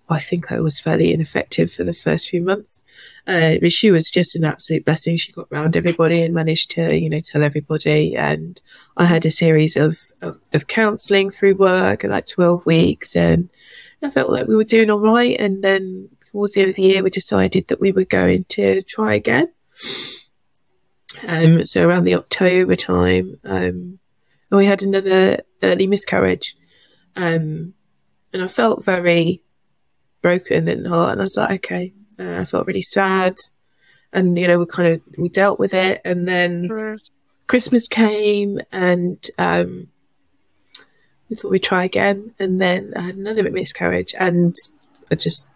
I 0.10 0.20
think 0.20 0.52
I 0.52 0.60
was 0.62 0.80
fairly 0.80 1.14
ineffective 1.14 1.72
for 1.72 1.84
the 1.84 1.94
first 1.94 2.30
few 2.30 2.42
months. 2.42 2.84
Uh, 3.28 3.56
but 3.62 3.72
she 3.72 3.92
was 3.92 4.10
just 4.10 4.36
an 4.36 4.46
absolute 4.46 4.86
blessing. 4.86 5.18
She 5.18 5.34
got 5.34 5.52
round 5.52 5.76
everybody 5.76 6.24
and 6.24 6.34
managed 6.34 6.72
to, 6.72 6.98
you 6.98 7.10
know, 7.10 7.20
tell 7.20 7.44
everybody. 7.44 8.16
And 8.16 8.60
I 8.98 9.06
had 9.06 9.26
a 9.26 9.30
series 9.30 9.76
of, 9.76 10.12
of, 10.22 10.40
of 10.54 10.68
counselling 10.68 11.30
through 11.30 11.56
work, 11.56 12.04
like 12.06 12.26
12 12.26 12.66
weeks. 12.66 13.16
And 13.16 13.50
I 14.02 14.10
felt 14.10 14.32
like 14.32 14.48
we 14.48 14.56
were 14.56 14.64
doing 14.64 14.90
all 14.90 15.00
right. 15.00 15.40
And 15.40 15.64
then 15.64 16.10
towards 16.32 16.54
the 16.54 16.62
end 16.62 16.70
of 16.70 16.76
the 16.76 16.84
year, 16.84 17.04
we 17.04 17.10
decided 17.10 17.68
that 17.68 17.82
we 17.82 17.92
were 17.92 18.06
going 18.06 18.46
to 18.50 18.82
try 18.84 19.14
again. 19.14 19.52
Um, 21.28 21.66
so 21.66 21.88
around 21.88 22.04
the 22.04 22.16
October 22.16 22.76
time, 22.76 23.40
um, 23.44 24.00
and 24.52 24.58
we 24.58 24.66
had 24.66 24.84
another 24.84 25.40
early 25.64 25.88
miscarriage. 25.88 26.56
Um, 27.16 27.74
and 28.34 28.44
I 28.44 28.48
felt 28.48 28.84
very 28.84 29.42
broken 30.22 30.68
and 30.68 30.88
heart. 30.88 31.14
And 31.14 31.22
I 31.22 31.24
was 31.24 31.38
like, 31.38 31.66
okay. 31.66 31.94
Uh, 32.20 32.42
I 32.42 32.44
felt 32.44 32.68
really 32.68 32.82
sad. 32.82 33.36
And, 34.14 34.38
you 34.38 34.48
know, 34.48 34.60
we 34.60 34.66
kind 34.66 34.90
of, 34.90 35.02
we 35.18 35.30
dealt 35.30 35.58
with 35.58 35.74
it. 35.74 36.02
And 36.04 36.28
then 36.28 36.68
mm. 36.68 37.00
Christmas 37.48 37.88
came 37.88 38.60
and, 38.72 39.26
um, 39.38 39.88
we 41.30 41.38
thought 41.38 41.52
we'd 41.52 41.64
try 41.64 41.86
again. 41.86 42.34
And 42.38 42.60
then 42.60 42.94
I 42.96 43.02
had 43.02 43.16
another 43.16 43.50
miscarriage 43.50 44.14
and 44.20 44.54
I 45.10 45.16
just 45.16 45.48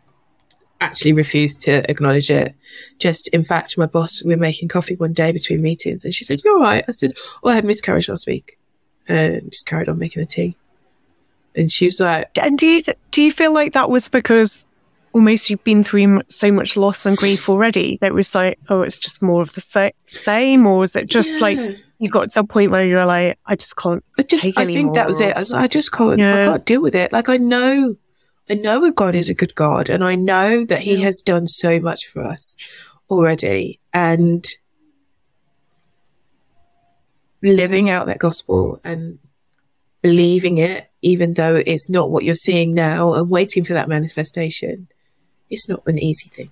actually 0.82 1.14
refused 1.14 1.62
to 1.62 1.90
acknowledge 1.90 2.30
it. 2.30 2.54
Just, 3.00 3.28
in 3.30 3.44
fact, 3.44 3.78
my 3.78 3.86
boss, 3.86 4.24
we 4.24 4.36
were 4.36 4.40
making 4.42 4.68
coffee 4.68 4.96
one 4.96 5.14
day 5.14 5.32
between 5.32 5.62
meetings 5.62 6.06
and 6.06 6.14
she 6.14 6.24
said, 6.24 6.44
you're 6.44 6.56
all 6.56 6.62
right. 6.62 6.84
I 6.88 6.92
said, 6.92 7.14
oh, 7.44 7.50
I 7.50 7.56
had 7.56 7.66
miscarriage 7.66 8.10
last 8.10 8.28
week 8.28 8.60
and 9.08 9.52
just 9.52 9.66
carried 9.66 9.90
on 9.90 9.98
making 10.00 10.22
the 10.22 10.28
tea. 10.28 10.56
And 11.56 11.72
she 11.72 11.86
was 11.86 12.00
like, 12.00 12.38
And 12.38 12.58
do 12.58 12.68
you 12.68 12.82
th- 12.82 12.98
do 13.12 13.22
you 13.24 13.32
feel 13.32 13.54
like 13.54 13.74
that 13.74 13.90
was 13.90 14.10
because 14.10 14.68
almost 15.14 15.50
you've 15.50 15.64
been 15.64 15.86
through 15.86 16.04
m- 16.04 16.22
so 16.28 16.52
much 16.52 16.76
loss 16.76 17.06
and 17.06 17.16
grief 17.16 17.48
already 17.48 17.98
that 18.02 18.08
it 18.08 18.14
was 18.14 18.36
like, 18.36 18.60
oh, 18.68 18.82
it's 18.82 19.00
just 19.00 19.22
more 19.24 19.42
of 19.42 19.54
the 19.54 19.62
sa- 19.62 19.92
same, 20.06 20.68
or 20.68 20.80
was 20.80 20.98
it 20.98 21.08
just 21.08 21.40
like 21.40 21.58
you 22.00 22.10
got 22.10 22.30
to 22.32 22.42
a 22.42 22.44
point 22.44 22.72
where 22.72 22.86
you're 22.86 23.06
like, 23.06 23.40
I 23.46 23.56
just 23.56 23.78
can't 23.78 24.04
I 24.20 24.24
just, 24.24 24.42
take 24.42 24.58
I 24.58 24.66
think 24.66 24.96
that 24.96 25.08
was 25.08 25.22
it. 25.22 25.34
I, 25.34 25.40
was 25.40 25.52
like, 25.52 25.64
I 25.64 25.68
just 25.68 25.94
can't, 25.94 26.20
I 26.20 26.46
can't 26.46 26.66
deal 26.66 26.82
with 26.82 26.96
it. 26.96 27.14
Like 27.14 27.30
I 27.30 27.38
know, 27.38 27.96
I 28.50 28.54
know 28.54 28.84
a 28.86 28.92
God 28.92 29.16
is 29.16 29.30
a 29.30 29.34
good 29.34 29.56
God, 29.56 29.90
and 29.90 30.04
I 30.04 30.16
know 30.16 30.66
that 30.66 30.82
He 30.82 31.02
has 31.02 31.22
done 31.22 31.48
so 31.48 31.80
much 31.80 32.06
for 32.06 32.24
us 32.24 32.56
already, 33.10 33.80
and 33.94 34.46
living 37.42 37.90
out 37.90 38.08
that 38.08 38.20
gospel 38.20 38.80
and 38.84 39.20
believing 40.02 40.60
it, 40.60 40.92
even 41.02 41.34
though 41.34 41.56
it's 41.56 41.90
not 41.90 42.12
what 42.12 42.24
you're 42.24 42.36
seeing 42.36 42.76
now, 42.76 43.16
and 43.16 43.30
waiting 43.30 43.64
for 43.64 43.74
that 43.74 43.90
manifestation, 43.90 44.88
it's 45.50 45.68
not 45.68 45.82
an 45.88 45.98
easy 45.98 46.30
thing. 46.30 46.52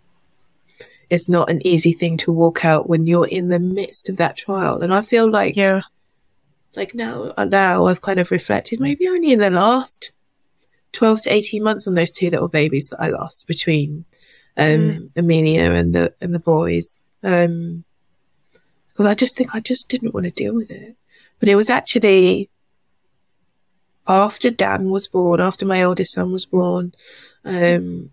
It's 1.12 1.30
not 1.30 1.50
an 1.52 1.66
easy 1.66 1.92
thing 1.92 2.18
to 2.18 2.32
walk 2.32 2.66
out 2.66 2.90
when 2.90 3.06
you're 3.06 3.28
in 3.28 3.50
the 3.50 3.60
midst 3.60 4.10
of 4.10 4.18
that 4.18 4.36
trial, 4.36 4.82
and 4.82 4.92
I 4.92 5.02
feel 5.02 5.30
like 5.30 5.56
Yeah, 5.56 5.82
like 6.76 6.96
now 6.96 7.34
now 7.38 7.86
I've 7.86 8.02
kind 8.02 8.20
of 8.20 8.32
reflected 8.32 8.80
maybe 8.80 9.08
only 9.08 9.32
in 9.32 9.40
the 9.40 9.52
last 9.52 10.12
12 10.94 11.24
to 11.24 11.34
18 11.34 11.64
months 11.64 11.88
on 11.88 11.96
those 11.96 12.14
two 12.14 12.30
little 12.30 12.48
babies 12.48 12.90
that 12.90 13.02
I 13.02 13.10
lost 13.10 13.48
between 13.48 14.06
um 14.56 15.10
Amelia 15.16 15.72
and 15.72 15.94
the 15.94 16.14
and 16.22 16.34
the 16.34 16.40
boys 16.40 17.02
um 17.24 17.84
because 18.90 19.08
I 19.08 19.16
just 19.16 19.36
think 19.36 19.56
I 19.56 19.60
just 19.60 19.90
didn't 19.90 20.14
want 20.14 20.26
to 20.26 20.32
deal 20.32 20.54
with 20.54 20.70
it 20.72 20.96
but 21.40 21.50
it 21.50 21.56
was 21.56 21.70
actually 21.70 22.50
after 24.08 24.50
Dan 24.50 24.90
was 24.90 25.08
born 25.08 25.42
after 25.42 25.66
my 25.66 25.82
oldest 25.82 26.14
son 26.14 26.32
was 26.32 26.46
born 26.46 26.94
um 27.44 28.12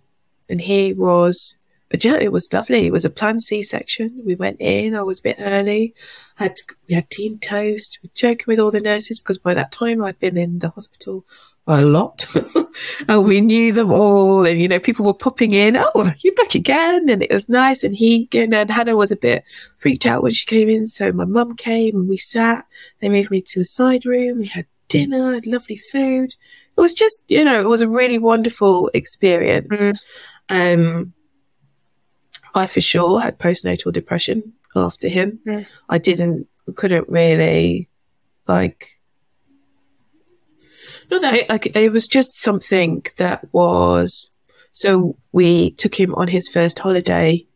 and 0.49 0.61
he 0.63 0.95
was 0.95 1.57
but 1.91 2.05
yeah, 2.05 2.19
it 2.21 2.31
was 2.31 2.53
lovely. 2.53 2.87
It 2.87 2.93
was 2.93 3.05
a 3.05 3.11
planned 3.11 3.43
C-section. 3.43 4.23
We 4.25 4.37
went 4.37 4.59
in. 4.61 4.95
I 4.95 5.03
was 5.03 5.19
a 5.19 5.25
bit 5.25 5.37
early. 5.41 5.93
Had 6.37 6.55
we 6.89 6.95
had 6.95 7.11
team 7.11 7.41
toast. 7.41 7.99
We 8.01 8.07
were 8.07 8.13
joking 8.15 8.45
with 8.47 8.61
all 8.61 8.71
the 8.71 8.81
nurses 8.81 9.19
because 9.19 9.39
by 9.39 9.55
that 9.55 9.73
time 9.73 10.03
I'd 10.03 10.21
been 10.21 10.37
in 10.37 10.61
the 10.61 10.71
hospital 10.71 11.27
a 11.67 11.83
lot, 11.83 12.27
and 13.09 13.25
we 13.25 13.41
knew 13.41 13.73
them 13.73 13.93
all. 13.93 14.47
And 14.47 14.61
you 14.61 14.69
know, 14.69 14.81
people 14.81 15.05
were 15.05 15.15
popping 15.15 15.53
in. 15.53 15.77
Oh, 15.77 16.13
you're 16.19 16.35
back 16.35 16.55
again, 16.55 17.09
and 17.09 17.23
it 17.23 17.33
was 17.33 17.49
nice. 17.49 17.85
And 17.85 17.95
he 17.95 18.29
and 18.33 18.71
Hannah 18.71 18.97
was 18.97 19.13
a 19.13 19.17
bit 19.17 19.45
freaked 19.77 20.07
out 20.07 20.23
when 20.23 20.33
she 20.33 20.47
came 20.47 20.69
in, 20.69 20.89
so 20.89 21.13
my 21.13 21.25
mum 21.25 21.57
came 21.57 21.97
and 21.97 22.09
we 22.09 22.17
sat. 22.17 22.65
They 23.01 23.09
moved 23.09 23.31
me 23.31 23.43
to 23.43 23.61
a 23.61 23.65
side 23.65 24.05
room. 24.05 24.39
We 24.39 24.47
had 24.47 24.67
dinner, 24.91 25.35
had 25.35 25.47
lovely 25.47 25.77
food. 25.77 26.35
It 26.77 26.81
was 26.81 26.93
just, 26.93 27.25
you 27.29 27.45
know, 27.45 27.61
it 27.61 27.69
was 27.69 27.81
a 27.81 27.89
really 27.89 28.19
wonderful 28.19 28.91
experience. 28.93 29.69
Mm. 29.69 29.95
Um, 30.51 31.15
I 32.55 32.67
for 32.67 32.81
sure 32.81 33.21
had 33.21 33.39
postnatal 33.39 33.93
depression 33.93 34.53
after 34.77 35.09
him. 35.09 35.41
Mm. 35.47 35.67
I 35.89 35.99
didn't, 35.99 36.49
couldn't 36.77 37.09
really, 37.09 37.89
like, 38.47 39.00
not 41.11 41.21
that, 41.23 41.35
it- 41.35 41.49
like, 41.49 41.75
it 41.77 41.93
was 41.93 42.07
just 42.09 42.35
something 42.35 43.05
that 43.17 43.47
was, 43.53 44.31
so 44.73 45.17
we 45.33 45.73
took 45.73 45.95
him 45.99 46.15
on 46.15 46.29
his 46.29 46.49
first 46.49 46.79
holiday. 46.79 47.47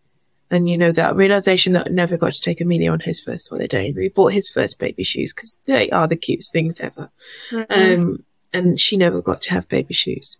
And 0.50 0.68
you 0.68 0.76
know, 0.78 0.92
that 0.92 1.16
realization 1.16 1.72
that 1.72 1.88
I 1.88 1.90
never 1.90 2.16
got 2.16 2.32
to 2.34 2.40
take 2.40 2.60
Amelia 2.60 2.92
on 2.92 3.00
his 3.00 3.20
first 3.20 3.48
holiday. 3.48 3.92
We 3.96 4.08
bought 4.10 4.32
his 4.34 4.48
first 4.48 4.78
baby 4.78 5.02
shoes 5.02 5.32
because 5.32 5.58
they 5.64 5.90
are 5.90 6.06
the 6.06 6.16
cutest 6.16 6.52
things 6.52 6.78
ever. 6.80 7.10
Mm-hmm. 7.50 8.02
Um, 8.02 8.24
and 8.52 8.78
she 8.78 8.96
never 8.96 9.20
got 9.22 9.40
to 9.42 9.50
have 9.52 9.68
baby 9.68 9.94
shoes. 9.94 10.36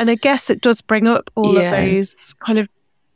and 0.00 0.08
I 0.08 0.14
guess 0.14 0.50
it 0.50 0.60
does 0.60 0.80
bring 0.80 1.06
up 1.06 1.30
all 1.34 1.54
Yeah. 1.54 1.74
of 1.74 1.90
those 1.90 2.32
kind 2.40 2.58
of 2.58 2.68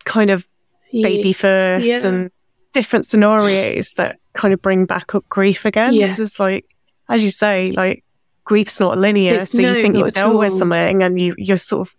kind 0.05 0.31
of 0.31 0.47
baby 0.93 1.33
first 1.33 1.87
Yeah. 1.89 2.07
and 2.07 2.31
different 2.73 3.07
scenarios 3.07 3.93
that 3.97 4.19
kind 4.35 4.53
of 4.53 4.61
bring 4.61 4.85
back 4.87 5.15
up 5.15 5.27
grief 5.29 5.65
again. 5.65 5.93
Yes. 5.95 6.19
This 6.19 6.33
is 6.33 6.41
like, 6.41 6.67
as 7.09 7.23
you 7.25 7.31
say, 7.31 7.71
like 7.71 8.05
grief's 8.49 8.81
not 8.81 8.97
linear. 8.99 9.35
It's- 9.35 9.51
so 9.53 9.63
no, 9.63 9.73
you 9.75 9.83
think 9.83 9.97
you've 9.97 10.13
dealt 10.15 10.39
with 10.39 10.53
something 10.55 11.03
and 11.03 11.21
you 11.21 11.35
you're 11.39 11.57
sort 11.59 11.87
of 11.89 11.95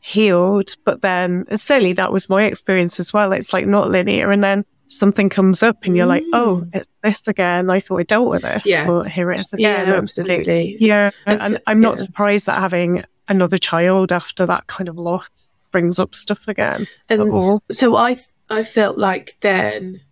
healed, 0.00 0.76
but 0.84 1.00
then 1.02 1.44
certainly 1.56 1.92
that 1.94 2.12
was 2.12 2.28
my 2.28 2.44
experience 2.44 3.00
as 3.00 3.12
well. 3.12 3.32
It's 3.32 3.52
like 3.52 3.66
not 3.66 3.90
linear, 3.90 4.30
and 4.30 4.42
then 4.42 4.64
something 4.86 5.28
comes 5.30 5.62
up 5.62 5.78
and 5.84 5.96
you're 5.96 6.06
like, 6.06 6.22
oh, 6.34 6.66
it's 6.74 6.88
this 7.02 7.26
again. 7.26 7.70
I 7.70 7.80
thought 7.80 8.00
I 8.00 8.02
dealt 8.02 8.30
with 8.30 8.42
this, 8.42 8.64
Mm. 8.64 8.70
Yeah. 8.70 8.86
but 8.86 9.10
here 9.10 9.32
it 9.32 9.40
is 9.40 9.54
Yeah, 9.56 9.82
again. 9.82 9.94
absolutely. 9.94 10.76
Yeah, 10.78 11.10
And 11.26 11.40
and, 11.40 11.60
I'm 11.66 11.80
not 11.80 11.96
yeah. 11.96 12.02
surprised 12.04 12.46
that 12.46 12.60
having 12.60 13.02
another 13.28 13.56
child 13.56 14.12
after 14.12 14.44
that 14.46 14.66
kind 14.66 14.88
of 14.88 14.98
loss 14.98 15.50
brings 15.72 15.98
up 15.98 16.14
stuff 16.14 16.46
again. 16.48 16.86
And 17.08 17.22
at 17.22 17.28
all. 17.28 17.62
so 17.72 17.96
I, 17.96 18.16
I 18.50 18.62
felt 18.62 18.98
like 18.98 19.36
then, 19.40 20.02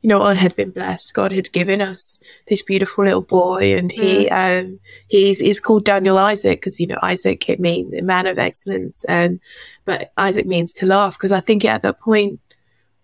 you 0.00 0.08
know, 0.08 0.22
I 0.22 0.34
had 0.34 0.54
been 0.54 0.70
blessed. 0.70 1.12
God 1.14 1.32
had 1.32 1.52
given 1.52 1.80
us 1.80 2.20
this 2.46 2.62
beautiful 2.62 3.04
little 3.04 3.22
boy, 3.22 3.76
and 3.76 3.90
he, 3.90 4.28
um, 4.28 4.78
he's 5.08 5.40
he's 5.40 5.58
called 5.58 5.84
Daniel 5.84 6.18
Isaac 6.18 6.60
because 6.60 6.78
you 6.78 6.86
know 6.86 6.98
Isaac 7.02 7.48
it 7.48 7.58
means 7.58 7.92
a 7.94 8.02
man 8.02 8.26
of 8.26 8.38
excellence, 8.38 9.04
and 9.04 9.40
but 9.84 10.12
Isaac 10.16 10.46
means 10.46 10.72
to 10.74 10.86
laugh 10.86 11.14
because 11.14 11.32
I 11.32 11.40
think 11.40 11.64
at 11.64 11.82
that 11.82 12.00
point 12.00 12.40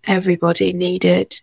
everybody 0.05 0.73
needed. 0.73 1.41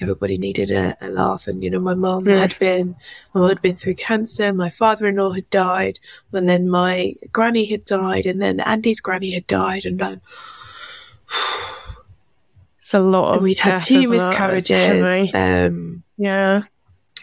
Everybody 0.00 0.38
needed 0.38 0.72
a, 0.72 0.96
a 1.00 1.08
laugh, 1.08 1.46
and 1.46 1.62
you 1.62 1.70
know, 1.70 1.78
my 1.78 1.94
mum 1.94 2.26
had 2.26 2.58
been, 2.58 2.96
my 3.32 3.42
mum 3.42 3.50
had 3.50 3.62
been 3.62 3.76
through 3.76 3.94
cancer. 3.94 4.52
My 4.52 4.68
father-in-law 4.68 5.32
had 5.32 5.48
died, 5.50 6.00
and 6.32 6.48
then 6.48 6.68
my 6.68 7.14
granny 7.30 7.66
had 7.66 7.84
died, 7.84 8.26
and 8.26 8.42
then 8.42 8.58
Andy's 8.58 9.00
granny 9.00 9.34
had 9.34 9.46
died, 9.46 9.84
and 9.84 10.00
then 10.00 10.20
It's 12.84 12.92
a 12.92 13.00
lot 13.00 13.34
of 13.36 13.42
we'd 13.42 13.60
had 13.60 13.82
two 13.82 14.00
isn't 14.00 14.12
it? 14.12 14.16
It's 14.16 14.28
miscarriages. 14.28 15.34
Um, 15.34 16.02
Yeah, 16.18 16.64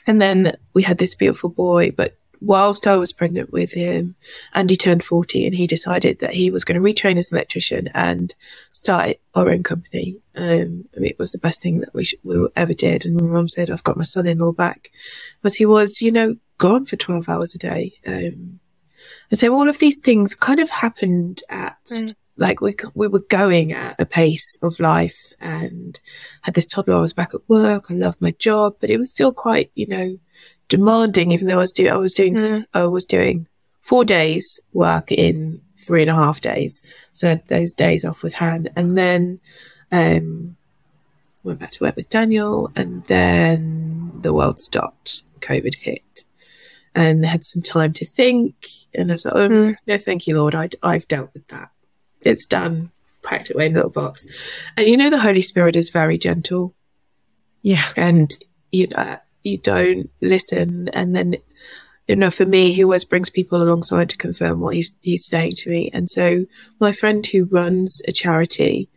and 0.08 0.20
then 0.20 0.56
we 0.74 0.82
had 0.82 0.98
this 0.98 1.14
beautiful 1.14 1.50
boy. 1.52 1.92
But 1.92 2.18
whilst 2.42 2.88
I 2.88 2.98
was 2.98 3.14
pregnant 3.14 3.52
with 3.54 3.74
him, 3.74 4.16
Andy 4.56 4.76
turned 4.76 5.04
40 5.04 5.46
and 5.46 5.54
he 5.54 5.68
decided 5.68 6.18
that 6.18 6.34
he 6.34 6.50
was 6.50 6.64
going 6.66 6.82
to 6.82 6.90
retrain 6.94 7.18
as 7.20 7.32
an 7.32 7.38
electrician 7.38 7.90
and 7.94 8.34
start 8.72 9.18
our 9.36 9.52
own 9.52 9.62
company. 9.62 10.16
Um, 10.36 10.86
I 10.98 11.00
mean, 11.00 11.12
it 11.12 11.20
was 11.20 11.32
the 11.32 11.38
best 11.38 11.62
thing 11.62 11.82
that 11.82 11.94
we, 11.94 12.06
sh- 12.06 12.16
we 12.24 12.48
ever 12.56 12.74
did. 12.74 13.06
And 13.06 13.22
my 13.22 13.28
mum 13.28 13.48
said, 13.48 13.70
I've 13.70 13.84
got 13.84 13.98
my 13.98 14.04
son 14.04 14.26
in 14.26 14.40
law 14.40 14.54
back. 14.54 14.90
But 15.44 15.54
he 15.54 15.68
was, 15.68 16.02
you 16.02 16.12
know, 16.12 16.38
gone 16.58 16.86
for 16.86 16.96
12 16.96 17.30
hours 17.30 17.54
a 17.54 17.60
day. 17.60 17.94
Um, 18.08 18.60
and 19.30 19.38
so 19.38 19.54
all 19.54 19.70
of 19.70 19.78
these 19.78 20.00
things 20.00 20.34
kind 20.34 20.60
of 20.60 20.72
happened 20.72 21.44
at, 21.50 21.78
Mm. 21.92 22.16
Like 22.42 22.60
we, 22.60 22.76
we 22.96 23.08
were 23.08 23.24
going 23.30 23.72
at 23.72 24.00
a 24.00 24.06
pace 24.06 24.58
of 24.62 24.80
life 24.80 25.20
and 25.40 26.00
had 26.42 26.56
this 26.56 26.66
toddler. 26.66 26.96
I 26.96 27.02
was 27.02 27.14
back 27.14 27.34
at 27.34 27.48
work. 27.48 27.86
I 27.90 27.94
loved 27.94 28.20
my 28.22 28.32
job, 28.32 28.76
but 28.80 28.90
it 28.90 28.98
was 28.98 29.10
still 29.12 29.32
quite, 29.32 29.72
you 29.76 29.88
know, 29.88 30.18
demanding, 30.68 31.32
even 31.32 31.48
though 31.48 31.58
I 31.62 31.68
was 31.68 31.72
doing, 31.72 31.92
I 31.92 31.98
was 31.98 32.14
doing, 32.14 32.36
Mm. 32.36 32.66
I 32.74 32.86
was 32.88 33.06
doing 33.06 33.48
four 33.82 34.04
days 34.06 34.60
work 34.74 35.12
in 35.12 35.62
three 35.78 36.02
and 36.02 36.12
a 36.12 36.16
half 36.16 36.42
days. 36.42 36.82
So 37.14 37.28
I 37.28 37.30
had 37.32 37.48
those 37.48 37.74
days 37.74 38.04
off 38.06 38.24
with 38.24 38.34
Han 38.36 38.68
and 38.76 38.98
then, 38.98 39.40
um, 39.92 40.56
went 41.44 41.60
back 41.60 41.72
to 41.72 41.84
work 41.84 41.96
with 41.96 42.10
Daniel 42.10 42.72
and 42.76 43.04
then 43.06 44.12
the 44.22 44.34
world 44.34 44.60
stopped. 44.60 45.24
COVID 45.42 45.76
hit 45.76 46.24
and 46.94 47.26
had 47.26 47.44
some 47.44 47.62
time 47.64 47.94
to 47.94 48.06
think. 48.06 48.54
And 48.94 49.12
I 49.12 49.14
was 49.16 49.26
like, 49.26 49.36
oh, 49.36 49.50
Mm. 49.50 49.76
no, 49.88 49.98
thank 49.98 50.28
you, 50.28 50.38
Lord. 50.38 50.54
I, 50.56 50.70
I've 50.84 51.08
dealt 51.08 51.32
with 51.34 51.48
that. 51.48 51.70
It's 52.24 52.46
done. 52.46 52.92
Packed 53.24 53.50
it 53.50 53.56
away 53.56 53.68
in 53.68 53.74
a 53.74 53.76
little 53.76 53.92
box. 53.92 54.26
And 54.76 54.88
you 54.88 54.98
know, 54.98 55.10
the 55.10 55.20
Holy 55.20 55.42
Spirit 55.42 55.76
is 55.76 55.90
very 55.90 56.18
gentle 56.18 56.74
yeah, 57.62 57.90
and 57.96 58.36
you 58.72 58.88
know 58.88 59.18
you 59.44 59.58
don't 59.58 60.10
listen 60.22 60.88
and 60.90 61.16
then 61.16 61.36
you 62.08 62.16
know 62.16 62.30
for 62.32 62.46
me 62.46 62.72
he 62.72 62.84
always 62.84 63.04
brings 63.04 63.30
people 63.30 63.62
alongside 63.62 64.10
to 64.10 64.18
confirm 64.18 64.60
what 64.60 64.76
he's 64.76 64.94
he's 65.02 65.26
saying 65.26 65.54
to 65.54 65.70
me 65.70 65.90
and 65.94 66.10
so 66.10 66.46
my 66.80 66.92
friend 66.92 67.26
who 67.28 67.46
runs 67.46 68.02
a 68.08 68.12
charity 68.12 68.88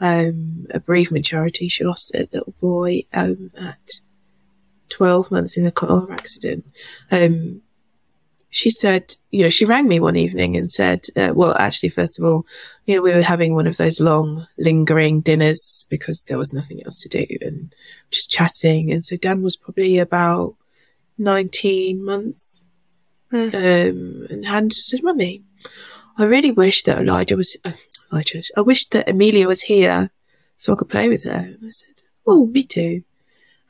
um 0.00 0.66
a 0.70 0.78
bereavement 0.78 1.24
charity 1.24 1.68
she 1.68 1.84
lost 1.84 2.14
a 2.14 2.28
little 2.32 2.54
boy 2.60 3.02
um 3.12 3.50
at 3.60 4.00
12 4.88 5.30
months 5.32 5.56
in 5.56 5.66
a 5.66 5.72
car 5.72 6.10
accident 6.12 6.64
um 7.10 7.60
she 8.50 8.70
said, 8.70 9.14
you 9.30 9.42
know, 9.42 9.48
she 9.48 9.64
rang 9.64 9.88
me 9.88 10.00
one 10.00 10.16
evening 10.16 10.56
and 10.56 10.70
said, 10.70 11.06
uh, 11.16 11.32
well, 11.34 11.54
actually, 11.58 11.90
first 11.90 12.18
of 12.18 12.24
all, 12.24 12.46
you 12.86 12.96
know, 12.96 13.02
we 13.02 13.12
were 13.12 13.22
having 13.22 13.54
one 13.54 13.66
of 13.66 13.76
those 13.76 14.00
long, 14.00 14.46
lingering 14.56 15.20
dinners 15.20 15.86
because 15.90 16.24
there 16.24 16.38
was 16.38 16.52
nothing 16.52 16.82
else 16.84 17.02
to 17.02 17.08
do 17.08 17.26
and 17.42 17.74
just 18.10 18.30
chatting. 18.30 18.90
And 18.90 19.04
so 19.04 19.16
Dan 19.16 19.42
was 19.42 19.56
probably 19.56 19.98
about 19.98 20.54
19 21.18 22.02
months. 22.02 22.64
Hmm. 23.30 23.50
Um, 23.52 24.26
and 24.30 24.46
Han 24.46 24.70
just 24.70 24.88
said, 24.88 25.02
Mummy, 25.02 25.42
I 26.16 26.24
really 26.24 26.50
wish 26.50 26.82
that 26.84 26.98
Elijah 26.98 27.36
was, 27.36 27.56
uh, 27.64 27.72
Elijah, 28.10 28.42
I 28.56 28.62
wish 28.62 28.88
that 28.88 29.08
Amelia 29.08 29.46
was 29.46 29.62
here 29.62 30.10
so 30.56 30.72
I 30.72 30.76
could 30.76 30.88
play 30.88 31.08
with 31.08 31.24
her. 31.24 31.30
And 31.30 31.58
I 31.66 31.68
said, 31.68 32.02
Oh, 32.26 32.46
me 32.46 32.64
too. 32.64 33.04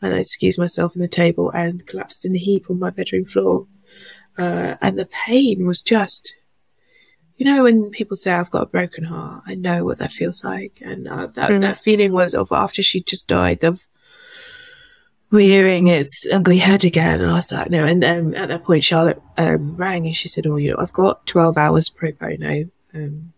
And 0.01 0.15
I 0.15 0.19
excused 0.19 0.61
myself 0.61 0.93
on 0.95 1.03
the 1.03 1.09
table 1.09 1.51
and 1.51 1.85
collapsed 1.85 2.25
in 2.25 2.37
a 2.37 2.39
heap 2.39 2.71
on 2.71 2.79
my 2.79 2.91
bedroom 2.91 3.25
floor. 3.25 3.67
Uh, 4.39 4.77
and 4.81 4.99
the 4.99 5.07
pain 5.07 5.67
was 5.67 5.83
just, 5.83 6.35
you 7.37 7.45
know, 7.45 7.65
when 7.65 7.91
people 7.91 8.17
say 8.17 8.33
I've 8.33 8.51
got 8.51 8.65
a 8.65 8.67
broken 8.67 9.05
heart, 9.05 9.43
I 9.47 9.55
know 9.55 9.85
what 9.85 9.99
that 9.99 10.13
feels 10.13 10.45
like, 10.45 10.79
and 10.81 11.09
uh, 11.09 11.27
that 11.29 11.51
mm. 11.51 11.61
that 11.61 11.79
feeling 11.79 12.13
was 12.13 12.35
of 12.35 12.53
after 12.53 12.83
she 12.83 13.03
just 13.03 13.29
died 13.29 13.65
of 13.65 13.87
rearing 15.31 15.89
its 15.89 16.27
ugly 16.33 16.59
head 16.59 16.85
again. 16.85 17.21
And 17.21 17.31
I 17.31 17.35
was 17.35 17.53
like, 17.53 17.71
no. 17.71 17.85
And 17.85 18.03
um, 18.03 18.35
at 18.35 18.49
that 18.49 18.65
point, 18.65 18.85
Charlotte 18.85 19.21
um, 19.37 19.77
rang 19.77 20.07
and 20.07 20.17
she 20.17 20.29
said, 20.29 20.47
"Oh, 20.47 20.57
you 20.57 20.71
know, 20.71 20.79
I've 20.79 20.93
got 20.93 21.27
twelve 21.27 21.59
hours 21.59 21.89
pro 21.89 22.13
bono 22.13 22.71
um, 22.95 23.33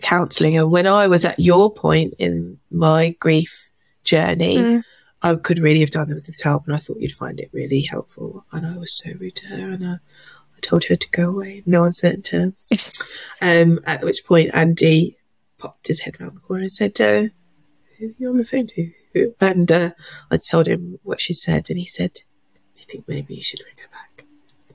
counselling." 0.00 0.56
And 0.56 0.70
when 0.70 0.86
I 0.86 1.06
was 1.06 1.24
at 1.24 1.38
your 1.38 1.72
point 1.72 2.14
in 2.18 2.58
my 2.70 3.10
grief 3.20 3.68
journey. 4.04 4.56
Mm. 4.56 4.82
I 5.22 5.34
could 5.34 5.58
really 5.58 5.80
have 5.80 5.90
done 5.90 6.08
that 6.08 6.14
with 6.14 6.26
this 6.26 6.42
help, 6.42 6.66
and 6.66 6.74
I 6.74 6.78
thought 6.78 7.00
you'd 7.00 7.12
find 7.12 7.40
it 7.40 7.50
really 7.52 7.82
helpful. 7.82 8.44
And 8.52 8.66
I 8.66 8.76
was 8.76 8.96
so 8.96 9.10
rude 9.18 9.36
to 9.36 9.46
her, 9.48 9.70
and 9.70 9.86
I, 9.86 9.92
I 9.94 10.60
told 10.60 10.84
her 10.84 10.96
to 10.96 11.10
go 11.10 11.28
away, 11.28 11.62
no 11.66 11.84
uncertain 11.84 12.22
terms. 12.22 12.70
um, 13.42 13.80
at 13.84 14.04
which 14.04 14.24
point, 14.24 14.50
Andy 14.54 15.16
popped 15.58 15.88
his 15.88 16.00
head 16.00 16.16
around 16.20 16.36
the 16.36 16.40
corner 16.40 16.62
and 16.62 16.72
said, 16.72 17.00
uh, 17.00 17.28
"Who 17.98 18.06
are 18.06 18.14
you 18.16 18.30
on 18.30 18.38
the 18.38 18.44
phone 18.44 18.68
to?" 18.68 18.92
And 19.40 19.72
uh, 19.72 19.90
I 20.30 20.36
told 20.36 20.68
him 20.68 21.00
what 21.02 21.20
she 21.20 21.32
said, 21.32 21.68
and 21.68 21.78
he 21.78 21.86
said, 21.86 22.14
"Do 22.74 22.80
you 22.80 22.86
think 22.86 23.08
maybe 23.08 23.34
you 23.34 23.42
should 23.42 23.60
ring 23.64 23.74
her 23.78 23.88
back?" 23.90 24.24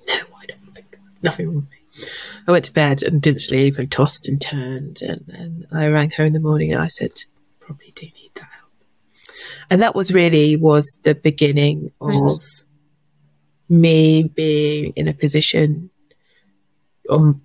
No, 0.07 0.35
I 0.37 0.45
don't 0.45 0.75
think 0.75 0.97
nothing 1.21 1.47
wrong 1.47 1.55
with 1.55 1.71
me. 1.71 1.77
I 2.47 2.51
went 2.51 2.65
to 2.65 2.73
bed 2.73 3.01
and 3.01 3.21
didn't 3.21 3.41
sleep 3.41 3.77
and 3.77 3.89
tossed 3.89 4.27
and 4.27 4.41
turned, 4.41 5.01
and, 5.01 5.23
and 5.29 5.67
I 5.71 5.87
rang 5.87 6.09
her 6.11 6.25
in 6.25 6.33
the 6.33 6.39
morning 6.41 6.73
and 6.73 6.81
I 6.81 6.87
said, 6.87 7.23
"Probably 7.61 7.93
do 7.95 8.07
need 8.07 8.31
that 8.35 8.49
help." 8.51 8.62
And 9.69 9.81
that 9.81 9.95
was 9.95 10.13
really 10.13 10.55
was 10.55 10.99
the 11.03 11.15
beginning 11.15 11.91
of 12.01 12.43
me 13.69 14.23
being 14.23 14.93
in 14.95 15.07
a 15.07 15.13
position 15.13 15.89
on 17.09 17.41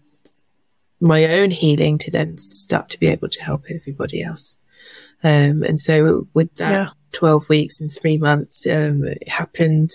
my 1.00 1.24
own 1.26 1.50
healing 1.50 1.98
to 1.98 2.10
then 2.10 2.38
start 2.38 2.88
to 2.90 2.98
be 2.98 3.06
able 3.06 3.28
to 3.28 3.42
help 3.42 3.64
everybody 3.70 4.22
else. 4.22 4.58
Um, 5.22 5.62
and 5.62 5.80
so 5.80 6.26
with 6.34 6.54
that 6.56 6.72
yeah. 6.72 6.88
12 7.12 7.48
weeks 7.48 7.80
and 7.80 7.92
three 7.92 8.18
months, 8.18 8.66
um, 8.66 9.04
it 9.04 9.28
happened. 9.28 9.92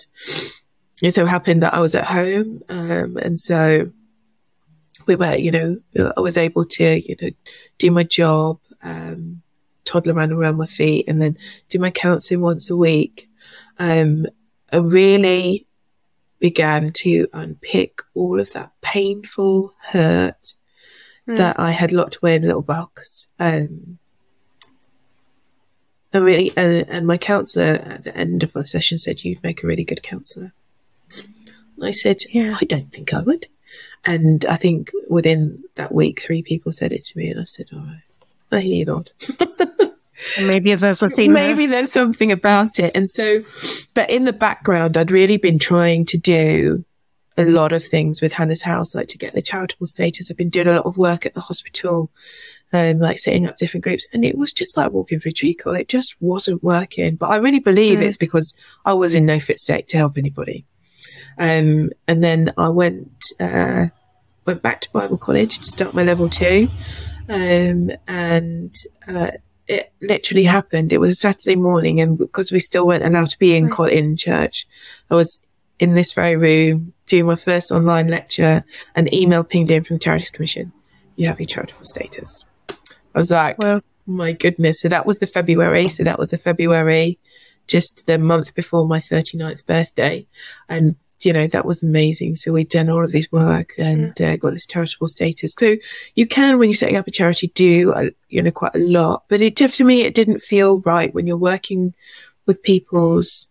It 1.02 1.14
so 1.14 1.26
happened 1.26 1.62
that 1.62 1.74
I 1.74 1.80
was 1.80 1.94
at 1.94 2.04
home. 2.04 2.62
Um, 2.68 3.16
and 3.18 3.38
so 3.38 3.90
we 5.06 5.16
were, 5.16 5.34
you 5.34 5.50
know, 5.50 5.78
I 6.16 6.20
was 6.20 6.36
able 6.36 6.64
to, 6.64 7.00
you 7.00 7.16
know, 7.20 7.30
do 7.78 7.90
my 7.90 8.04
job, 8.04 8.58
um, 8.82 9.42
toddler 9.84 10.14
around 10.14 10.32
around 10.32 10.56
my 10.56 10.66
feet 10.66 11.06
and 11.08 11.20
then 11.20 11.36
do 11.68 11.78
my 11.78 11.90
counseling 11.90 12.40
once 12.40 12.70
a 12.70 12.76
week. 12.76 13.28
Um, 13.78 14.26
I 14.72 14.76
really 14.78 15.66
began 16.38 16.92
to 16.92 17.28
unpick 17.32 18.02
all 18.14 18.40
of 18.40 18.52
that 18.52 18.72
painful 18.82 19.74
hurt 19.88 20.54
mm. 21.26 21.36
that 21.36 21.58
I 21.58 21.70
had 21.70 21.92
locked 21.92 22.16
away 22.16 22.34
in 22.34 22.44
a 22.44 22.46
little 22.46 22.62
box. 22.62 23.26
Um, 23.38 23.98
and 26.12 26.24
really, 26.24 26.52
and, 26.56 26.88
and 26.88 27.06
my 27.06 27.18
counsellor 27.18 27.82
at 27.84 28.04
the 28.04 28.16
end 28.16 28.42
of 28.42 28.54
my 28.54 28.62
session 28.62 28.98
said, 28.98 29.24
"You'd 29.24 29.42
make 29.42 29.64
a 29.64 29.66
really 29.66 29.84
good 29.84 30.02
counsellor." 30.02 30.52
I 31.82 31.90
said, 31.90 32.22
yeah. 32.30 32.56
"I 32.60 32.64
don't 32.64 32.92
think 32.92 33.12
I 33.12 33.20
would." 33.20 33.48
And 34.04 34.44
I 34.44 34.56
think 34.56 34.92
within 35.08 35.64
that 35.74 35.92
week, 35.92 36.20
three 36.20 36.42
people 36.42 36.70
said 36.70 36.92
it 36.92 37.04
to 37.06 37.18
me, 37.18 37.30
and 37.30 37.40
I 37.40 37.44
said, 37.44 37.66
"All 37.72 37.80
right." 37.80 38.03
You 38.58 38.84
maybe 40.40 40.74
there's 40.74 40.98
something. 40.98 41.32
Maybe 41.32 41.66
there's 41.66 41.92
something 41.92 42.32
about 42.32 42.78
it. 42.78 42.92
And 42.94 43.10
so, 43.10 43.44
but 43.94 44.10
in 44.10 44.24
the 44.24 44.32
background, 44.32 44.96
I'd 44.96 45.10
really 45.10 45.36
been 45.36 45.58
trying 45.58 46.06
to 46.06 46.18
do 46.18 46.84
a 47.36 47.44
lot 47.44 47.72
of 47.72 47.84
things 47.84 48.22
with 48.22 48.34
Hannah's 48.34 48.62
House, 48.62 48.94
like 48.94 49.08
to 49.08 49.18
get 49.18 49.34
the 49.34 49.42
charitable 49.42 49.86
status. 49.86 50.30
I've 50.30 50.36
been 50.36 50.50
doing 50.50 50.68
a 50.68 50.76
lot 50.76 50.86
of 50.86 50.96
work 50.96 51.26
at 51.26 51.34
the 51.34 51.40
hospital, 51.40 52.10
um, 52.72 53.00
like 53.00 53.18
setting 53.18 53.46
up 53.46 53.56
different 53.56 53.84
groups, 53.84 54.06
and 54.12 54.24
it 54.24 54.38
was 54.38 54.52
just 54.52 54.76
like 54.76 54.92
walking 54.92 55.18
through 55.18 55.32
treacle. 55.32 55.74
It 55.74 55.88
just 55.88 56.14
wasn't 56.20 56.62
working. 56.62 57.16
But 57.16 57.30
I 57.30 57.36
really 57.36 57.60
believe 57.60 57.98
mm. 57.98 58.02
it's 58.02 58.16
because 58.16 58.54
I 58.84 58.92
was 58.92 59.14
in 59.14 59.26
no 59.26 59.40
fit 59.40 59.58
state 59.58 59.88
to 59.88 59.96
help 59.96 60.16
anybody. 60.16 60.64
Um, 61.38 61.90
and 62.06 62.22
then 62.22 62.52
I 62.56 62.68
went 62.68 63.24
uh, 63.40 63.86
went 64.46 64.62
back 64.62 64.80
to 64.82 64.90
Bible 64.92 65.18
college 65.18 65.58
to 65.58 65.64
start 65.64 65.94
my 65.94 66.02
level 66.02 66.28
two. 66.28 66.68
Um, 67.28 67.90
and, 68.06 68.74
uh, 69.08 69.30
it 69.66 69.92
literally 70.02 70.44
happened. 70.44 70.92
It 70.92 70.98
was 70.98 71.12
a 71.12 71.14
Saturday 71.14 71.56
morning 71.56 72.00
and 72.00 72.18
because 72.18 72.52
we 72.52 72.60
still 72.60 72.86
weren't 72.86 73.04
allowed 73.04 73.30
to 73.30 73.38
be 73.38 73.56
in, 73.56 73.68
right. 73.68 73.92
in 73.92 74.16
church, 74.16 74.66
I 75.10 75.14
was 75.14 75.38
in 75.78 75.94
this 75.94 76.12
very 76.12 76.36
room 76.36 76.92
doing 77.06 77.26
my 77.26 77.36
first 77.36 77.70
online 77.70 78.08
lecture 78.08 78.64
and 78.94 79.12
email 79.12 79.44
pinged 79.44 79.70
in 79.70 79.84
from 79.84 79.96
the 79.96 80.00
Charities 80.00 80.30
Commission. 80.30 80.72
You 81.16 81.28
have 81.28 81.40
your 81.40 81.46
charitable 81.46 81.84
status. 81.84 82.44
I 82.70 83.18
was 83.18 83.30
like, 83.30 83.58
well, 83.58 83.80
my 84.06 84.32
goodness. 84.32 84.80
So 84.80 84.88
that 84.88 85.06
was 85.06 85.18
the 85.18 85.26
February. 85.26 85.88
So 85.88 86.04
that 86.04 86.18
was 86.18 86.30
the 86.30 86.38
February, 86.38 87.18
just 87.66 88.06
the 88.06 88.18
month 88.18 88.54
before 88.54 88.86
my 88.86 88.98
39th 88.98 89.64
birthday. 89.66 90.26
And 90.68 90.96
you 91.24 91.32
know, 91.32 91.46
that 91.46 91.66
was 91.66 91.82
amazing. 91.82 92.36
So 92.36 92.52
we'd 92.52 92.68
done 92.68 92.90
all 92.90 93.04
of 93.04 93.12
this 93.12 93.30
work 93.32 93.72
and 93.78 94.20
uh, 94.20 94.36
got 94.36 94.50
this 94.50 94.66
charitable 94.66 95.08
status. 95.08 95.54
So 95.58 95.76
you 96.14 96.26
can, 96.26 96.58
when 96.58 96.68
you're 96.68 96.76
setting 96.76 96.96
up 96.96 97.08
a 97.08 97.10
charity, 97.10 97.48
do, 97.54 97.92
uh, 97.92 98.10
you 98.28 98.42
know, 98.42 98.50
quite 98.50 98.74
a 98.74 98.78
lot, 98.78 99.24
but 99.28 99.40
it, 99.40 99.56
just 99.56 99.76
to 99.78 99.84
me, 99.84 100.02
it 100.02 100.14
didn't 100.14 100.40
feel 100.42 100.80
right 100.80 101.14
when 101.14 101.26
you're 101.26 101.36
working 101.36 101.94
with 102.46 102.62
people's 102.62 103.48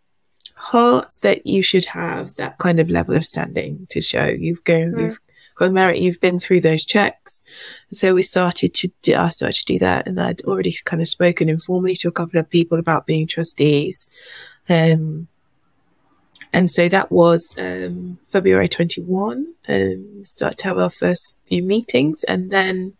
hearts 0.55 1.19
that 1.19 1.45
you 1.45 1.61
should 1.61 1.85
have 1.85 2.35
that 2.35 2.57
kind 2.57 2.79
of 2.79 2.89
level 2.89 3.15
of 3.15 3.25
standing 3.25 3.87
to 3.89 4.01
show 4.01 4.25
you've 4.25 4.63
gone, 4.63 4.93
mm. 4.93 5.01
you've 5.01 5.19
got 5.55 5.71
merit, 5.71 5.99
you've 5.99 6.21
been 6.21 6.39
through 6.39 6.61
those 6.61 6.85
checks. 6.85 7.43
So 7.91 8.13
we 8.13 8.21
started 8.21 8.73
to 8.75 8.91
do, 9.01 9.15
I 9.15 9.29
started 9.29 9.59
to 9.59 9.65
do 9.65 9.79
that 9.79 10.07
and 10.07 10.19
I'd 10.21 10.41
already 10.41 10.73
kind 10.85 11.01
of 11.01 11.07
spoken 11.07 11.49
informally 11.49 11.95
to 11.97 12.07
a 12.07 12.13
couple 12.13 12.39
of 12.39 12.49
people 12.49 12.79
about 12.79 13.05
being 13.05 13.27
trustees. 13.27 14.07
Um, 14.69 15.27
and 16.53 16.71
so 16.71 16.87
that 16.87 17.11
was 17.11 17.55
um, 17.57 18.19
February 18.27 18.69
21. 18.69 19.53
Um, 19.67 20.23
started 20.23 20.59
to 20.59 20.63
have 20.65 20.77
our 20.77 20.91
first 20.91 21.35
few 21.45 21.63
meetings. 21.63 22.23
And 22.23 22.51
then 22.51 22.93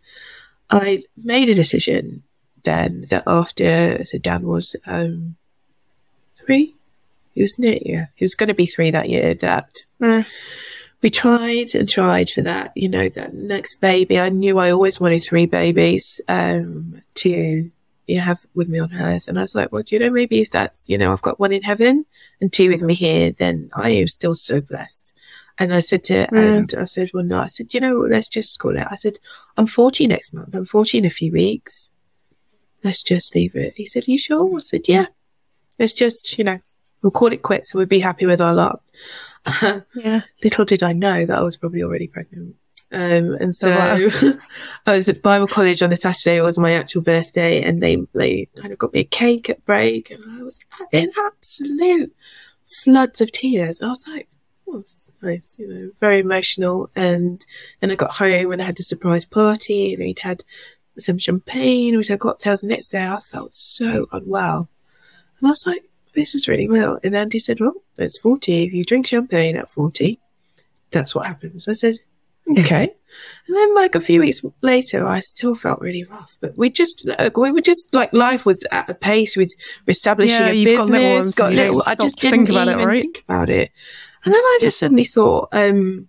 I 0.68 1.04
made 1.16 1.48
a 1.48 1.54
decision 1.54 2.24
then 2.64 3.06
that 3.10 3.22
after, 3.26 4.04
so 4.04 4.18
Dan 4.18 4.42
was 4.42 4.74
um, 4.86 5.36
three. 6.36 6.74
He 7.32 7.42
was 7.42 7.58
near, 7.58 7.78
yeah, 7.82 8.06
he 8.14 8.24
was 8.24 8.34
going 8.34 8.48
to 8.48 8.54
be 8.54 8.66
three 8.66 8.90
that 8.90 9.08
year. 9.08 9.34
That 9.34 9.84
mm. 10.00 10.26
we 11.00 11.10
tried 11.10 11.74
and 11.74 11.88
tried 11.88 12.30
for 12.30 12.42
that, 12.42 12.72
you 12.74 12.88
know, 12.88 13.08
that 13.10 13.34
next 13.34 13.76
baby. 13.80 14.18
I 14.18 14.30
knew 14.30 14.58
I 14.58 14.70
always 14.70 15.00
wanted 15.00 15.22
three 15.22 15.46
babies 15.46 16.20
um, 16.28 17.02
to 17.14 17.70
you 18.06 18.20
have 18.20 18.44
with 18.54 18.68
me 18.68 18.78
on 18.78 18.94
earth. 18.94 19.28
And 19.28 19.38
I 19.38 19.42
was 19.42 19.54
like, 19.54 19.72
well, 19.72 19.82
do 19.82 19.94
you 19.94 20.00
know, 20.00 20.10
maybe 20.10 20.40
if 20.40 20.50
that's, 20.50 20.88
you 20.88 20.98
know, 20.98 21.12
I've 21.12 21.22
got 21.22 21.40
one 21.40 21.52
in 21.52 21.62
heaven 21.62 22.06
and 22.40 22.52
two 22.52 22.68
with 22.68 22.82
me 22.82 22.94
here, 22.94 23.30
then 23.32 23.70
I 23.74 23.90
am 23.90 24.08
still 24.08 24.34
so 24.34 24.60
blessed. 24.60 25.12
And 25.56 25.72
I 25.72 25.80
said 25.80 26.02
to, 26.04 26.26
mm. 26.26 26.56
and 26.56 26.74
I 26.76 26.84
said, 26.84 27.10
well, 27.14 27.24
no, 27.24 27.40
I 27.40 27.46
said, 27.46 27.72
you 27.74 27.80
know, 27.80 27.98
let's 28.00 28.28
just 28.28 28.58
call 28.58 28.76
it. 28.76 28.86
I 28.90 28.96
said, 28.96 29.18
I'm 29.56 29.66
40 29.66 30.06
next 30.06 30.34
month. 30.34 30.54
I'm 30.54 30.64
40 30.64 30.98
in 30.98 31.04
a 31.04 31.10
few 31.10 31.32
weeks. 31.32 31.90
Let's 32.82 33.02
just 33.02 33.34
leave 33.34 33.54
it. 33.54 33.74
He 33.76 33.86
said, 33.86 34.08
are 34.08 34.10
you 34.10 34.18
sure? 34.18 34.56
I 34.56 34.60
said, 34.60 34.88
yeah. 34.88 35.06
Let's 35.78 35.92
just, 35.92 36.36
you 36.38 36.44
know, 36.44 36.60
we'll 37.02 37.12
call 37.12 37.32
it 37.32 37.42
quits 37.42 37.72
and 37.72 37.78
we'll 37.78 37.86
be 37.86 38.00
happy 38.00 38.26
with 38.26 38.40
our 38.40 38.54
lot. 38.54 38.82
yeah. 39.94 40.22
Little 40.42 40.64
did 40.64 40.82
I 40.82 40.92
know 40.92 41.24
that 41.24 41.38
I 41.38 41.42
was 41.42 41.56
probably 41.56 41.82
already 41.82 42.08
pregnant. 42.08 42.56
Um, 42.92 43.34
and 43.40 43.54
so 43.54 43.72
I 44.86 44.96
was 44.96 45.08
at 45.08 45.22
Bible 45.22 45.48
college 45.48 45.82
on 45.82 45.90
the 45.90 45.96
Saturday. 45.96 46.36
It 46.36 46.42
was 46.42 46.58
my 46.58 46.72
actual 46.72 47.02
birthday 47.02 47.62
and 47.62 47.82
they, 47.82 47.96
they 48.14 48.48
kind 48.56 48.72
of 48.72 48.78
got 48.78 48.92
me 48.92 49.00
a 49.00 49.04
cake 49.04 49.50
at 49.50 49.64
break 49.64 50.10
and 50.10 50.22
I 50.28 50.42
was 50.42 50.60
in 50.92 51.10
absolute 51.26 52.14
floods 52.82 53.20
of 53.20 53.32
tears. 53.32 53.82
I 53.82 53.88
was 53.88 54.06
like, 54.06 54.28
oh, 54.68 54.80
it's 54.80 55.10
nice, 55.22 55.56
you 55.58 55.68
know, 55.68 55.90
very 56.00 56.20
emotional. 56.20 56.90
And 56.94 57.44
then 57.80 57.90
I 57.90 57.96
got 57.96 58.14
home 58.14 58.52
and 58.52 58.62
I 58.62 58.66
had 58.66 58.80
a 58.80 58.84
surprise 58.84 59.24
party 59.24 59.94
and 59.94 60.02
we'd 60.02 60.20
had 60.20 60.44
some 60.98 61.18
champagne, 61.18 61.96
we'd 61.96 62.08
had 62.08 62.20
cocktails. 62.20 62.60
The 62.60 62.68
next 62.68 62.88
day 62.88 63.06
I 63.06 63.20
felt 63.20 63.54
so 63.54 64.06
unwell. 64.12 64.68
And 65.40 65.48
I 65.48 65.50
was 65.50 65.66
like, 65.66 65.84
this 66.14 66.34
is 66.34 66.48
really 66.48 66.68
well. 66.68 66.98
And 67.02 67.16
Andy 67.16 67.38
said, 67.38 67.60
well, 67.60 67.74
it's 67.98 68.18
40. 68.18 68.64
If 68.64 68.72
you 68.72 68.84
drink 68.84 69.06
champagne 69.06 69.56
at 69.56 69.70
40, 69.70 70.20
that's 70.90 71.14
what 71.14 71.26
happens. 71.26 71.66
I 71.66 71.72
said, 71.72 71.98
okay. 72.58 72.94
And 73.46 73.56
then 73.56 73.74
like 73.74 73.94
a 73.94 74.00
few 74.00 74.20
weeks 74.20 74.42
later, 74.62 75.06
I 75.06 75.20
still 75.20 75.54
felt 75.54 75.80
really 75.80 76.04
rough, 76.04 76.36
but 76.40 76.56
we 76.56 76.70
just, 76.70 77.06
we 77.36 77.52
were 77.52 77.60
just 77.60 77.92
like 77.94 78.12
life 78.12 78.46
was 78.46 78.64
at 78.70 78.88
a 78.88 78.94
pace 78.94 79.36
with 79.36 79.52
establishing 79.86 80.46
yeah, 80.46 80.52
a 80.52 80.64
business. 80.64 81.34
Got 81.34 81.52
little, 81.52 81.74
got 81.74 81.82
little 81.82 81.82
I 81.86 81.94
just 81.94 82.18
didn't 82.18 82.50
even 82.50 82.80
it, 82.80 82.84
right? 82.84 83.02
think 83.02 83.22
about 83.28 83.50
it. 83.50 83.70
And 84.24 84.32
then 84.32 84.40
I 84.40 84.58
just 84.60 84.78
suddenly 84.78 85.04
thought, 85.04 85.48
um, 85.52 86.08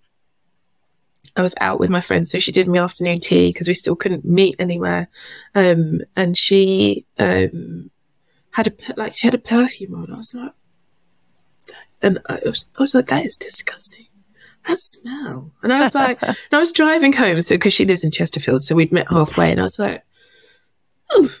I 1.36 1.42
was 1.42 1.54
out 1.60 1.78
with 1.78 1.90
my 1.90 2.00
friend, 2.00 2.26
so 2.26 2.38
she 2.38 2.50
did 2.50 2.66
my 2.66 2.78
afternoon 2.78 3.20
tea 3.20 3.52
because 3.52 3.68
we 3.68 3.74
still 3.74 3.94
couldn't 3.94 4.24
meet 4.24 4.56
anywhere. 4.58 5.08
Um, 5.54 6.00
and 6.16 6.36
she, 6.36 7.04
um, 7.18 7.90
had 8.52 8.68
a, 8.68 8.72
like, 8.96 9.14
she 9.14 9.26
had 9.26 9.34
a 9.34 9.38
perfume 9.38 9.94
on. 9.94 10.10
I 10.10 10.16
was 10.16 10.32
like, 10.34 10.52
and 12.00 12.20
I 12.26 12.40
was, 12.46 12.66
I 12.78 12.82
was 12.82 12.94
like, 12.94 13.08
that 13.08 13.26
is 13.26 13.36
disgusting 13.36 14.06
that 14.66 14.78
smell? 14.78 15.52
And 15.62 15.72
I 15.72 15.80
was 15.80 15.94
like, 15.94 16.22
and 16.22 16.36
I 16.52 16.58
was 16.58 16.72
driving 16.72 17.12
home. 17.12 17.40
So, 17.42 17.56
cause 17.58 17.72
she 17.72 17.84
lives 17.84 18.04
in 18.04 18.10
Chesterfield. 18.10 18.62
So 18.62 18.74
we'd 18.74 18.92
met 18.92 19.08
halfway 19.10 19.50
and 19.50 19.60
I 19.60 19.64
was 19.64 19.78
like, 19.78 20.02
oh, 21.12 21.34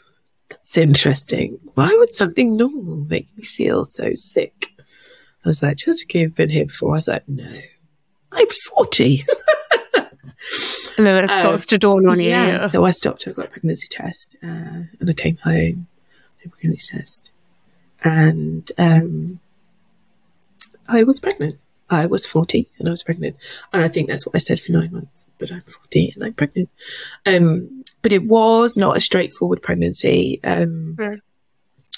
that's 0.50 0.76
interesting. 0.76 1.58
Why 1.74 1.88
would 1.98 2.14
something 2.14 2.56
normal 2.56 2.96
make 2.96 3.28
me 3.36 3.42
feel 3.44 3.84
so 3.84 4.10
sick? 4.14 4.72
I 5.44 5.48
was 5.48 5.62
like, 5.62 5.76
Jessica, 5.78 6.18
you've 6.18 6.34
been 6.34 6.50
here 6.50 6.66
before. 6.66 6.92
I 6.92 6.96
was 6.96 7.08
like, 7.08 7.28
no, 7.28 7.60
I'm 8.32 8.46
40. 8.74 9.22
And 10.98 11.04
then 11.06 11.24
it 11.24 11.28
starts 11.30 11.64
Um, 11.64 11.66
to 11.68 11.78
dawn 11.78 12.08
on 12.08 12.18
you. 12.18 12.30
yeah. 12.30 12.66
So 12.68 12.84
I 12.86 12.90
stopped. 12.90 13.28
I 13.28 13.32
got 13.32 13.46
a 13.46 13.48
pregnancy 13.48 13.86
test, 13.90 14.34
uh, 14.42 14.46
and 14.98 15.10
I 15.10 15.12
came 15.12 15.36
home, 15.38 15.88
did 16.42 16.46
a 16.46 16.48
pregnancy 16.48 16.96
test, 16.96 17.32
and 18.02 18.70
um, 18.78 19.40
I 20.88 21.02
was 21.02 21.20
pregnant. 21.20 21.58
I 21.88 22.06
was 22.06 22.26
forty, 22.26 22.68
and 22.78 22.88
I 22.88 22.90
was 22.90 23.02
pregnant, 23.02 23.36
and 23.72 23.82
I 23.82 23.88
think 23.88 24.08
that's 24.08 24.26
what 24.26 24.34
I 24.34 24.38
said 24.38 24.60
for 24.60 24.72
nine 24.72 24.92
months. 24.92 25.26
But 25.38 25.52
I'm 25.52 25.62
forty, 25.62 26.12
and 26.14 26.24
I'm 26.24 26.34
pregnant. 26.34 26.68
Um, 27.24 27.84
but 28.02 28.12
it 28.12 28.24
was 28.26 28.76
not 28.76 28.96
a 28.96 29.00
straightforward 29.00 29.62
pregnancy. 29.62 30.40
Um, 30.44 30.96
Mm. 30.98 31.20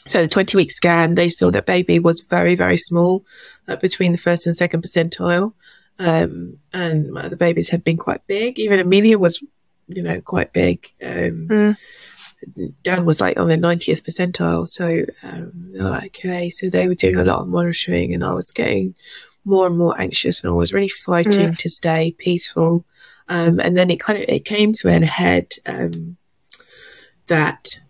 So 0.06 0.22
the 0.22 0.28
twenty 0.28 0.56
week 0.56 0.72
scan, 0.72 1.14
they 1.16 1.28
saw 1.28 1.50
that 1.50 1.66
baby 1.66 1.98
was 1.98 2.20
very, 2.20 2.54
very 2.54 2.78
small, 2.78 3.24
uh, 3.66 3.76
between 3.76 4.12
the 4.12 4.18
first 4.18 4.46
and 4.46 4.56
second 4.56 4.82
percentile. 4.82 5.52
Um, 5.98 6.58
and 6.72 7.10
my 7.12 7.24
other 7.24 7.36
babies 7.36 7.68
had 7.70 7.84
been 7.84 7.96
quite 7.98 8.26
big. 8.26 8.58
Even 8.58 8.80
Amelia 8.80 9.18
was, 9.18 9.42
you 9.88 10.02
know, 10.02 10.20
quite 10.22 10.52
big. 10.52 10.90
Um, 11.02 11.48
Mm. 11.48 11.76
Dan 12.84 13.04
was 13.04 13.20
like 13.20 13.36
on 13.38 13.48
the 13.48 13.56
90th 13.56 14.02
percentile. 14.02 14.66
So, 14.68 15.04
um, 15.24 15.52
they're 15.72 15.82
like, 15.82 16.16
okay. 16.18 16.50
So 16.50 16.70
they 16.70 16.86
were 16.86 16.94
doing 16.94 17.16
a 17.16 17.24
lot 17.24 17.40
of 17.40 17.48
monitoring 17.48 18.14
and 18.14 18.24
I 18.24 18.32
was 18.32 18.52
getting 18.52 18.94
more 19.44 19.66
and 19.66 19.78
more 19.78 19.98
anxious 20.00 20.42
and 20.42 20.50
I 20.50 20.54
was 20.54 20.72
really 20.72 20.88
fighting 20.88 21.54
to 21.54 21.68
stay 21.68 22.14
peaceful. 22.18 22.84
Um, 23.28 23.60
and 23.60 23.76
then 23.76 23.90
it 23.90 24.00
kind 24.00 24.18
of, 24.18 24.24
it 24.28 24.44
came 24.44 24.72
to 24.74 24.88
an 24.88 25.02
head, 25.02 25.52
um, 25.66 26.16
that 27.26 27.80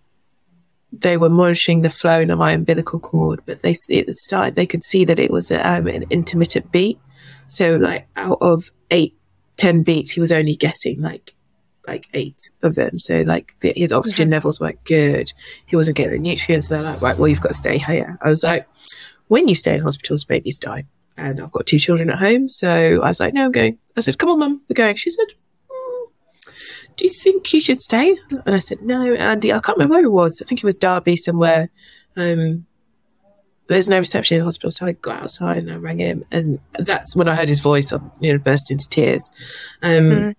they 0.93 1.17
were 1.17 1.29
monitoring 1.29 1.83
the 1.83 1.91
flow 1.91 2.21
in 2.21 2.37
my 2.37 2.53
umbilical 2.53 2.99
cord, 2.99 3.41
but 3.47 3.63
they, 3.63 3.77
it 3.89 4.15
started, 4.15 4.57
they 4.57 4.67
could 4.67 4.85
see 4.85 5.05
that 5.05 5.19
it 5.19 5.31
was 5.31 5.51
um, 5.51 5.87
an 5.87 6.05
intermittent 6.11 6.73
beat. 6.73 6.99
So 7.47 7.77
like 7.77 8.09
out 8.17 8.39
of 8.41 8.71
eight, 8.91 9.17
ten 9.57 9.83
beats, 9.83 10.11
he 10.13 10.21
was 10.21 10.33
only 10.33 10.57
getting 10.57 11.01
like 11.01 11.35
like 11.87 12.09
eight 12.13 12.51
of 12.63 12.75
them. 12.75 12.99
So 12.99 13.23
like 13.23 13.59
the, 13.61 13.73
his 13.75 13.93
oxygen 13.93 14.29
levels 14.31 14.61
weren't 14.61 14.85
good. 14.85 15.33
He 15.65 15.75
wasn't 15.75 15.97
getting 15.97 16.13
the 16.13 16.19
nutrients. 16.19 16.69
They're 16.69 16.83
like, 16.83 17.01
right, 17.01 17.17
well, 17.17 17.29
you've 17.29 17.41
got 17.41 17.49
to 17.49 17.55
stay 17.55 17.79
here. 17.79 18.19
I 18.21 18.29
was 18.29 18.43
like, 18.43 18.69
when 19.29 19.49
you 19.49 19.55
stay 19.55 19.75
in 19.75 19.81
hospitals, 19.81 20.25
babies 20.25 20.59
die. 20.59 20.85
And 21.19 21.41
I've 21.41 21.51
got 21.53 21.67
two 21.67 21.79
children 21.79 22.09
at 22.11 22.19
home. 22.19 22.49
So 22.49 22.69
I 23.03 23.09
was 23.09 23.21
like, 23.21 23.35
no, 23.35 23.45
I'm 23.47 23.53
going. 23.53 23.79
I 23.97 24.01
said, 24.01 24.19
come 24.19 24.29
on, 24.31 24.39
mum, 24.39 24.63
we're 24.69 24.75
going. 24.75 24.95
She 24.97 25.11
said, 25.11 25.27
"Mm, 25.71 26.07
do 26.97 27.05
you 27.05 27.11
think 27.11 27.53
you 27.53 27.61
should 27.61 27.81
stay? 27.81 28.17
And 28.47 28.55
I 28.55 28.59
said, 28.61 28.83
no, 28.83 29.13
Andy, 29.15 29.53
I 29.53 29.59
can't 29.59 29.77
remember 29.77 29.95
where 29.97 30.05
it 30.05 30.13
was. 30.13 30.41
I 30.41 30.47
think 30.47 30.61
it 30.63 30.65
was 30.67 30.79
Derby 30.79 31.17
somewhere. 31.17 31.71
Um, 32.17 32.67
there's 33.67 33.89
no 33.89 33.99
reception 33.99 34.37
in 34.37 34.41
the 34.41 34.45
hospital. 34.47 34.71
So 34.71 34.87
I 34.87 34.93
got 34.93 35.23
outside 35.25 35.59
and 35.59 35.71
I 35.73 35.77
rang 35.77 35.99
him. 35.99 36.25
And 36.31 36.61
that's 36.79 37.15
when 37.15 37.29
I 37.29 37.35
heard 37.35 37.49
his 37.49 37.61
voice. 37.61 37.93
I 37.93 37.99
you 38.21 38.33
know, 38.33 38.39
burst 38.39 38.71
into 38.71 38.89
tears. 38.89 39.29
Um, 39.83 39.91
Mm. 39.91 40.35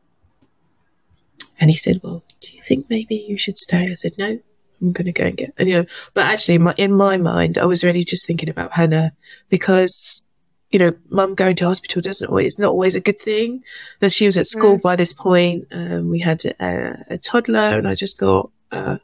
and 1.60 1.70
he 1.70 1.76
said, 1.76 2.00
well, 2.04 2.24
do 2.42 2.56
you 2.56 2.62
think 2.62 2.86
maybe 2.90 3.16
you 3.16 3.38
should 3.38 3.58
stay? 3.58 3.92
I 3.92 3.96
said, 3.96 4.14
no, 4.18 4.40
I'm 4.82 4.92
going 4.94 5.06
to 5.06 5.12
go 5.12 5.26
and 5.26 5.36
get, 5.38 5.54
and, 5.58 5.68
you 5.68 5.76
know, 5.80 5.86
but 6.14 6.26
actually 6.26 6.58
my, 6.58 6.74
in 6.78 6.94
my 6.94 7.18
mind, 7.18 7.58
I 7.58 7.66
was 7.66 7.84
really 7.84 8.04
just 8.06 8.26
thinking 8.26 8.48
about 8.48 8.72
Hannah 8.74 9.12
because, 9.50 10.24
you 10.72 10.80
know, 10.80 10.94
mum 11.10 11.36
going 11.36 11.56
to 11.58 11.66
hospital 11.66 12.02
doesn't 12.02 12.28
always, 12.28 12.54
it's 12.54 12.60
not 12.60 12.72
always 12.72 12.96
a 12.96 13.02
good 13.02 13.20
thing. 13.20 13.64
That 14.00 14.12
she 14.12 14.26
was 14.26 14.38
at 14.38 14.48
school 14.48 14.78
by 14.78 14.96
this 14.96 15.14
point. 15.14 15.68
Um, 15.72 16.10
we 16.10 16.20
had 16.20 16.46
a, 16.46 17.06
a 17.10 17.18
toddler 17.18 17.78
and 17.78 17.88
I 17.88 17.96
just 17.96 18.20
thought, 18.20 18.52
uh, 18.72 18.98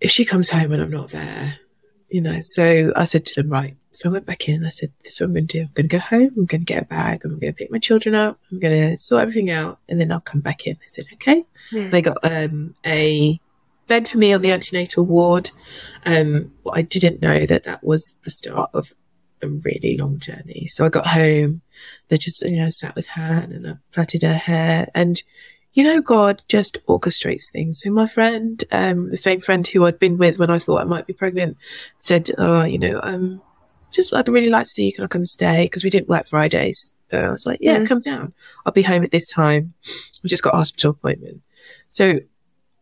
if 0.00 0.10
she 0.10 0.24
comes 0.24 0.50
home 0.50 0.72
and 0.72 0.82
I'm 0.82 0.90
not 0.90 1.10
there, 1.10 1.54
you 2.08 2.20
know, 2.20 2.40
so 2.40 2.92
I 2.94 3.04
said 3.04 3.26
to 3.26 3.42
them, 3.42 3.50
right. 3.50 3.76
So 3.90 4.08
I 4.08 4.12
went 4.12 4.26
back 4.26 4.48
in. 4.48 4.64
I 4.64 4.68
said, 4.68 4.92
this 5.02 5.14
is 5.14 5.20
what 5.20 5.26
I'm 5.26 5.34
going 5.34 5.46
to 5.48 5.58
do. 5.58 5.62
I'm 5.62 5.70
going 5.74 5.88
to 5.88 5.96
go 5.96 5.98
home. 5.98 6.30
I'm 6.36 6.46
going 6.46 6.60
to 6.60 6.64
get 6.64 6.82
a 6.82 6.86
bag. 6.86 7.24
I'm 7.24 7.38
going 7.38 7.52
to 7.52 7.56
pick 7.56 7.70
my 7.70 7.78
children 7.78 8.14
up. 8.14 8.38
I'm 8.52 8.60
going 8.60 8.96
to 8.96 9.02
sort 9.02 9.22
everything 9.22 9.50
out 9.50 9.78
and 9.88 10.00
then 10.00 10.12
I'll 10.12 10.20
come 10.20 10.40
back 10.40 10.66
in. 10.66 10.74
They 10.74 10.86
said, 10.86 11.06
okay. 11.14 11.44
Hmm. 11.70 11.90
They 11.90 12.02
got, 12.02 12.18
um, 12.22 12.74
a 12.84 13.40
bed 13.88 14.08
for 14.08 14.18
me 14.18 14.32
on 14.32 14.42
the 14.42 14.52
antenatal 14.52 15.04
ward. 15.04 15.50
Um, 16.04 16.52
I 16.72 16.82
didn't 16.82 17.22
know 17.22 17.46
that 17.46 17.64
that 17.64 17.84
was 17.84 18.16
the 18.24 18.30
start 18.30 18.70
of 18.72 18.94
a 19.44 19.48
really 19.48 19.96
long 19.96 20.18
journey. 20.18 20.66
So 20.66 20.84
I 20.84 20.88
got 20.88 21.06
home. 21.08 21.60
They 22.08 22.16
just, 22.16 22.42
you 22.42 22.56
know, 22.56 22.68
sat 22.68 22.94
with 22.96 23.08
Han 23.08 23.52
and 23.52 23.66
I 23.68 23.74
plaited 23.92 24.22
her 24.22 24.34
hair 24.34 24.88
and, 24.94 25.22
you 25.72 25.84
know, 25.84 26.00
God 26.00 26.42
just 26.48 26.78
orchestrates 26.86 27.50
things. 27.50 27.80
So 27.82 27.90
my 27.90 28.06
friend, 28.06 28.62
um, 28.72 29.10
the 29.10 29.16
same 29.16 29.40
friend 29.40 29.66
who 29.66 29.84
I'd 29.86 29.98
been 29.98 30.18
with 30.18 30.38
when 30.38 30.50
I 30.50 30.58
thought 30.58 30.80
I 30.80 30.84
might 30.84 31.06
be 31.06 31.12
pregnant 31.12 31.56
said, 31.98 32.30
oh, 32.38 32.62
you 32.64 32.78
know, 32.78 33.00
um, 33.02 33.42
just 33.90 34.14
I'd 34.14 34.28
really 34.28 34.50
like 34.50 34.64
to 34.66 34.70
see 34.70 34.86
you. 34.86 34.92
Can 34.92 35.04
I 35.04 35.08
come 35.08 35.20
and 35.20 35.28
stay? 35.28 35.64
Because 35.64 35.84
we 35.84 35.90
didn't 35.90 36.08
work 36.08 36.26
Fridays. 36.26 36.92
So 37.10 37.18
I 37.18 37.30
was 37.30 37.46
like, 37.46 37.58
yeah, 37.60 37.78
Mm. 37.78 37.86
come 37.86 38.00
down. 38.00 38.32
I'll 38.64 38.72
be 38.72 38.82
home 38.82 39.04
at 39.04 39.10
this 39.10 39.28
time. 39.28 39.74
We 40.22 40.28
just 40.28 40.42
got 40.42 40.54
a 40.54 40.58
hospital 40.58 40.92
appointment. 40.92 41.42
So 41.88 42.20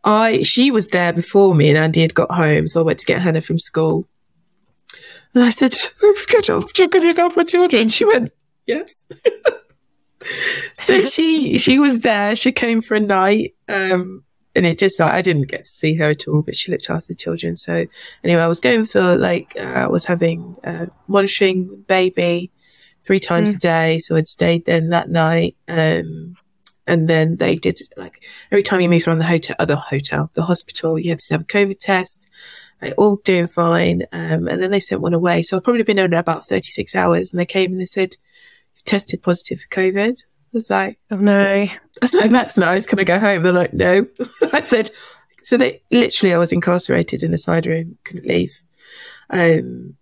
I, 0.04 0.42
she 0.42 0.70
was 0.70 0.88
there 0.88 1.12
before 1.12 1.54
me 1.54 1.68
and 1.68 1.78
Andy 1.78 2.02
had 2.02 2.14
got 2.14 2.30
home. 2.30 2.66
So 2.66 2.80
I 2.80 2.84
went 2.84 2.98
to 3.00 3.06
get 3.06 3.20
Hannah 3.22 3.40
from 3.40 3.58
school. 3.58 4.08
And 5.34 5.44
I 5.44 5.50
said, 5.50 5.74
going 6.00 6.90
to 6.90 7.00
look 7.00 7.18
after 7.18 7.38
my 7.38 7.44
children. 7.44 7.88
She 7.88 8.04
went, 8.04 8.32
yes. 8.66 9.06
so 10.74 11.04
she, 11.04 11.58
she 11.58 11.78
was 11.78 12.00
there. 12.00 12.36
She 12.36 12.52
came 12.52 12.82
for 12.82 12.94
a 12.94 13.00
night. 13.00 13.54
Um, 13.68 14.24
and 14.54 14.66
it 14.66 14.78
just 14.78 15.00
like, 15.00 15.12
I 15.12 15.22
didn't 15.22 15.48
get 15.48 15.60
to 15.60 15.68
see 15.68 15.94
her 15.94 16.10
at 16.10 16.28
all, 16.28 16.42
but 16.42 16.54
she 16.54 16.70
looked 16.70 16.90
after 16.90 17.08
the 17.08 17.14
children. 17.14 17.56
So 17.56 17.86
anyway, 18.22 18.42
I 18.42 18.46
was 18.46 18.60
going 18.60 18.84
for 18.84 19.16
like, 19.16 19.56
uh, 19.58 19.62
I 19.62 19.86
was 19.86 20.04
having, 20.04 20.56
uh, 20.64 20.86
monitoring 21.08 21.84
baby 21.88 22.50
three 23.02 23.20
times 23.20 23.54
a 23.54 23.58
day. 23.58 23.98
So 23.98 24.16
I'd 24.16 24.26
stayed 24.26 24.66
then 24.66 24.90
that 24.90 25.08
night. 25.08 25.56
Um, 25.68 26.36
and 26.86 27.08
then 27.08 27.36
they 27.36 27.56
did 27.56 27.80
like 27.96 28.24
every 28.50 28.62
time 28.62 28.80
you 28.80 28.88
moved 28.88 29.06
around 29.06 29.18
the 29.18 29.24
hotel, 29.24 29.56
other 29.58 29.76
hotel, 29.76 30.30
the 30.34 30.42
hospital, 30.42 30.98
you 30.98 31.10
had 31.10 31.20
to 31.20 31.34
have 31.34 31.42
a 31.42 31.44
COVID 31.44 31.78
test. 31.78 32.28
Like, 32.82 32.94
all 32.98 33.16
doing 33.16 33.46
fine. 33.46 34.02
Um, 34.12 34.48
and 34.48 34.60
then 34.60 34.70
they 34.70 34.80
sent 34.80 35.00
one 35.00 35.14
away. 35.14 35.42
So 35.42 35.56
I've 35.56 35.64
probably 35.64 35.84
been 35.84 35.98
in 35.98 36.12
about 36.12 36.46
36 36.46 36.94
hours 36.94 37.32
and 37.32 37.40
they 37.40 37.46
came 37.46 37.70
and 37.70 37.80
they 37.80 37.86
said, 37.86 38.16
you've 38.74 38.84
tested 38.84 39.22
positive 39.22 39.60
for 39.60 39.68
COVID. 39.68 40.18
I 40.20 40.48
was 40.52 40.68
like, 40.68 40.98
Oh 41.10 41.16
no. 41.16 41.40
I 41.40 41.78
was 42.00 42.14
like, 42.14 42.30
that's 42.30 42.58
nice. 42.58 42.84
Can 42.84 42.98
I 42.98 43.04
go 43.04 43.18
home? 43.18 43.42
They're 43.42 43.52
like, 43.52 43.72
no. 43.72 44.06
I 44.52 44.60
said, 44.60 44.90
so 45.42 45.56
they 45.56 45.82
literally, 45.90 46.34
I 46.34 46.38
was 46.38 46.52
incarcerated 46.52 47.22
in 47.22 47.32
a 47.32 47.38
side 47.38 47.66
room, 47.66 47.98
couldn't 48.04 48.26
leave. 48.26 48.62
Um, 49.30 49.96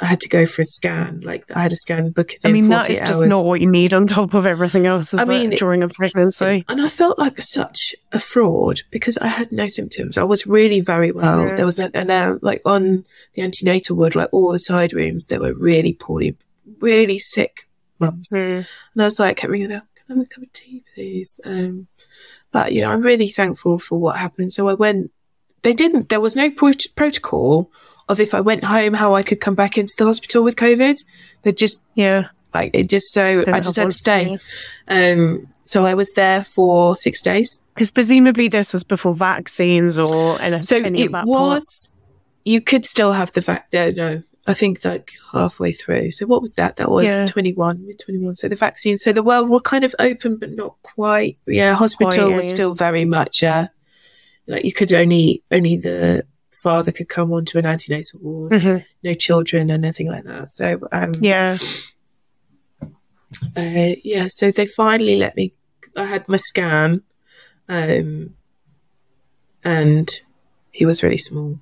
I 0.00 0.06
had 0.06 0.20
to 0.22 0.28
go 0.28 0.46
for 0.46 0.62
a 0.62 0.64
scan. 0.64 1.20
Like 1.20 1.44
I 1.54 1.62
had 1.62 1.72
a 1.72 1.76
scan 1.76 2.10
book. 2.10 2.32
I 2.44 2.50
mean, 2.50 2.68
that 2.70 2.86
48 2.86 2.92
is 2.92 3.08
just 3.08 3.20
hours. 3.20 3.28
not 3.28 3.44
what 3.44 3.60
you 3.60 3.70
need 3.70 3.94
on 3.94 4.06
top 4.06 4.34
of 4.34 4.46
everything 4.46 4.86
else, 4.86 5.14
I 5.14 5.24
mean, 5.24 5.50
during 5.50 5.82
a 5.82 5.88
pregnancy. 5.88 6.64
And 6.68 6.80
I 6.80 6.88
felt 6.88 7.18
like 7.18 7.40
such 7.40 7.94
a 8.10 8.18
fraud 8.18 8.80
because 8.90 9.16
I 9.18 9.28
had 9.28 9.52
no 9.52 9.68
symptoms. 9.68 10.18
I 10.18 10.24
was 10.24 10.46
really 10.46 10.80
very 10.80 11.12
well. 11.12 11.46
Yeah. 11.46 11.56
There 11.56 11.66
was 11.66 11.78
no, 11.78 11.88
and 11.94 12.08
now 12.08 12.38
like 12.42 12.62
on 12.64 13.04
the 13.34 13.42
antenatal 13.42 13.96
ward, 13.96 14.16
like 14.16 14.30
all 14.32 14.52
the 14.52 14.58
side 14.58 14.92
rooms, 14.92 15.26
there 15.26 15.40
were 15.40 15.54
really 15.54 15.92
poorly, 15.92 16.36
really 16.80 17.18
sick 17.18 17.68
mums. 17.98 18.28
Hmm. 18.30 18.36
And 18.38 18.66
I 18.98 19.04
was 19.04 19.20
like, 19.20 19.36
kept 19.36 19.50
ringing 19.50 19.68
the 19.68 19.74
bell, 19.76 19.86
can 19.94 20.04
I 20.08 20.18
have 20.18 20.26
a 20.26 20.28
cup 20.28 20.42
of 20.42 20.52
tea, 20.52 20.84
please? 20.94 21.38
Um, 21.44 21.86
but 22.50 22.72
yeah, 22.72 22.90
I'm 22.90 23.02
really 23.02 23.28
thankful 23.28 23.78
for 23.78 23.98
what 23.98 24.16
happened. 24.16 24.52
So 24.52 24.68
I 24.68 24.74
went, 24.74 25.10
they 25.62 25.72
didn't, 25.72 26.08
there 26.08 26.20
was 26.20 26.34
no 26.34 26.50
pro- 26.50 26.72
protocol 26.96 27.70
of 28.08 28.20
if 28.20 28.34
I 28.34 28.40
went 28.40 28.64
home, 28.64 28.94
how 28.94 29.14
I 29.14 29.22
could 29.22 29.40
come 29.40 29.54
back 29.54 29.78
into 29.78 29.94
the 29.96 30.04
hospital 30.04 30.42
with 30.44 30.56
COVID. 30.56 31.02
They 31.42 31.52
just, 31.52 31.80
Yeah. 31.94 32.28
like, 32.54 32.70
it 32.74 32.88
just 32.88 33.12
so, 33.12 33.40
Didn't 33.40 33.54
I 33.54 33.60
just 33.60 33.76
had 33.76 33.90
to 33.90 33.96
stay. 33.96 34.36
Um, 34.88 35.48
so 35.64 35.86
I 35.86 35.94
was 35.94 36.12
there 36.12 36.42
for 36.42 36.96
six 36.96 37.22
days. 37.22 37.60
Because 37.74 37.90
presumably 37.90 38.48
this 38.48 38.72
was 38.72 38.84
before 38.84 39.14
vaccines 39.14 39.98
or 39.98 40.40
any, 40.42 40.60
So 40.62 40.76
any 40.76 41.02
it 41.02 41.12
was, 41.12 41.88
you 42.44 42.60
could 42.60 42.84
still 42.84 43.12
have 43.12 43.32
the 43.32 43.40
vac, 43.40 43.68
no, 43.72 43.90
no, 43.90 44.22
I 44.46 44.54
think 44.54 44.84
like 44.84 45.12
halfway 45.32 45.72
through. 45.72 46.10
So 46.10 46.26
what 46.26 46.42
was 46.42 46.54
that? 46.54 46.76
That 46.76 46.90
was 46.90 47.06
Yeah. 47.06 47.24
21, 47.26 47.94
21. 48.04 48.34
So 48.34 48.48
the 48.48 48.56
vaccine, 48.56 48.98
so 48.98 49.12
the 49.12 49.22
world 49.22 49.48
were 49.48 49.60
kind 49.60 49.84
of 49.84 49.94
open, 50.00 50.36
but 50.36 50.50
not 50.50 50.74
quite. 50.82 51.38
Yeah. 51.46 51.74
Hospital 51.74 52.10
Quite, 52.26 52.36
was 52.36 52.46
yeah. 52.46 52.52
still 52.52 52.74
very 52.74 53.04
much, 53.04 53.42
uh, 53.44 53.68
like 54.48 54.64
you 54.64 54.72
could 54.72 54.92
only, 54.92 55.42
only 55.52 55.76
the 55.76 56.26
father 56.62 56.92
could 56.92 57.08
come 57.08 57.32
onto 57.32 57.58
an 57.58 57.66
antenatal 57.66 58.20
ward. 58.20 58.52
Mhm. 58.52 58.84
no 59.02 59.14
children 59.14 59.70
and 59.70 59.82
nothing 59.82 60.08
like 60.08 60.24
that. 60.24 60.52
So, 60.52 60.78
um, 60.92 61.12
Yeah. 61.20 61.56
uh, 63.56 63.94
yeah, 64.04 64.28
so 64.28 64.50
they 64.50 64.66
finally 64.66 65.16
let 65.16 65.36
me. 65.36 65.52
I 65.96 66.04
had 66.04 66.28
my 66.28 66.36
scan, 66.38 67.02
um, 67.68 68.34
and 69.64 70.20
he 70.70 70.86
was 70.86 71.02
really 71.02 71.18
small, 71.18 71.58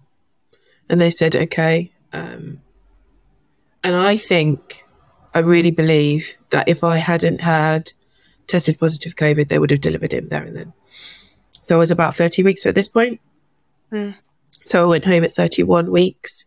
and 0.88 1.00
they 1.00 1.10
said 1.10 1.34
okay. 1.34 1.92
Um, 2.12 2.60
and 3.82 3.96
I 3.96 4.16
think 4.16 4.84
I 5.34 5.38
really 5.40 5.70
believe 5.70 6.34
that 6.50 6.68
if 6.68 6.82
I 6.84 6.96
hadn't 6.98 7.40
had 7.40 7.92
tested 8.46 8.78
positive 8.78 9.16
COVID, 9.16 9.48
they 9.48 9.58
would 9.58 9.70
have 9.70 9.80
delivered 9.80 10.12
him 10.12 10.28
there 10.28 10.42
and 10.42 10.56
then. 10.56 10.72
So 11.62 11.76
I 11.76 11.78
was 11.78 11.90
about 11.92 12.16
30 12.16 12.42
weeks 12.42 12.66
at 12.66 12.74
this 12.74 12.88
point. 12.88 13.20
Mm. 13.92 14.16
So 14.70 14.84
I 14.84 14.86
went 14.86 15.04
home 15.04 15.24
at 15.24 15.34
31 15.34 15.90
weeks. 15.90 16.44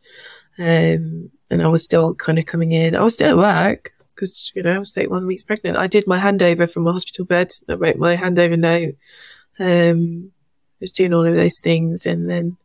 Um, 0.58 1.32
and 1.50 1.62
I 1.62 1.68
was 1.68 1.84
still 1.84 2.16
kind 2.16 2.40
of 2.40 2.46
coming 2.46 2.72
in. 2.72 2.96
I 2.96 3.04
was 3.04 3.16
still 3.16 3.30
at 3.30 3.38
work 3.38 3.92
because, 4.16 4.52
you 4.56 4.64
know, 4.64 4.74
I 4.74 4.80
was 4.80 4.94
31 4.94 5.28
weeks 5.28 5.44
pregnant. 5.44 5.78
I 5.78 5.88
did 5.88 6.08
my 6.08 6.20
handover 6.20 6.72
from 6.72 6.88
a 6.88 6.94
hospital 6.94 7.26
bed. 7.26 7.52
I 7.68 7.74
wrote 7.74 7.98
my 7.98 8.16
handover 8.16 8.58
note. 8.58 8.96
Um, 9.60 10.32
I 10.32 10.78
was 10.82 10.94
doing 10.94 11.14
all 11.14 11.26
of 11.26 11.36
those 11.36 11.60
things. 11.60 12.06
And 12.06 12.30
then 12.30 12.58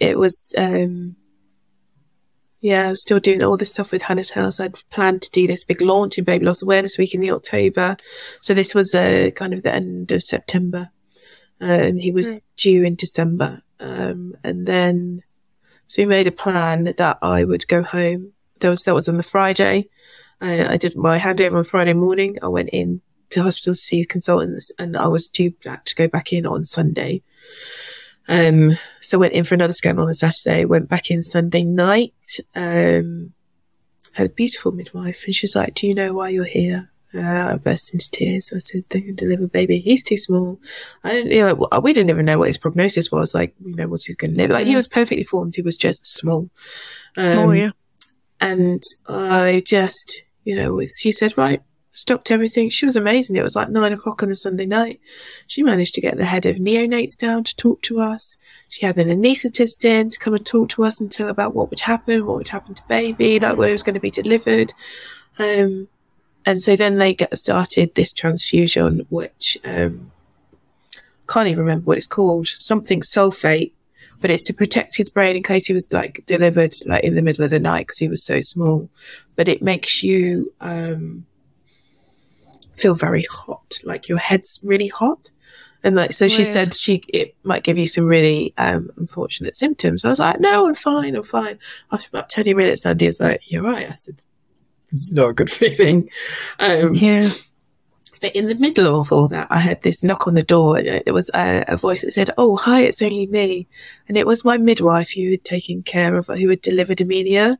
it 0.00 0.18
was, 0.18 0.54
um, 0.56 1.16
yeah, 2.60 2.86
I 2.86 2.90
was 2.90 3.02
still 3.02 3.20
doing 3.20 3.42
all 3.42 3.58
this 3.58 3.70
stuff 3.70 3.92
with 3.92 4.02
Hannah's 4.02 4.30
House. 4.30 4.58
I'd 4.58 4.74
planned 4.90 5.20
to 5.22 5.30
do 5.30 5.46
this 5.46 5.64
big 5.64 5.82
launch 5.82 6.16
in 6.16 6.24
Baby 6.24 6.46
Loss 6.46 6.62
Awareness 6.62 6.96
Week 6.96 7.14
in 7.14 7.20
the 7.20 7.30
October. 7.30 7.98
So 8.40 8.54
this 8.54 8.74
was 8.74 8.94
uh, 8.94 9.30
kind 9.36 9.52
of 9.52 9.62
the 9.62 9.74
end 9.74 10.12
of 10.12 10.22
September. 10.22 10.88
Uh, 11.60 11.66
and 11.66 12.00
he 12.00 12.10
was 12.10 12.28
mm. 12.28 12.42
due 12.56 12.84
in 12.84 12.94
December. 12.94 13.62
Um, 13.80 14.36
and 14.42 14.66
then, 14.66 15.22
so 15.86 16.02
we 16.02 16.06
made 16.06 16.26
a 16.26 16.32
plan 16.32 16.94
that 16.96 17.18
I 17.22 17.44
would 17.44 17.68
go 17.68 17.82
home. 17.82 18.32
That 18.60 18.70
was, 18.70 18.82
that 18.82 18.94
was 18.94 19.08
on 19.08 19.16
the 19.16 19.22
Friday. 19.22 19.88
I 20.40 20.76
did 20.76 20.96
my 20.96 21.18
handover 21.18 21.58
on 21.58 21.64
Friday 21.64 21.94
morning. 21.94 22.38
I 22.42 22.48
went 22.48 22.70
in 22.72 23.00
to 23.30 23.42
hospital 23.42 23.74
to 23.74 23.78
see 23.78 24.04
consultants 24.04 24.70
and 24.78 24.96
I 24.96 25.08
was 25.08 25.28
due 25.28 25.50
back 25.64 25.84
to 25.86 25.94
go 25.94 26.08
back 26.08 26.32
in 26.32 26.46
on 26.46 26.64
Sunday. 26.64 27.22
Um, 28.28 28.72
so 29.00 29.18
went 29.18 29.32
in 29.32 29.44
for 29.44 29.54
another 29.54 29.72
scan 29.72 29.98
on 29.98 30.06
the 30.06 30.14
Saturday, 30.14 30.64
went 30.64 30.88
back 30.88 31.10
in 31.10 31.22
Sunday 31.22 31.64
night, 31.64 32.40
um, 32.54 33.32
had 34.12 34.26
a 34.26 34.30
beautiful 34.30 34.72
midwife 34.72 35.24
and 35.24 35.34
she 35.34 35.44
was 35.44 35.56
like, 35.56 35.74
do 35.74 35.86
you 35.86 35.94
know 35.94 36.12
why 36.12 36.28
you're 36.28 36.44
here? 36.44 36.90
Uh, 37.14 37.20
I 37.52 37.56
burst 37.56 37.94
into 37.94 38.10
tears. 38.10 38.52
I 38.54 38.58
said, 38.58 38.84
they 38.90 39.00
can 39.00 39.14
deliver 39.14 39.46
baby. 39.46 39.78
He's 39.78 40.04
too 40.04 40.18
small. 40.18 40.60
I 41.02 41.12
didn't, 41.12 41.32
you 41.32 41.46
know, 41.46 41.80
we 41.80 41.92
didn't 41.92 42.10
even 42.10 42.26
know 42.26 42.38
what 42.38 42.48
his 42.48 42.58
prognosis 42.58 43.10
was. 43.10 43.34
Like, 43.34 43.54
you 43.64 43.74
know, 43.74 43.88
was 43.88 44.04
he 44.04 44.14
going 44.14 44.32
to 44.32 44.36
live? 44.36 44.50
Like, 44.50 44.66
he 44.66 44.76
was 44.76 44.86
perfectly 44.86 45.24
formed. 45.24 45.54
He 45.54 45.62
was 45.62 45.76
just 45.76 46.06
small. 46.06 46.50
Small, 47.16 47.50
um, 47.50 47.54
yeah. 47.54 47.70
And 48.40 48.82
I 49.08 49.62
just, 49.64 50.22
you 50.44 50.54
know, 50.54 50.82
she 50.98 51.10
said, 51.10 51.36
right, 51.38 51.62
stopped 51.92 52.30
everything. 52.30 52.68
She 52.68 52.86
was 52.86 52.94
amazing. 52.94 53.36
It 53.36 53.42
was 53.42 53.56
like 53.56 53.70
nine 53.70 53.92
o'clock 53.92 54.22
on 54.22 54.30
a 54.30 54.36
Sunday 54.36 54.66
night. 54.66 55.00
She 55.46 55.62
managed 55.62 55.94
to 55.94 56.00
get 56.00 56.16
the 56.16 56.26
head 56.26 56.46
of 56.46 56.56
neonates 56.56 57.16
down 57.16 57.42
to 57.44 57.56
talk 57.56 57.82
to 57.82 58.00
us. 58.00 58.36
She 58.68 58.86
had 58.86 58.98
an 58.98 59.08
anaesthetist 59.08 59.84
in 59.84 60.10
to 60.10 60.18
come 60.18 60.34
and 60.34 60.46
talk 60.46 60.68
to 60.70 60.84
us 60.84 61.00
and 61.00 61.10
tell 61.10 61.28
about 61.28 61.54
what 61.54 61.70
would 61.70 61.80
happen, 61.80 62.26
what 62.26 62.36
would 62.36 62.48
happen 62.48 62.74
to 62.74 62.82
baby, 62.86 63.40
like 63.40 63.56
where 63.56 63.70
it 63.70 63.72
was 63.72 63.82
going 63.82 63.94
to 63.94 64.00
be 64.00 64.10
delivered. 64.10 64.72
Um, 65.38 65.88
and 66.48 66.62
so 66.62 66.76
then 66.76 66.96
they 66.96 67.12
get 67.12 67.36
started 67.36 67.94
this 67.94 68.14
transfusion, 68.14 69.06
which, 69.10 69.58
um, 69.66 70.10
can't 71.28 71.46
even 71.46 71.60
remember 71.60 71.84
what 71.84 71.98
it's 71.98 72.06
called, 72.06 72.48
something 72.58 73.02
sulfate, 73.02 73.72
but 74.22 74.30
it's 74.30 74.42
to 74.44 74.54
protect 74.54 74.96
his 74.96 75.10
brain 75.10 75.36
in 75.36 75.42
case 75.42 75.66
he 75.66 75.74
was 75.74 75.92
like 75.92 76.24
delivered 76.24 76.74
like 76.86 77.04
in 77.04 77.16
the 77.16 77.20
middle 77.20 77.44
of 77.44 77.50
the 77.50 77.60
night 77.60 77.86
because 77.86 77.98
he 77.98 78.08
was 78.08 78.24
so 78.24 78.40
small. 78.40 78.88
But 79.36 79.46
it 79.46 79.60
makes 79.60 80.02
you, 80.02 80.50
um, 80.62 81.26
feel 82.72 82.94
very 82.94 83.26
hot, 83.30 83.80
like 83.84 84.08
your 84.08 84.16
head's 84.16 84.58
really 84.62 84.88
hot. 84.88 85.30
And 85.84 85.96
like, 85.96 86.14
so 86.14 86.24
Weird. 86.24 86.32
she 86.32 86.44
said 86.44 86.74
she, 86.74 87.04
it 87.08 87.36
might 87.42 87.62
give 87.62 87.76
you 87.76 87.86
some 87.86 88.06
really, 88.06 88.54
um, 88.56 88.88
unfortunate 88.96 89.54
symptoms. 89.54 90.02
I 90.02 90.08
was 90.08 90.18
like, 90.18 90.40
no, 90.40 90.66
I'm 90.66 90.74
fine. 90.74 91.14
I'm 91.14 91.24
fine. 91.24 91.58
After 91.92 92.08
about 92.08 92.30
20 92.30 92.54
minutes, 92.54 92.86
Andy 92.86 93.04
was 93.04 93.20
like, 93.20 93.42
you're 93.52 93.62
right. 93.62 93.90
I 93.90 93.96
said, 93.96 94.22
it's 94.90 95.10
not 95.12 95.30
a 95.30 95.34
good 95.34 95.50
feeling. 95.50 96.08
Um, 96.58 96.94
yeah. 96.94 97.28
But 98.20 98.34
in 98.34 98.46
the 98.46 98.56
middle 98.56 99.00
of 99.00 99.12
all 99.12 99.28
that, 99.28 99.46
I 99.48 99.60
heard 99.60 99.82
this 99.82 100.02
knock 100.02 100.26
on 100.26 100.34
the 100.34 100.42
door. 100.42 100.78
It 100.78 101.12
was 101.12 101.30
a, 101.34 101.64
a, 101.68 101.76
voice 101.76 102.02
that 102.02 102.12
said, 102.12 102.30
"Oh, 102.36 102.56
hi, 102.56 102.80
it's 102.80 103.00
only 103.00 103.26
me," 103.26 103.68
and 104.08 104.16
it 104.16 104.26
was 104.26 104.44
my 104.44 104.58
midwife 104.58 105.12
who 105.12 105.30
had 105.30 105.44
taken 105.44 105.84
care 105.84 106.16
of 106.16 106.26
who 106.26 106.48
had 106.48 106.60
delivered 106.60 107.00
Amelia. 107.00 107.58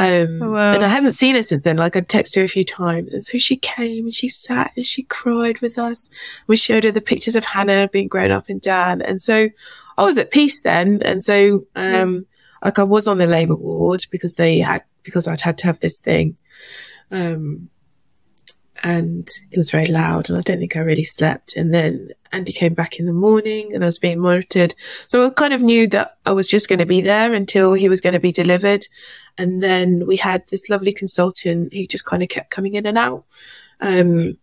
Um, 0.00 0.40
oh, 0.42 0.52
wow. 0.52 0.74
and 0.74 0.84
I 0.84 0.88
haven't 0.88 1.12
seen 1.12 1.34
her 1.34 1.42
since 1.42 1.64
then. 1.64 1.76
Like 1.76 1.96
I'd 1.96 2.08
text 2.08 2.36
her 2.36 2.44
a 2.44 2.48
few 2.48 2.64
times. 2.64 3.12
And 3.12 3.24
so 3.24 3.36
she 3.36 3.56
came 3.56 4.04
and 4.04 4.14
she 4.14 4.28
sat 4.28 4.72
and 4.76 4.86
she 4.86 5.02
cried 5.02 5.60
with 5.60 5.76
us. 5.76 6.08
We 6.46 6.56
showed 6.56 6.84
her 6.84 6.92
the 6.92 7.00
pictures 7.00 7.34
of 7.34 7.44
Hannah 7.44 7.88
being 7.92 8.06
grown 8.06 8.30
up 8.30 8.48
in 8.48 8.60
Dan. 8.60 9.02
And 9.02 9.20
so 9.20 9.48
I 9.96 10.04
was 10.04 10.16
at 10.16 10.30
peace 10.30 10.60
then. 10.60 11.02
And 11.04 11.22
so, 11.22 11.66
um, 11.74 12.26
like 12.64 12.78
I 12.78 12.84
was 12.84 13.08
on 13.08 13.18
the 13.18 13.26
labour 13.26 13.56
ward 13.56 14.06
because 14.12 14.34
they 14.34 14.60
had, 14.60 14.84
because 15.08 15.26
I'd 15.26 15.40
had 15.40 15.58
to 15.58 15.66
have 15.66 15.80
this 15.80 15.98
thing. 15.98 16.36
Um, 17.10 17.70
and 18.82 19.28
it 19.50 19.56
was 19.56 19.70
very 19.70 19.86
loud 19.86 20.28
and 20.28 20.38
I 20.38 20.42
don't 20.42 20.58
think 20.58 20.76
I 20.76 20.80
really 20.80 21.04
slept. 21.04 21.56
And 21.56 21.74
then 21.74 22.10
Andy 22.32 22.52
came 22.52 22.74
back 22.74 22.98
in 22.98 23.06
the 23.06 23.12
morning 23.12 23.74
and 23.74 23.82
I 23.82 23.86
was 23.86 23.98
being 23.98 24.20
monitored. 24.20 24.74
So 25.06 25.26
I 25.26 25.30
kind 25.30 25.52
of 25.52 25.62
knew 25.62 25.86
that 25.88 26.18
I 26.26 26.32
was 26.32 26.46
just 26.46 26.68
going 26.68 26.78
to 26.78 26.86
be 26.86 27.00
there 27.00 27.32
until 27.32 27.74
he 27.74 27.88
was 27.88 28.00
going 28.00 28.12
to 28.12 28.20
be 28.20 28.32
delivered. 28.32 28.86
And 29.36 29.62
then 29.62 30.06
we 30.06 30.16
had 30.16 30.46
this 30.48 30.68
lovely 30.68 30.92
consultant 30.92 31.72
who 31.72 31.86
just 31.86 32.04
kind 32.04 32.22
of 32.22 32.28
kept 32.28 32.50
coming 32.50 32.74
in 32.74 32.86
and 32.86 32.98
out. 32.98 33.24
Um, 33.80 34.38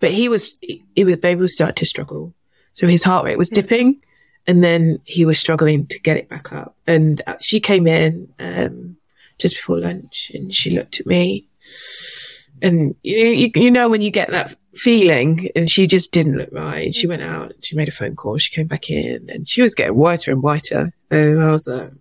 but 0.00 0.10
he 0.10 0.28
was, 0.28 0.58
he 0.60 1.04
was, 1.04 1.16
baby 1.16 1.40
was 1.40 1.54
starting 1.54 1.76
to 1.76 1.86
struggle. 1.86 2.34
So 2.72 2.86
his 2.86 3.02
heart 3.02 3.24
rate 3.24 3.38
was 3.38 3.50
dipping 3.50 4.02
and 4.46 4.62
then 4.62 5.00
he 5.04 5.24
was 5.24 5.38
struggling 5.38 5.86
to 5.86 5.98
get 6.00 6.16
it 6.16 6.28
back 6.28 6.52
up. 6.52 6.76
And 6.86 7.22
she 7.40 7.60
came 7.60 7.86
in, 7.86 8.32
um, 8.38 8.96
just 9.38 9.56
before 9.56 9.78
lunch 9.78 10.30
and 10.34 10.52
she 10.54 10.70
looked 10.70 11.00
at 11.00 11.06
me 11.06 11.48
and 12.62 12.94
you, 13.02 13.16
you, 13.16 13.50
you 13.54 13.70
know 13.70 13.88
when 13.88 14.02
you 14.02 14.10
get 14.10 14.30
that 14.30 14.56
feeling 14.74 15.48
and 15.54 15.70
she 15.70 15.86
just 15.86 16.12
didn't 16.12 16.36
look 16.36 16.50
right. 16.52 16.94
She 16.94 17.06
went 17.06 17.22
out, 17.22 17.52
she 17.62 17.76
made 17.76 17.88
a 17.88 17.92
phone 17.92 18.16
call, 18.16 18.38
she 18.38 18.54
came 18.54 18.66
back 18.66 18.90
in 18.90 19.28
and 19.28 19.48
she 19.48 19.62
was 19.62 19.74
getting 19.74 19.96
whiter 19.96 20.30
and 20.30 20.42
whiter. 20.42 20.92
And 21.10 21.42
I 21.42 21.52
was 21.52 21.66
like, 21.66 21.92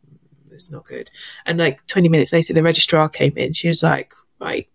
it's 0.51 0.71
not 0.71 0.85
good. 0.85 1.09
And 1.45 1.59
like 1.59 1.85
20 1.87 2.09
minutes 2.09 2.31
later, 2.31 2.53
the 2.53 2.63
registrar 2.63 3.09
came 3.09 3.37
in. 3.37 3.53
She 3.53 3.67
was 3.67 3.83
like, 3.83 4.13
right. 4.39 4.67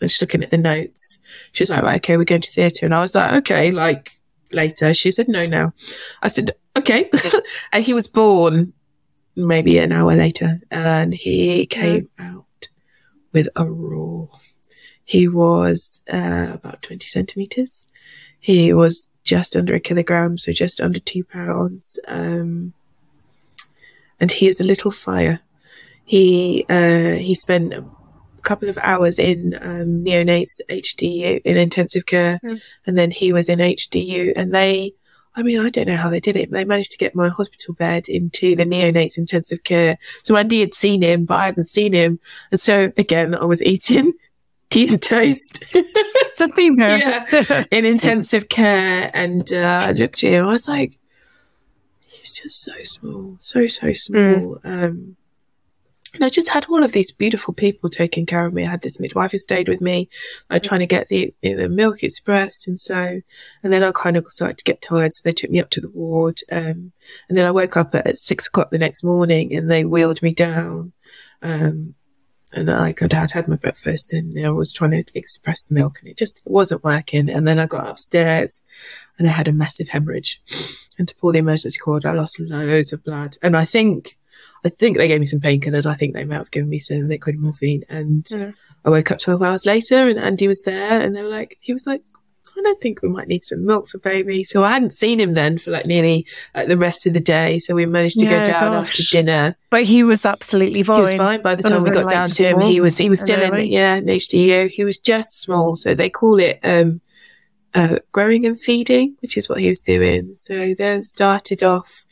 And 0.00 0.10
she's 0.10 0.20
looking 0.20 0.44
at 0.44 0.50
the 0.50 0.58
notes. 0.58 1.18
She 1.52 1.62
was 1.62 1.70
like, 1.70 1.82
right, 1.82 1.96
okay, 1.96 2.16
we're 2.16 2.24
going 2.24 2.40
to 2.40 2.50
theatre. 2.50 2.86
And 2.86 2.94
I 2.94 3.00
was 3.00 3.16
like, 3.16 3.32
okay, 3.32 3.72
like 3.72 4.20
later. 4.52 4.94
She 4.94 5.10
said, 5.10 5.28
no, 5.28 5.44
now. 5.44 5.72
I 6.22 6.28
said, 6.28 6.52
okay. 6.76 7.10
and 7.72 7.84
he 7.84 7.94
was 7.94 8.06
born 8.06 8.72
maybe 9.38 9.78
an 9.78 9.92
hour 9.92 10.14
later 10.14 10.60
and 10.70 11.14
he 11.14 11.64
came 11.66 12.08
out 12.18 12.68
with 13.32 13.48
a 13.56 13.64
roar. 13.64 14.28
He 15.04 15.28
was 15.28 16.00
uh, 16.12 16.48
about 16.52 16.82
20 16.82 17.06
centimeters. 17.06 17.86
He 18.40 18.72
was 18.72 19.08
just 19.24 19.56
under 19.56 19.74
a 19.74 19.80
kilogram, 19.80 20.38
so 20.38 20.52
just 20.52 20.80
under 20.80 20.98
two 20.98 21.24
pounds. 21.24 21.98
Um, 22.08 22.74
and 24.20 24.32
he 24.32 24.48
is 24.48 24.60
a 24.60 24.64
little 24.64 24.90
fire. 24.90 25.40
He 26.04 26.64
uh, 26.68 27.12
he 27.12 27.34
spent 27.34 27.74
a 27.74 27.84
couple 28.42 28.68
of 28.68 28.78
hours 28.78 29.18
in 29.18 29.54
um, 29.60 30.04
neonates 30.04 30.60
HDU 30.68 31.42
in 31.44 31.56
intensive 31.56 32.06
care, 32.06 32.40
mm. 32.42 32.60
and 32.86 32.96
then 32.98 33.10
he 33.10 33.32
was 33.32 33.48
in 33.48 33.58
HDU, 33.58 34.32
and 34.36 34.54
they. 34.54 34.92
I 35.38 35.42
mean, 35.42 35.60
I 35.60 35.70
don't 35.70 35.86
know 35.86 35.96
how 35.96 36.10
they 36.10 36.18
did 36.18 36.34
it. 36.34 36.50
They 36.50 36.64
managed 36.64 36.90
to 36.90 36.98
get 36.98 37.14
my 37.14 37.28
hospital 37.28 37.72
bed 37.72 38.08
into 38.08 38.56
the 38.56 38.64
neonates 38.64 39.16
intensive 39.16 39.62
care. 39.62 39.96
So 40.24 40.34
Andy 40.34 40.58
had 40.58 40.74
seen 40.74 41.00
him, 41.00 41.26
but 41.26 41.34
I 41.36 41.44
hadn't 41.46 41.68
seen 41.68 41.92
him. 41.92 42.18
And 42.50 42.58
so 42.58 42.92
again, 42.96 43.36
I 43.36 43.44
was 43.44 43.62
eating 43.62 44.14
tea 44.70 44.88
and 44.88 45.00
toast. 45.00 45.62
it's 45.76 46.40
a 46.40 46.48
theme 46.48 46.76
here. 46.76 46.98
yeah, 46.98 47.64
in 47.70 47.84
intensive 47.84 48.48
care. 48.48 49.12
And 49.14 49.52
uh, 49.52 49.86
I 49.88 49.92
looked 49.92 50.24
at 50.24 50.32
him, 50.32 50.44
I 50.44 50.50
was 50.50 50.66
like, 50.66 50.98
he's 52.08 52.32
just 52.32 52.60
so 52.60 52.72
small, 52.82 53.36
so, 53.38 53.68
so 53.68 53.92
small. 53.92 54.58
Mm. 54.64 54.64
Um, 54.64 55.16
and 56.14 56.24
I 56.24 56.28
just 56.30 56.50
had 56.50 56.66
all 56.66 56.82
of 56.82 56.92
these 56.92 57.12
beautiful 57.12 57.52
people 57.52 57.90
taking 57.90 58.24
care 58.24 58.46
of 58.46 58.54
me. 58.54 58.64
I 58.64 58.70
had 58.70 58.80
this 58.80 58.98
midwife 58.98 59.32
who 59.32 59.38
stayed 59.38 59.68
with 59.68 59.80
me, 59.80 60.08
uh, 60.48 60.58
trying 60.58 60.80
to 60.80 60.86
get 60.86 61.08
the, 61.08 61.34
the 61.42 61.68
milk 61.68 62.02
expressed. 62.02 62.66
And 62.66 62.80
so, 62.80 63.20
and 63.62 63.72
then 63.72 63.82
I 63.82 63.92
kind 63.92 64.16
of 64.16 64.26
started 64.28 64.58
to 64.58 64.64
get 64.64 64.80
tired. 64.80 65.12
So 65.12 65.20
they 65.22 65.32
took 65.32 65.50
me 65.50 65.60
up 65.60 65.70
to 65.70 65.80
the 65.80 65.90
ward. 65.90 66.40
Um, 66.50 66.92
and 67.28 67.36
then 67.36 67.44
I 67.44 67.50
woke 67.50 67.76
up 67.76 67.94
at, 67.94 68.06
at 68.06 68.18
six 68.18 68.46
o'clock 68.46 68.70
the 68.70 68.78
next 68.78 69.04
morning 69.04 69.54
and 69.54 69.70
they 69.70 69.84
wheeled 69.84 70.22
me 70.22 70.32
down. 70.32 70.92
Um, 71.42 71.94
and 72.52 72.70
I 72.70 72.94
could 72.94 73.12
had 73.12 73.32
had 73.32 73.46
my 73.46 73.56
breakfast 73.56 74.12
and 74.14 74.34
I 74.44 74.48
was 74.50 74.72
trying 74.72 74.92
to 74.92 75.04
express 75.14 75.66
the 75.66 75.74
milk 75.74 75.98
and 76.00 76.08
it 76.08 76.16
just 76.16 76.40
wasn't 76.46 76.82
working. 76.82 77.28
And 77.28 77.46
then 77.46 77.58
I 77.58 77.66
got 77.66 77.88
upstairs 77.88 78.62
and 79.18 79.28
I 79.28 79.32
had 79.32 79.48
a 79.48 79.52
massive 79.52 79.90
hemorrhage. 79.90 80.42
And 80.98 81.06
to 81.06 81.14
pull 81.16 81.32
the 81.32 81.38
emergency 81.38 81.78
cord, 81.78 82.06
I 82.06 82.12
lost 82.12 82.40
loads 82.40 82.92
of 82.92 83.04
blood. 83.04 83.36
And 83.42 83.56
I 83.56 83.66
think, 83.66 84.17
I 84.64 84.68
think 84.68 84.96
they 84.96 85.08
gave 85.08 85.20
me 85.20 85.26
some 85.26 85.40
painkillers. 85.40 85.86
I 85.86 85.94
think 85.94 86.14
they 86.14 86.24
might 86.24 86.36
have 86.36 86.50
given 86.50 86.68
me 86.68 86.78
some 86.78 87.08
liquid 87.08 87.38
morphine. 87.38 87.84
And 87.88 88.24
mm. 88.24 88.54
I 88.84 88.90
woke 88.90 89.10
up 89.10 89.20
12 89.20 89.42
hours 89.42 89.66
later 89.66 90.08
and 90.08 90.18
Andy 90.18 90.48
was 90.48 90.62
there 90.62 91.00
and 91.00 91.14
they 91.14 91.22
were 91.22 91.28
like, 91.28 91.58
he 91.60 91.72
was 91.72 91.86
like, 91.86 92.02
I 92.56 92.60
don't 92.62 92.80
think 92.80 93.02
we 93.02 93.08
might 93.08 93.28
need 93.28 93.44
some 93.44 93.64
milk 93.64 93.88
for 93.88 93.98
baby. 93.98 94.42
So 94.42 94.64
I 94.64 94.70
hadn't 94.72 94.94
seen 94.94 95.20
him 95.20 95.34
then 95.34 95.58
for 95.58 95.70
like 95.70 95.86
nearly 95.86 96.26
uh, 96.54 96.64
the 96.64 96.76
rest 96.76 97.06
of 97.06 97.12
the 97.12 97.20
day. 97.20 97.58
So 97.58 97.74
we 97.74 97.86
managed 97.86 98.18
to 98.18 98.24
Yeah, 98.24 98.44
go 98.44 98.50
down 98.50 98.72
gosh. 98.72 98.88
after 98.88 99.02
dinner. 99.12 99.56
But 99.70 99.84
he 99.84 100.02
was 100.02 100.26
absolutely 100.26 100.82
fine. 100.82 100.96
He 100.96 101.02
was 101.02 101.14
fine 101.14 101.42
by 101.42 101.54
the 101.54 101.62
time 101.62 101.82
we 101.82 101.90
got 101.90 102.06
like 102.06 102.14
down 102.14 102.26
to 102.28 102.42
him. 102.42 102.60
He 102.60 102.80
was 102.80 102.98
he 102.98 103.08
was 103.08 103.20
still 103.20 103.40
in 103.40 103.66
yeah 103.66 103.96
in 103.96 104.06
HDU. 104.06 104.70
He 104.70 104.84
was 104.84 104.98
just 104.98 105.32
small, 105.32 105.76
so 105.76 105.94
they 105.94 106.10
call 106.10 106.40
it 106.40 106.58
um, 106.64 107.00
uh, 107.74 107.98
growing 108.12 108.46
and 108.46 108.58
feeding, 108.58 109.16
which 109.20 109.36
is 109.36 109.48
what 109.48 109.60
he 109.60 109.68
was 109.68 109.80
doing. 109.80 110.32
So 110.36 110.74
then 110.74 111.04
started 111.04 111.62
off 111.62 112.04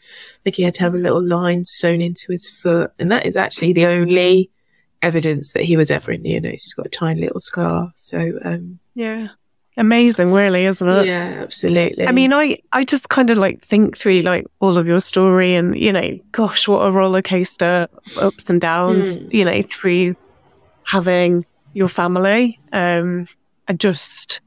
like 0.45 0.55
he 0.57 0.63
had 0.63 0.75
to 0.75 0.83
have 0.83 0.95
a 0.95 0.99
little 0.99 1.23
line 1.25 1.65
sewn 1.65 2.01
into 2.01 2.33
his 2.33 2.49
foot, 2.49 2.93
and 2.99 3.11
that 3.13 3.27
is 3.27 3.37
actually 3.37 3.73
the 3.73 3.87
only 3.87 4.51
evidence 5.03 5.53
that 5.53 5.65
he 5.65 5.77
was 5.77 5.91
ever 5.91 6.11
in 6.13 6.23
neonates. 6.23 6.63
He's 6.65 6.75
got 6.75 6.87
a 6.87 6.91
tiny 6.91 7.21
little 7.23 7.41
scar. 7.41 7.93
So 7.97 8.39
um, 8.45 8.79
Yeah. 8.95 9.29
Amazing, 9.79 10.33
really, 10.33 10.65
isn't 10.65 10.89
it? 10.89 11.05
yeah, 11.07 11.37
absolutely. 11.43 12.09
I 12.09 12.13
mean, 12.13 12.33
I, 12.33 12.57
I 12.73 12.83
just 12.83 13.11
kind 13.11 13.29
of 13.29 13.37
like 13.37 13.63
think 13.63 13.99
through 13.99 14.21
like 14.21 14.47
all 14.61 14.79
of 14.79 14.87
your 14.87 15.01
story 15.01 15.55
and, 15.55 15.79
you 15.79 15.93
know, 15.93 16.19
gosh, 16.33 16.67
what 16.67 16.79
a 16.81 16.91
roller 16.91 17.21
coaster, 17.21 17.87
ups 18.19 18.49
and 18.49 18.59
downs, 18.59 19.19
Mm. 19.19 19.35
you 19.35 19.45
know, 19.45 19.63
through 19.69 20.17
having 20.85 21.45
your 21.75 21.89
family. 21.89 22.59
Um, 22.73 23.27
I 23.69 23.75
just, 23.75 24.41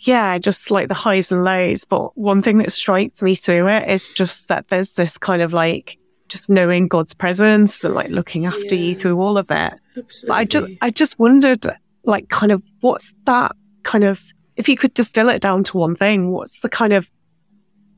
yeah, 0.00 0.38
just 0.38 0.70
like 0.70 0.88
the 0.88 0.94
highs 0.94 1.30
and 1.30 1.44
lows. 1.44 1.84
But 1.84 2.16
one 2.16 2.40
thing 2.40 2.58
that 2.58 2.72
strikes 2.72 3.22
me 3.22 3.34
through 3.34 3.68
it 3.68 3.88
is 3.88 4.08
just 4.08 4.48
that 4.48 4.68
there's 4.68 4.94
this 4.94 5.18
kind 5.18 5.42
of 5.42 5.52
like, 5.52 5.98
just 6.28 6.48
knowing 6.48 6.88
God's 6.88 7.12
presence 7.12 7.84
and 7.84 7.94
like 7.94 8.08
looking 8.08 8.46
after 8.46 8.74
you 8.74 8.94
through 8.94 9.20
all 9.20 9.36
of 9.36 9.50
it. 9.50 9.74
absolutely. 9.96 10.28
But 10.28 10.34
I 10.34 10.44
just, 10.44 10.72
I 10.82 10.90
just 10.90 11.18
wondered, 11.18 11.66
like, 12.04 12.28
kind 12.28 12.52
of, 12.52 12.62
what's 12.80 13.14
that 13.26 13.52
kind 13.82 14.04
of? 14.04 14.22
If 14.56 14.68
you 14.68 14.76
could 14.76 14.94
distill 14.94 15.28
it 15.28 15.42
down 15.42 15.64
to 15.64 15.76
one 15.76 15.94
thing, 15.96 16.30
what's 16.30 16.60
the 16.60 16.68
kind 16.68 16.92
of, 16.92 17.10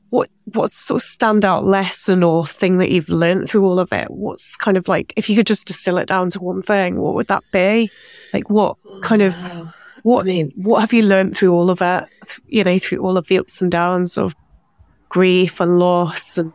what, 0.09 0.29
what's 0.45 0.77
sort 0.77 1.01
of 1.01 1.07
standout 1.07 1.63
lesson 1.63 2.23
or 2.23 2.45
thing 2.45 2.79
that 2.79 2.91
you've 2.91 3.09
learned 3.09 3.49
through 3.49 3.65
all 3.65 3.79
of 3.79 3.93
it? 3.93 4.09
What's 4.09 4.55
kind 4.55 4.77
of 4.77 4.87
like, 4.87 5.13
if 5.15 5.29
you 5.29 5.35
could 5.35 5.47
just 5.47 5.67
distill 5.67 5.97
it 5.97 6.07
down 6.07 6.29
to 6.31 6.39
one 6.39 6.61
thing, 6.61 6.99
what 6.99 7.15
would 7.15 7.27
that 7.27 7.43
be? 7.51 7.89
Like, 8.33 8.49
what 8.49 8.77
oh, 8.85 8.99
kind 9.01 9.21
of, 9.21 9.35
Wow. 9.35 9.73
What, 10.03 10.21
I 10.21 10.23
mean, 10.27 10.51
what 10.55 10.79
have 10.81 10.93
you 10.93 11.03
learned 11.03 11.35
through 11.35 11.53
all 11.53 11.69
of 11.69 11.81
it? 11.81 12.05
th- 12.25 12.41
You 12.47 12.63
know, 12.63 12.77
through 12.77 12.99
all 12.99 13.17
of 13.17 13.27
the 13.27 13.39
ups 13.39 13.61
and 13.61 13.71
downs 13.71 14.17
of 14.17 14.35
grief 15.09 15.59
and 15.59 15.79
loss, 15.79 16.37
and 16.37 16.53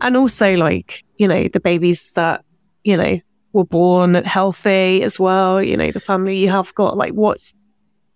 and 0.00 0.16
also 0.16 0.56
like 0.56 1.04
you 1.16 1.28
know 1.28 1.48
the 1.48 1.60
babies 1.60 2.12
that 2.12 2.44
you 2.84 2.96
know 2.96 3.20
were 3.52 3.64
born 3.64 4.14
healthy 4.14 5.02
as 5.02 5.20
well. 5.20 5.62
You 5.62 5.76
know, 5.76 5.90
the 5.90 6.00
family 6.00 6.36
you 6.38 6.50
have 6.50 6.74
got. 6.74 6.96
Like, 6.96 7.12
what's 7.12 7.54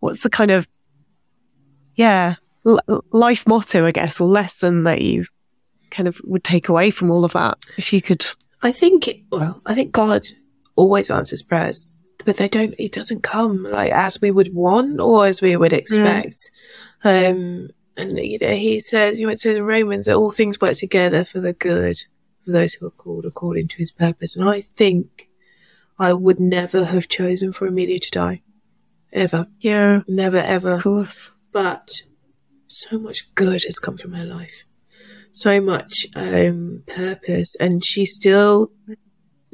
what's 0.00 0.22
the 0.22 0.30
kind 0.30 0.50
of 0.50 0.66
yeah 1.94 2.36
l- 2.66 3.04
life 3.12 3.46
motto, 3.46 3.86
I 3.86 3.92
guess, 3.92 4.20
or 4.20 4.28
lesson 4.28 4.84
that 4.84 5.00
you 5.02 5.26
kind 5.90 6.08
of 6.08 6.20
would 6.24 6.44
take 6.44 6.68
away 6.68 6.90
from 6.90 7.10
all 7.10 7.24
of 7.24 7.32
that? 7.32 7.58
If 7.76 7.92
you 7.92 8.00
could, 8.02 8.24
I 8.62 8.72
think, 8.72 9.08
well, 9.30 9.60
I 9.66 9.74
think 9.74 9.92
God 9.92 10.26
always 10.76 11.10
answers 11.10 11.42
prayers, 11.42 11.94
but 12.26 12.36
they 12.36 12.48
don't, 12.48 12.74
it 12.78 12.92
doesn't 12.92 13.22
come 13.22 13.62
like 13.62 13.92
as 13.92 14.20
we 14.20 14.30
would 14.30 14.52
want 14.52 15.00
or 15.00 15.26
as 15.26 15.40
we 15.40 15.56
would 15.56 15.72
expect. 15.72 16.50
Um, 17.04 17.70
and, 17.96 18.18
you 18.18 18.38
know, 18.38 18.50
he 18.50 18.80
says, 18.80 19.18
you 19.18 19.26
know, 19.26 19.32
it 19.32 19.40
the 19.42 19.62
Romans 19.62 20.04
that 20.06 20.16
all 20.16 20.32
things 20.32 20.60
work 20.60 20.74
together 20.74 21.24
for 21.24 21.40
the 21.40 21.52
good 21.54 21.96
for 22.44 22.50
those 22.50 22.74
who 22.74 22.86
are 22.86 22.90
called 22.90 23.24
according 23.24 23.68
to 23.68 23.76
his 23.76 23.92
purpose. 23.92 24.36
And 24.36 24.46
I 24.46 24.62
think 24.76 25.30
I 25.98 26.12
would 26.12 26.40
never 26.40 26.84
have 26.84 27.08
chosen 27.08 27.52
for 27.52 27.66
Amelia 27.66 28.00
to 28.00 28.10
die. 28.10 28.42
Ever. 29.12 29.46
yeah, 29.60 30.02
Never, 30.06 30.38
ever 30.38 30.74
of 30.74 30.82
course, 30.82 31.36
but 31.52 32.02
so 32.66 32.98
much 32.98 33.32
good 33.34 33.62
has 33.62 33.78
come 33.78 33.96
from 33.96 34.12
her 34.12 34.24
life 34.26 34.64
so 35.36 35.60
much 35.60 36.06
um 36.16 36.82
purpose 36.86 37.54
and 37.56 37.84
she 37.84 38.06
still 38.06 38.72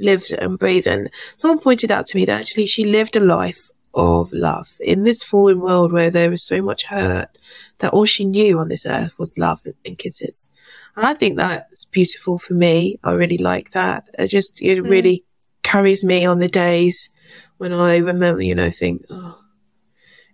lives 0.03 0.31
and 0.31 0.59
breathes 0.59 0.87
and 0.87 1.11
someone 1.37 1.59
pointed 1.59 1.91
out 1.91 2.07
to 2.07 2.17
me 2.17 2.25
that 2.25 2.41
actually 2.41 2.67
she 2.67 2.85
lived 2.85 3.17
a 3.17 3.21
life 3.21 3.71
of 3.95 4.33
love 4.33 4.73
in 4.81 5.03
this 5.03 5.23
fallen 5.23 5.61
world 5.61 5.93
where 5.93 6.11
there 6.11 6.33
is 6.33 6.43
so 6.43 6.63
much 6.63 6.85
hurt 6.85 7.29
that 7.79 7.93
all 7.93 8.07
she 8.07 8.25
knew 8.25 8.59
on 8.59 8.69
this 8.69 8.87
earth 8.87 9.19
was 9.19 9.37
love 9.37 9.61
and 9.85 9.99
kisses. 9.99 10.51
And 10.97 11.07
i 11.07 11.15
think 11.15 11.37
that's 11.37 11.85
beautiful 11.85 12.39
for 12.39 12.55
me. 12.55 12.99
I 13.05 13.13
really 13.13 13.39
like 13.39 13.73
that. 13.73 14.09
It 14.19 14.29
just 14.29 14.63
it 14.63 14.79
hmm. 14.79 14.89
really 14.89 15.25
carries 15.63 16.05
me 16.05 16.25
on 16.25 16.41
the 16.41 16.49
days 16.49 17.09
when 17.59 17.73
i 17.73 17.97
remember 17.97 18.43
you 18.43 18.55
know 18.55 18.71
think 18.71 19.05
oh 19.09 19.43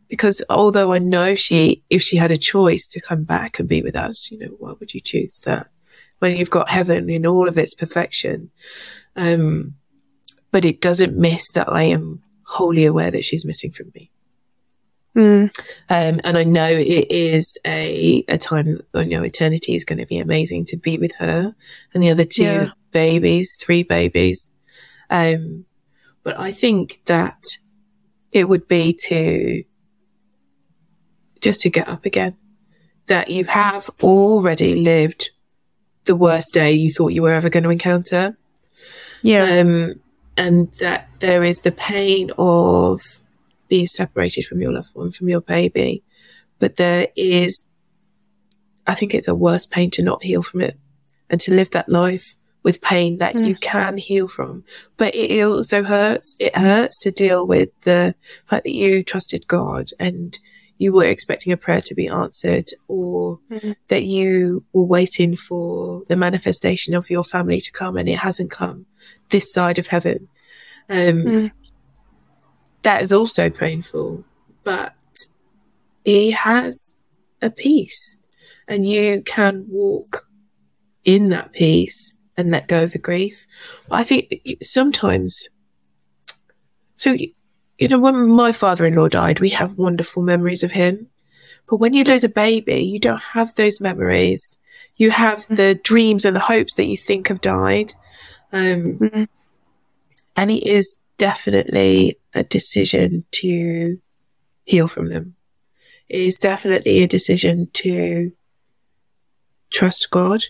because 0.08 0.42
although 0.48 0.92
I 0.92 0.98
know 0.98 1.34
she, 1.34 1.84
if 1.90 2.02
she 2.02 2.16
had 2.16 2.30
a 2.30 2.38
choice 2.38 2.88
to 2.88 3.00
come 3.00 3.24
back 3.24 3.58
and 3.58 3.68
be 3.68 3.82
with 3.82 3.94
us, 3.94 4.30
you 4.30 4.38
know, 4.38 4.56
why 4.58 4.72
would 4.78 4.94
you 4.94 5.00
choose 5.00 5.38
that? 5.40 5.68
When 6.18 6.36
you've 6.36 6.50
got 6.50 6.70
heaven 6.70 7.08
in 7.08 7.26
all 7.26 7.46
of 7.46 7.58
its 7.58 7.74
perfection? 7.74 8.50
Um, 9.18 9.74
but 10.50 10.64
it 10.64 10.80
doesn't 10.80 11.16
miss 11.16 11.50
that 11.52 11.70
I 11.70 11.82
am 11.82 12.22
wholly 12.46 12.86
aware 12.86 13.10
that 13.10 13.24
she's 13.24 13.44
missing 13.44 13.72
from 13.72 13.92
me. 13.94 14.10
mm, 15.14 15.50
Um, 15.90 16.20
and 16.24 16.38
I 16.38 16.44
know 16.44 16.68
it 16.70 17.10
is 17.12 17.58
a, 17.66 18.24
a 18.28 18.38
time, 18.38 18.80
you 18.94 19.04
know, 19.04 19.22
eternity 19.22 19.74
is 19.74 19.84
going 19.84 19.98
to 19.98 20.06
be 20.06 20.18
amazing 20.18 20.64
to 20.66 20.76
be 20.76 20.96
with 20.96 21.14
her 21.16 21.54
and 21.92 22.02
the 22.02 22.10
other 22.10 22.24
two 22.24 22.44
Yeah. 22.44 22.70
babies, 22.92 23.56
three 23.60 23.82
babies. 23.82 24.50
Um, 25.10 25.66
but 26.22 26.38
I 26.38 26.52
think 26.52 27.02
that 27.06 27.44
it 28.32 28.48
would 28.48 28.68
be 28.68 28.92
to 29.08 29.64
just 31.40 31.60
to 31.62 31.70
get 31.70 31.88
up 31.88 32.04
again, 32.06 32.36
that 33.06 33.30
you 33.30 33.44
have 33.44 33.90
already 34.02 34.74
lived 34.74 35.30
the 36.04 36.16
worst 36.16 36.52
day 36.54 36.72
you 36.72 36.90
thought 36.92 37.08
you 37.08 37.22
were 37.22 37.32
ever 37.32 37.50
going 37.50 37.64
to 37.64 37.70
encounter 37.70 38.36
yeah, 39.22 39.60
um, 39.60 40.00
and 40.36 40.72
that 40.74 41.08
there 41.20 41.42
is 41.44 41.60
the 41.60 41.72
pain 41.72 42.30
of 42.38 43.20
being 43.68 43.86
separated 43.86 44.46
from 44.46 44.60
your 44.60 44.72
loved 44.72 44.94
one, 44.94 45.10
from 45.10 45.28
your 45.28 45.40
baby, 45.40 46.02
but 46.58 46.76
there 46.76 47.08
is, 47.16 47.62
I 48.86 48.94
think 48.94 49.14
it's 49.14 49.28
a 49.28 49.34
worse 49.34 49.66
pain 49.66 49.90
to 49.92 50.02
not 50.02 50.22
heal 50.22 50.42
from 50.42 50.62
it 50.62 50.78
and 51.28 51.40
to 51.42 51.52
live 51.52 51.70
that 51.70 51.88
life 51.88 52.36
with 52.62 52.80
pain 52.80 53.18
that 53.18 53.34
you 53.34 53.54
can 53.54 53.98
heal 53.98 54.28
from. 54.28 54.64
But 54.96 55.14
it 55.14 55.42
also 55.42 55.84
hurts. 55.84 56.36
It 56.38 56.56
hurts 56.56 56.98
to 57.00 57.10
deal 57.10 57.46
with 57.46 57.70
the 57.82 58.14
fact 58.46 58.64
that 58.64 58.72
you 58.72 59.02
trusted 59.02 59.46
God 59.46 59.90
and 59.98 60.38
you 60.78 60.92
were 60.92 61.04
expecting 61.04 61.52
a 61.52 61.56
prayer 61.56 61.82
to 61.82 61.94
be 61.94 62.08
answered 62.08 62.68
or 62.86 63.40
that 63.88 64.04
you 64.04 64.64
were 64.72 64.84
waiting 64.84 65.36
for 65.36 66.02
the 66.08 66.16
manifestation 66.16 66.94
of 66.94 67.10
your 67.10 67.24
family 67.24 67.60
to 67.60 67.72
come 67.72 67.96
and 67.96 68.08
it 68.08 68.18
hasn't 68.18 68.50
come 68.50 68.86
this 69.30 69.52
side 69.52 69.78
of 69.78 69.88
heaven. 69.88 70.28
Um, 70.88 71.24
Mm. 71.24 71.52
That 72.82 73.02
is 73.02 73.12
also 73.12 73.50
painful, 73.50 74.24
but 74.62 74.94
he 76.04 76.30
has 76.30 76.94
a 77.42 77.50
peace 77.50 78.16
and 78.68 78.86
you 78.86 79.22
can 79.26 79.66
walk 79.68 80.28
in 81.04 81.28
that 81.30 81.52
peace 81.52 82.14
and 82.36 82.50
let 82.50 82.68
go 82.68 82.84
of 82.84 82.92
the 82.92 82.98
grief. 82.98 83.46
I 83.90 84.04
think 84.04 84.32
sometimes, 84.62 85.48
so, 86.96 87.16
you 87.78 87.88
know, 87.88 87.98
when 87.98 88.28
my 88.28 88.52
father-in-law 88.52 89.08
died, 89.08 89.40
we 89.40 89.50
have 89.50 89.78
wonderful 89.78 90.22
memories 90.22 90.62
of 90.62 90.72
him. 90.72 91.08
But 91.68 91.76
when 91.76 91.94
you 91.94 92.04
lose 92.04 92.24
a 92.24 92.28
baby, 92.28 92.80
you 92.80 92.98
don't 92.98 93.20
have 93.20 93.54
those 93.54 93.80
memories. 93.80 94.56
You 94.96 95.10
have 95.10 95.46
the 95.48 95.74
dreams 95.76 96.24
and 96.24 96.34
the 96.34 96.40
hopes 96.40 96.74
that 96.74 96.86
you 96.86 96.96
think 96.96 97.28
have 97.28 97.40
died. 97.40 97.92
Um, 98.52 98.98
Mhm. 98.98 99.28
and 100.34 100.50
it 100.50 100.64
is 100.66 100.98
definitely 101.18 102.18
a 102.34 102.42
decision 102.42 103.24
to 103.32 104.00
heal 104.64 104.88
from 104.88 105.08
them. 105.08 105.36
It 106.08 106.20
is 106.20 106.38
definitely 106.38 107.02
a 107.02 107.06
decision 107.06 107.68
to 107.74 108.32
trust 109.70 110.10
God. 110.10 110.44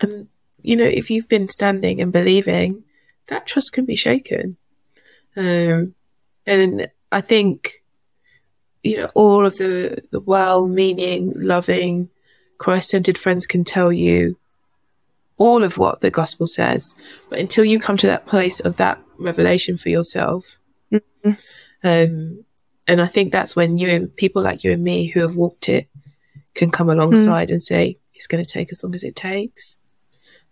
And, 0.00 0.28
you 0.60 0.76
know, 0.76 0.84
if 0.84 1.10
you've 1.10 1.28
been 1.28 1.48
standing 1.48 2.00
and 2.00 2.12
believing, 2.12 2.84
that 3.28 3.46
trust 3.46 3.72
can 3.72 3.84
be 3.84 3.96
shaken. 3.96 4.58
Um, 5.36 5.94
and 6.46 6.88
I 7.10 7.20
think, 7.20 7.82
you 8.82 8.98
know, 8.98 9.10
all 9.14 9.46
of 9.46 9.56
the, 9.58 10.02
the 10.10 10.20
well 10.20 10.66
meaning, 10.66 11.32
loving, 11.36 12.08
Christ 12.58 12.90
centered 12.90 13.18
friends 13.18 13.46
can 13.46 13.64
tell 13.64 13.92
you 13.92 14.38
all 15.36 15.64
of 15.64 15.78
what 15.78 16.00
the 16.00 16.10
gospel 16.10 16.46
says. 16.46 16.94
But 17.28 17.38
until 17.38 17.64
you 17.64 17.80
come 17.80 17.96
to 17.96 18.06
that 18.06 18.26
place 18.26 18.60
of 18.60 18.76
that 18.76 19.02
revelation 19.18 19.76
for 19.76 19.88
yourself, 19.88 20.60
um, 21.84 22.44
and 22.86 23.00
I 23.00 23.06
think 23.06 23.32
that's 23.32 23.56
when 23.56 23.78
you 23.78 23.88
and 23.88 24.14
people 24.16 24.42
like 24.42 24.64
you 24.64 24.72
and 24.72 24.82
me 24.82 25.06
who 25.06 25.20
have 25.20 25.36
walked 25.36 25.68
it 25.68 25.88
can 26.54 26.70
come 26.70 26.90
alongside 26.90 27.50
and 27.50 27.62
say, 27.62 27.98
it's 28.14 28.26
going 28.26 28.44
to 28.44 28.50
take 28.50 28.70
as 28.72 28.82
long 28.84 28.94
as 28.94 29.02
it 29.02 29.16
takes. 29.16 29.78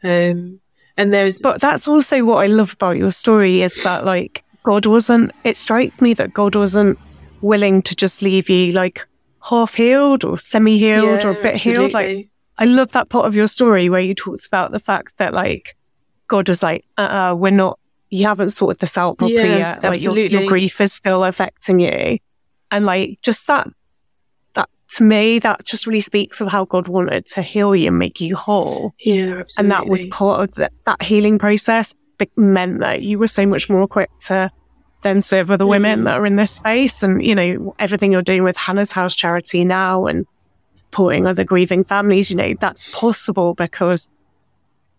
Um, 0.03 0.61
and 0.97 1.13
there's, 1.13 1.41
But 1.41 1.61
that's 1.61 1.87
also 1.89 2.25
what 2.25 2.45
I 2.45 2.47
love 2.47 2.73
about 2.73 2.97
your 2.97 3.11
story 3.11 3.63
is 3.63 3.83
that 3.85 4.05
like 4.05 4.45
God 4.63 4.87
wasn't 4.87 5.33
it 5.45 5.57
struck 5.57 6.01
me 6.01 6.15
that 6.15 6.35
God 6.35 6.55
wasn't 6.55 6.99
willing 7.41 7.83
to 7.83 7.97
just 7.97 8.23
leave 8.23 8.49
you 8.49 8.73
like 8.73 9.07
half 9.49 9.75
healed 9.75 10.25
or 10.25 10.37
semi 10.37 10.79
healed 10.79 11.25
or 11.25 11.31
a 11.31 11.43
bit 11.43 11.57
healed. 11.57 11.95
Like, 11.95 12.29
I 12.59 12.65
love 12.67 12.93
that 12.93 13.09
part 13.09 13.27
of 13.27 13.35
your 13.35 13.47
story 13.47 13.89
where 13.89 14.01
you 14.01 14.15
talked 14.15 14.47
about 14.47 14.71
the 14.71 14.79
fact 14.79 15.17
that 15.19 15.33
like 15.33 15.77
God 16.29 16.49
was 16.49 16.63
like, 16.63 16.85
uh, 16.99 17.31
uh 17.31 17.35
we're 17.35 17.51
not, 17.51 17.79
you 18.11 18.27
haven't 18.27 18.51
sorted 18.51 18.81
this 18.81 18.99
out 18.99 19.19
properly 19.19 19.39
Yeah, 19.39 19.81
yet. 19.81 19.85
Like 19.85 20.03
your, 20.03 20.19
your 20.19 20.47
grief 20.47 20.81
is 20.81 20.93
still 20.93 21.25
affecting 21.25 21.81
you. 21.81 22.19
And 22.71 22.85
like 22.85 23.19
just 23.23 23.47
that, 23.47 23.69
that 24.55 24.69
to 24.97 25.05
me, 25.05 25.39
that 25.39 25.65
just 25.65 25.87
really 25.87 26.01
speaks 26.01 26.41
of 26.41 26.49
how 26.49 26.67
God 26.67 26.87
wanted 26.87 27.25
to 27.27 27.43
heal 27.43 27.75
you 27.75 27.89
and 27.89 27.99
make 27.99 28.21
you 28.21 28.37
whole. 28.37 28.95
yeah, 29.01 29.39
absolutely. 29.39 29.55
And 29.57 29.71
that 29.71 29.89
was 29.89 30.05
part 30.07 30.43
of 30.43 30.55
the, 30.57 30.71
that 30.85 31.03
healing 31.03 31.39
process 31.39 31.95
meant 32.37 32.81
that 32.81 33.03
you 33.03 33.19
were 33.19 33.27
so 33.27 33.47
much 33.47 33.69
more 33.71 33.83
equipped 33.83 34.21
to 34.27 34.51
then 35.03 35.21
serve 35.21 35.51
other 35.51 35.67
women 35.67 36.01
Mhm. 36.01 36.05
that 36.05 36.15
are 36.19 36.27
in 36.27 36.37
this 36.37 36.51
space. 36.51 37.03
And, 37.03 37.25
you 37.25 37.35
know, 37.35 37.75
everything 37.79 38.13
you're 38.13 38.21
doing 38.23 38.43
with 38.45 38.57
Hannah's 38.57 38.93
House 38.93 39.15
Charity 39.17 39.65
now 39.65 40.07
and 40.07 40.27
supporting 40.75 41.27
other 41.27 41.45
grieving 41.45 41.85
families, 41.85 42.31
you 42.31 42.37
know, 42.37 42.55
that's 42.61 42.91
possible 42.91 43.55
because, 43.55 44.13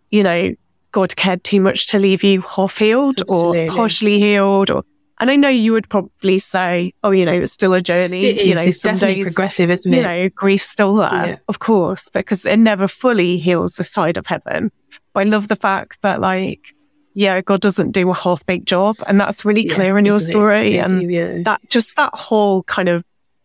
you 0.10 0.24
know, 0.24 0.54
God 0.92 1.16
cared 1.16 1.44
too 1.44 1.62
much 1.62 1.88
to 1.88 2.00
leave 2.00 2.24
you 2.24 2.42
half 2.42 2.78
healed 2.78 3.22
Absolutely. 3.22 3.68
or 3.68 3.76
partially 3.76 4.20
healed 4.20 4.70
or 4.72 4.84
and 5.20 5.30
I 5.30 5.36
know 5.36 5.50
you 5.50 5.72
would 5.74 5.88
probably 5.88 6.40
say, 6.40 6.94
oh, 7.04 7.12
you 7.12 7.26
know, 7.26 7.32
it's 7.34 7.52
still 7.52 7.76
a 7.76 7.82
journey. 7.82 8.26
It 8.26 8.38
is. 8.38 8.48
you 8.48 8.56
know, 8.56 8.62
it's 8.62 8.82
definitely 8.82 9.18
days, 9.18 9.28
progressive, 9.28 9.70
isn't 9.70 9.94
it? 9.94 9.98
you 9.98 10.02
know, 10.02 10.30
grief's 10.30 10.66
still 10.68 10.96
there, 10.96 11.12
Yeah. 11.28 11.36
of 11.48 11.60
course, 11.60 12.10
because 12.10 12.44
it 12.48 12.58
never 12.58 12.88
fully 12.88 13.38
heals 13.38 13.76
the 13.76 13.84
side 13.84 14.18
of 14.18 14.26
heaven. 14.26 14.72
But 15.14 15.20
I 15.20 15.24
love 15.30 15.48
the 15.48 15.56
fact 15.56 16.02
that, 16.02 16.22
like, 16.22 16.74
yeah, 17.14 17.42
God 17.42 17.62
doesn't 17.62 17.92
do 17.92 18.10
a 18.10 18.14
half 18.14 18.46
baked 18.46 18.66
job. 18.66 18.98
And 19.08 19.20
that's 19.20 19.44
really 19.46 19.68
Yeah, 19.68 19.74
clear 19.76 19.98
in 19.98 20.06
your 20.06 20.20
story. 20.20 20.76
Yeah, 20.76 20.86
and 20.86 21.12
yeah. 21.12 21.42
that 21.44 21.62
just 21.70 21.96
that 21.98 22.14
whole 22.14 22.64
kind 22.64 22.88
of 22.90 23.04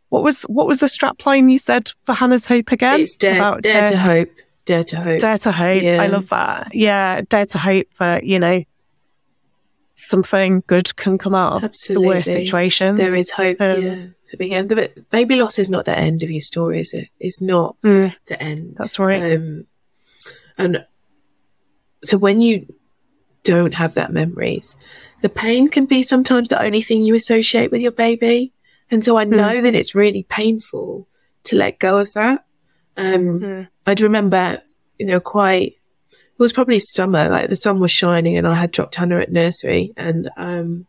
what 0.08 0.22
was 0.22 0.42
what 0.44 0.66
was 0.66 0.78
the 0.78 0.88
strap 0.88 1.24
line 1.26 1.48
you 1.48 1.58
said 1.58 1.90
for 2.04 2.14
Hannah's 2.14 2.46
Hope 2.46 2.70
again? 2.72 3.00
it's 3.00 3.16
dare, 3.16 3.36
About 3.36 3.62
dare, 3.62 3.90
to 3.90 3.96
hope. 3.98 4.30
Dare 4.64 4.84
to 4.84 4.96
hope. 4.96 5.20
Dare 5.20 5.38
to 5.38 5.52
hope. 5.52 5.82
I 5.82 6.06
love 6.06 6.28
that. 6.30 6.74
Yeah, 6.74 7.20
dare 7.28 7.46
to 7.46 7.58
hope 7.58 7.86
that, 7.98 8.24
you 8.24 8.38
know, 8.38 8.62
something 9.94 10.62
good 10.66 10.94
can 10.96 11.18
come 11.18 11.34
out 11.34 11.54
of 11.54 11.60
the 11.62 11.66
worst 11.66 11.88
Absolutely. 11.88 12.22
situations. 12.22 12.98
There 12.98 13.14
is 13.16 13.30
hope. 13.30 13.60
Um, 13.60 13.82
yeah, 13.82 14.06
to 14.26 14.36
begin. 14.36 14.68
But 14.68 15.10
baby 15.10 15.36
loss 15.36 15.58
is 15.58 15.70
not 15.70 15.84
the 15.86 15.96
end 15.96 16.22
of 16.22 16.30
your 16.30 16.40
story, 16.40 16.80
is 16.80 16.92
it? 16.92 17.08
It's 17.18 17.40
not 17.40 17.76
Mm, 17.82 18.14
the 18.26 18.42
end. 18.42 18.74
that's 18.78 18.98
right. 18.98 19.34
Um, 19.36 19.66
and 20.58 20.84
so 22.04 22.18
when 22.18 22.40
you 22.40 22.66
don't 23.52 23.74
have 23.74 23.94
that 23.94 24.12
memories, 24.12 24.76
the 25.22 25.28
pain 25.28 25.68
can 25.68 25.86
be 25.86 26.02
sometimes 26.02 26.48
the 26.48 26.62
only 26.62 26.82
thing 26.82 27.02
you 27.02 27.14
associate 27.14 27.70
with 27.70 27.80
your 27.80 27.92
baby. 27.92 28.52
And 28.90 29.04
so 29.04 29.16
I 29.16 29.24
Hmm. 29.24 29.36
know 29.40 29.60
that 29.62 29.74
it's 29.74 29.94
really 29.94 30.24
painful 30.24 31.08
to 31.44 31.56
let 31.56 31.78
go 31.78 31.98
of 31.98 32.12
that. 32.12 32.44
Um, 32.96 33.40
Mm. 33.40 33.68
I'd 33.86 34.00
remember, 34.00 34.62
you 34.98 35.06
know, 35.06 35.20
quite, 35.20 35.72
it 36.12 36.38
was 36.38 36.52
probably 36.52 36.78
summer, 36.78 37.28
like 37.28 37.48
the 37.48 37.56
sun 37.56 37.80
was 37.80 37.90
shining 37.90 38.36
and 38.36 38.46
I 38.46 38.54
had 38.54 38.70
dropped 38.70 38.96
Hannah 38.96 39.20
at 39.20 39.32
nursery 39.32 39.92
and, 39.96 40.30
um, 40.36 40.86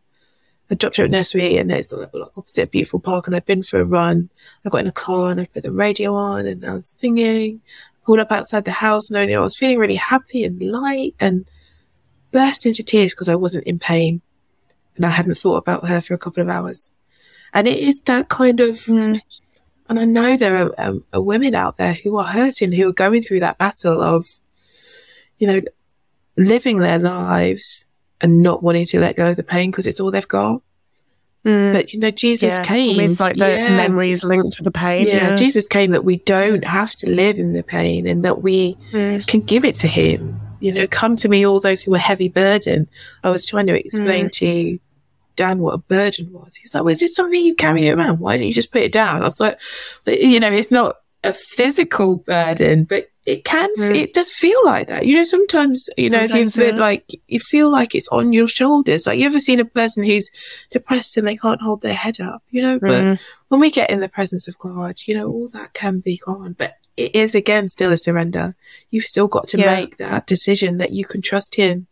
I 0.69 0.75
dropped 0.75 0.97
her 0.97 1.05
at 1.05 1.11
nursery 1.11 1.55
and 1.57 1.71
it's 1.71 1.91
like 1.93 2.09
opposite 2.13 2.63
a 2.63 2.67
beautiful 2.67 2.99
park 2.99 3.25
and 3.27 3.35
I'd 3.35 3.45
been 3.45 3.63
for 3.63 3.79
a 3.79 3.85
run. 3.85 4.29
I 4.65 4.69
got 4.69 4.81
in 4.81 4.87
a 4.87 4.91
car 4.91 5.31
and 5.31 5.39
I 5.39 5.45
put 5.45 5.63
the 5.63 5.71
radio 5.71 6.13
on 6.13 6.45
and 6.45 6.65
I 6.65 6.73
was 6.73 6.87
singing, 6.87 7.61
pulled 8.05 8.19
up 8.19 8.31
outside 8.33 8.65
the 8.65 8.71
house 8.71 9.09
and 9.09 9.17
I, 9.17 9.33
I 9.33 9.39
was 9.39 9.55
feeling 9.55 9.77
really 9.79 9.95
happy 9.95 10.43
and 10.43 10.61
light 10.61 11.15
and 11.19 11.45
burst 12.31 12.65
into 12.65 12.83
tears 12.83 13.13
because 13.13 13.29
I 13.29 13.35
wasn't 13.35 13.65
in 13.65 13.79
pain 13.79 14.21
and 14.95 15.05
I 15.05 15.09
hadn't 15.09 15.37
thought 15.37 15.57
about 15.57 15.87
her 15.87 16.01
for 16.01 16.13
a 16.13 16.17
couple 16.17 16.41
of 16.41 16.49
hours. 16.49 16.91
And 17.53 17.67
it 17.67 17.79
is 17.79 18.01
that 18.01 18.29
kind 18.29 18.59
of, 18.59 18.75
Mm. 18.85 19.21
and 19.89 19.99
I 19.99 20.05
know 20.05 20.35
there 20.37 20.55
are, 20.65 20.71
um, 20.77 21.03
are 21.13 21.21
women 21.21 21.55
out 21.55 21.77
there 21.77 21.93
who 21.93 22.17
are 22.17 22.25
hurting, 22.25 22.71
who 22.73 22.89
are 22.89 22.93
going 22.93 23.21
through 23.21 23.39
that 23.41 23.57
battle 23.57 24.01
of, 24.01 24.27
you 25.39 25.47
know, 25.47 25.61
living 26.35 26.79
their 26.79 26.99
lives 26.99 27.85
and 28.21 28.41
not 28.43 28.61
wanting 28.63 28.85
to 28.87 28.99
let 28.99 29.15
go 29.15 29.29
of 29.29 29.35
the 29.37 29.43
pain 29.43 29.71
because 29.71 29.87
it's 29.87 29.99
all 29.99 30.11
they've 30.11 30.27
got. 30.27 30.61
Mm. 31.45 31.71
But 31.73 31.93
you 31.93 31.99
know, 31.99 32.11
Jesus 32.11 32.55
yeah, 32.57 32.63
came. 32.63 32.95
almost 32.95 33.19
like 33.19 33.37
the 33.37 33.47
Yeah. 33.49 33.77
memories 33.77 34.23
linked 34.23 34.57
to 34.57 34.63
the 34.63 34.71
pain. 34.71 35.07
Yeah, 35.07 35.35
Jesus 35.35 35.67
came 35.67 35.91
that 35.91 36.03
we 36.03 36.17
don't 36.17 36.65
have 36.65 36.93
to 36.95 37.09
live 37.09 37.37
in 37.37 37.53
the 37.53 37.63
pain 37.63 38.05
and 38.07 38.25
that 38.25 38.41
we 38.41 38.75
Mm. 38.91 39.25
can 39.27 39.41
give 39.41 39.63
it 39.63 39.75
to 39.75 39.87
Him. 39.87 40.41
You 40.59 40.73
know, 40.73 40.87
come 40.87 41.15
to 41.17 41.29
me, 41.29 41.45
all 41.45 41.59
those 41.59 41.81
who 41.81 41.93
are 41.93 41.99
heavy 41.99 42.29
burden. 42.29 42.87
I 43.23 43.29
was 43.29 43.45
trying 43.45 43.67
to 43.67 43.79
explain 43.79 44.29
to 44.31 44.79
Dan 45.35 45.59
what 45.59 45.73
a 45.75 45.77
burden 45.77 46.31
was. 46.33 46.55
He 46.55 46.63
was 46.63 46.73
like, 46.73 46.83
well, 46.83 46.91
is 46.91 47.01
it 47.03 47.11
something 47.11 47.39
you 47.39 47.53
carry 47.55 47.89
around? 47.89 48.19
Why 48.19 48.37
don't 48.37 48.47
you 48.47 48.53
just 48.53 48.71
put 48.71 48.81
it 48.81 48.91
down? 48.91 49.21
I 49.21 49.25
was 49.25 49.39
like, 49.39 49.59
but, 50.03 50.19
you 50.21 50.39
know, 50.39 50.51
it's 50.51 50.71
not 50.71 50.95
a 51.23 51.33
physical 51.33 52.15
burden, 52.17 52.85
but 52.85 53.09
it 53.25 53.43
can, 53.43 53.69
Mm. 53.77 53.95
it 53.95 54.13
does 54.13 54.31
feel 54.31 54.59
like 54.65 54.87
that. 54.87 55.05
You 55.05 55.15
know, 55.15 55.23
sometimes, 55.25 55.89
you 55.97 56.09
know, 56.09 56.19
Sometimes, 56.25 56.57
if 56.57 56.63
you've 56.63 56.67
been 56.71 56.75
yeah. 56.75 56.81
like, 56.81 57.21
you 57.27 57.39
feel 57.39 57.69
like 57.69 57.93
it's 57.93 58.07
on 58.07 58.31
your 58.33 58.47
shoulders. 58.47 59.05
Like, 59.05 59.19
you 59.19 59.25
ever 59.25 59.39
seen 59.39 59.59
a 59.59 59.65
person 59.65 60.03
who's 60.03 60.31
depressed 60.71 61.17
and 61.17 61.27
they 61.27 61.35
can't 61.35 61.61
hold 61.61 61.81
their 61.81 61.93
head 61.93 62.19
up, 62.21 62.41
you 62.49 62.61
know? 62.61 62.79
But 62.79 63.03
Mm. 63.03 63.19
when 63.49 63.59
we 63.59 63.69
get 63.69 63.89
in 63.89 63.99
the 63.99 64.07
presence 64.09 64.47
of 64.47 64.57
God, 64.57 65.01
you 65.05 65.13
know, 65.13 65.27
all 65.27 65.49
that 65.49 65.73
can 65.73 65.99
be 65.99 66.17
gone. 66.17 66.55
But 66.57 66.75
it 66.97 67.15
is 67.15 67.35
again 67.35 67.69
still 67.69 67.91
a 67.91 67.97
surrender. 67.97 68.55
You've 68.89 69.05
still 69.05 69.27
got 69.27 69.47
to 69.49 69.57
Yeah. 69.57 69.75
make 69.75 69.97
that 69.97 70.27
decision 70.27 70.77
that 70.79 70.91
you 70.91 71.05
can 71.05 71.21
trust 71.21 71.55
Him. 71.55 71.87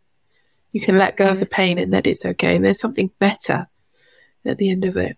You 0.72 0.80
can 0.80 0.98
let 0.98 1.16
go 1.16 1.28
of 1.30 1.40
the 1.40 1.46
pain 1.46 1.78
and 1.78 1.92
that 1.94 2.06
it's 2.06 2.24
okay. 2.26 2.54
And 2.56 2.64
there's 2.64 2.80
something 2.80 3.10
better 3.18 3.68
at 4.44 4.58
the 4.58 4.68
end 4.70 4.84
of 4.84 4.96
it. 4.96 5.16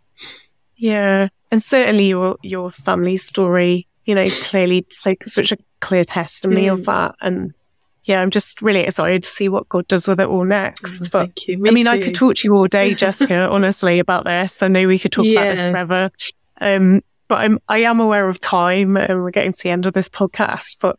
Yeah, 0.76 1.28
and 1.51 1.62
certainly 1.62 2.09
your 2.09 2.36
your 2.43 2.70
family 2.70 3.16
story, 3.16 3.89
you 4.05 4.14
know, 4.14 4.28
clearly 4.43 4.86
so, 4.91 5.14
such 5.24 5.51
a 5.53 5.59
clear 5.80 6.05
testimony 6.05 6.66
Mm. 6.66 6.72
of 6.74 6.84
that, 6.86 7.14
and 7.20 7.53
yeah, 8.05 8.20
I'm 8.22 8.30
just 8.30 8.62
really 8.62 8.80
excited 8.80 9.22
to 9.24 9.28
see 9.28 9.49
what 9.49 9.68
God 9.68 9.86
does 9.89 10.07
with 10.09 10.20
it 10.20 10.28
all 10.28 10.45
next. 10.45 11.03
Oh, 11.03 11.09
but 11.12 11.18
thank 11.26 11.49
you. 11.49 11.55
I 11.57 11.61
Me 11.61 11.70
mean, 11.72 11.89
I 11.89 12.01
could 12.01 12.14
talk 12.14 12.36
to 12.36 12.49
you 12.49 12.55
all 12.55 12.66
day, 12.68 12.95
Jessica, 13.05 13.49
honestly, 13.51 13.99
about 13.99 14.24
this. 14.24 14.62
I 14.62 14.68
know 14.68 14.86
we 14.86 14.99
could 14.99 15.12
talk 15.12 15.26
about 15.26 15.57
this 15.57 15.66
forever. 15.66 16.11
Um, 16.61 17.03
but 17.29 17.37
I'm 17.39 17.59
I 17.68 17.79
am 17.79 18.01
aware 18.01 18.29
of 18.29 18.41
time, 18.41 18.97
and 18.97 19.22
we're 19.22 19.31
getting 19.31 19.53
to 19.53 19.62
the 19.62 19.70
end 19.70 19.87
of 19.87 19.93
this 19.95 20.09
podcast. 20.09 20.79
But 20.81 20.99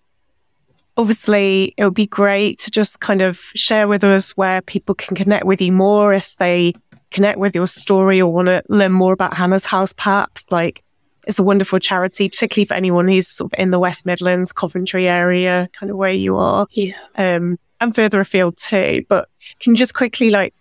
obviously, 0.98 1.74
it 1.78 1.84
would 1.84 1.94
be 1.94 2.08
great 2.08 2.60
to 2.60 2.72
just 2.72 3.00
kind 3.00 3.22
of 3.22 3.38
share 3.56 3.88
with 3.88 4.04
us 4.04 4.32
where 4.38 4.62
people 4.62 4.96
can 4.96 5.16
connect 5.16 5.46
with 5.46 5.62
you 5.62 5.72
more 5.72 6.14
if 6.14 6.36
they 6.38 6.74
connect 7.12 7.40
with 7.40 7.56
your 7.56 7.68
story 7.68 8.22
or 8.22 8.32
want 8.32 8.48
to 8.48 8.62
learn 8.70 8.92
more 8.92 9.14
about 9.14 9.34
Hannah's 9.34 9.66
House. 9.66 9.94
Perhaps 9.94 10.46
like 10.52 10.84
it's 11.28 11.40
a 11.40 11.44
wonderful 11.44 11.80
charity, 11.80 12.30
particularly 12.30 12.66
for 12.66 12.74
anyone 12.74 13.08
who's 13.08 13.28
sort 13.28 13.54
of 13.54 13.60
in 13.60 13.72
the 13.72 13.80
West 13.80 14.06
Midlands, 14.06 14.52
Coventry 14.52 15.08
area, 15.08 15.70
kind 15.74 15.90
of 15.92 15.98
where 15.98 16.12
you 16.12 16.38
are 16.38 16.68
Yeah. 16.72 16.94
um, 17.18 17.58
and 17.82 17.94
further 17.96 18.20
afield 18.20 18.58
too. 18.58 19.04
But 19.10 19.30
can 19.60 19.74
you 19.74 19.78
just 19.78 19.94
quickly, 19.94 20.30
like, 20.32 20.54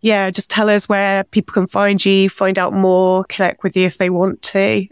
yeah, 0.00 0.30
just 0.30 0.50
tell 0.50 0.70
us 0.70 0.88
where 0.88 1.24
people 1.24 1.52
can 1.52 1.66
find 1.66 2.04
you, 2.04 2.28
find 2.28 2.58
out 2.58 2.72
more, 2.72 3.24
connect 3.24 3.62
with 3.62 3.76
you 3.76 3.86
if 3.86 3.98
they 3.98 4.10
want 4.10 4.40
to, 4.42 4.86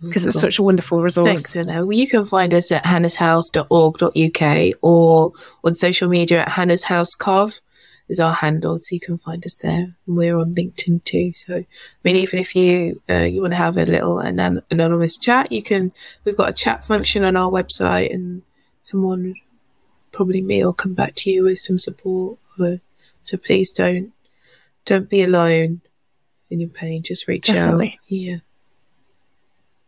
because 0.00 0.26
it's 0.26 0.40
such 0.40 0.58
a 0.58 0.62
wonderful 0.62 1.00
resource. 1.00 1.26
Thanks, 1.26 1.54
Anna. 1.56 1.86
Well, 1.86 1.96
you 1.96 2.08
can 2.08 2.24
find 2.26 2.52
us 2.52 2.72
at 2.72 2.84
hannahshouse.org.uk 2.84 4.78
or 4.82 5.32
on 5.64 5.74
social 5.74 6.08
media 6.08 6.42
at 6.42 6.50
Hannah's 6.50 6.84
House 6.84 7.14
Cov 7.14 7.60
is 8.08 8.20
our 8.20 8.32
handle, 8.32 8.78
so 8.78 8.94
you 8.94 9.00
can 9.00 9.18
find 9.18 9.44
us 9.44 9.56
there. 9.56 9.96
And 10.06 10.16
we're 10.16 10.38
on 10.38 10.54
LinkedIn 10.54 11.04
too. 11.04 11.32
So, 11.34 11.56
I 11.56 11.66
mean, 12.04 12.16
even 12.16 12.38
if 12.38 12.54
you 12.54 13.02
uh, 13.08 13.22
you 13.22 13.40
want 13.40 13.52
to 13.52 13.58
have 13.58 13.76
a 13.76 13.84
little 13.84 14.20
anon- 14.20 14.62
anonymous 14.70 15.18
chat, 15.18 15.50
you 15.50 15.62
can. 15.62 15.92
We've 16.24 16.36
got 16.36 16.50
a 16.50 16.52
chat 16.52 16.84
function 16.84 17.24
on 17.24 17.36
our 17.36 17.50
website, 17.50 18.14
and 18.14 18.42
someone, 18.82 19.34
probably 20.12 20.40
me, 20.40 20.64
will 20.64 20.72
come 20.72 20.94
back 20.94 21.14
to 21.16 21.30
you 21.30 21.44
with 21.44 21.58
some 21.58 21.78
support. 21.78 22.38
Or, 22.58 22.80
so 23.22 23.36
please 23.36 23.72
don't 23.72 24.12
don't 24.86 25.10
be 25.10 25.22
alone 25.22 25.82
in 26.50 26.60
your 26.60 26.70
pain. 26.70 27.02
Just 27.02 27.28
reach 27.28 27.48
Definitely. 27.48 27.92
out. 27.92 27.98
Yeah. 28.08 28.36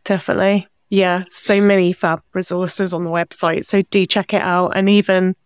Definitely. 0.04 0.68
Yeah, 0.90 1.24
so 1.28 1.60
many 1.60 1.92
fab 1.92 2.22
resources 2.32 2.94
on 2.94 3.04
the 3.04 3.10
website. 3.10 3.64
So 3.66 3.82
do 3.82 4.06
check 4.06 4.32
it 4.32 4.40
out. 4.40 4.72
And 4.74 4.88
even 4.88 5.36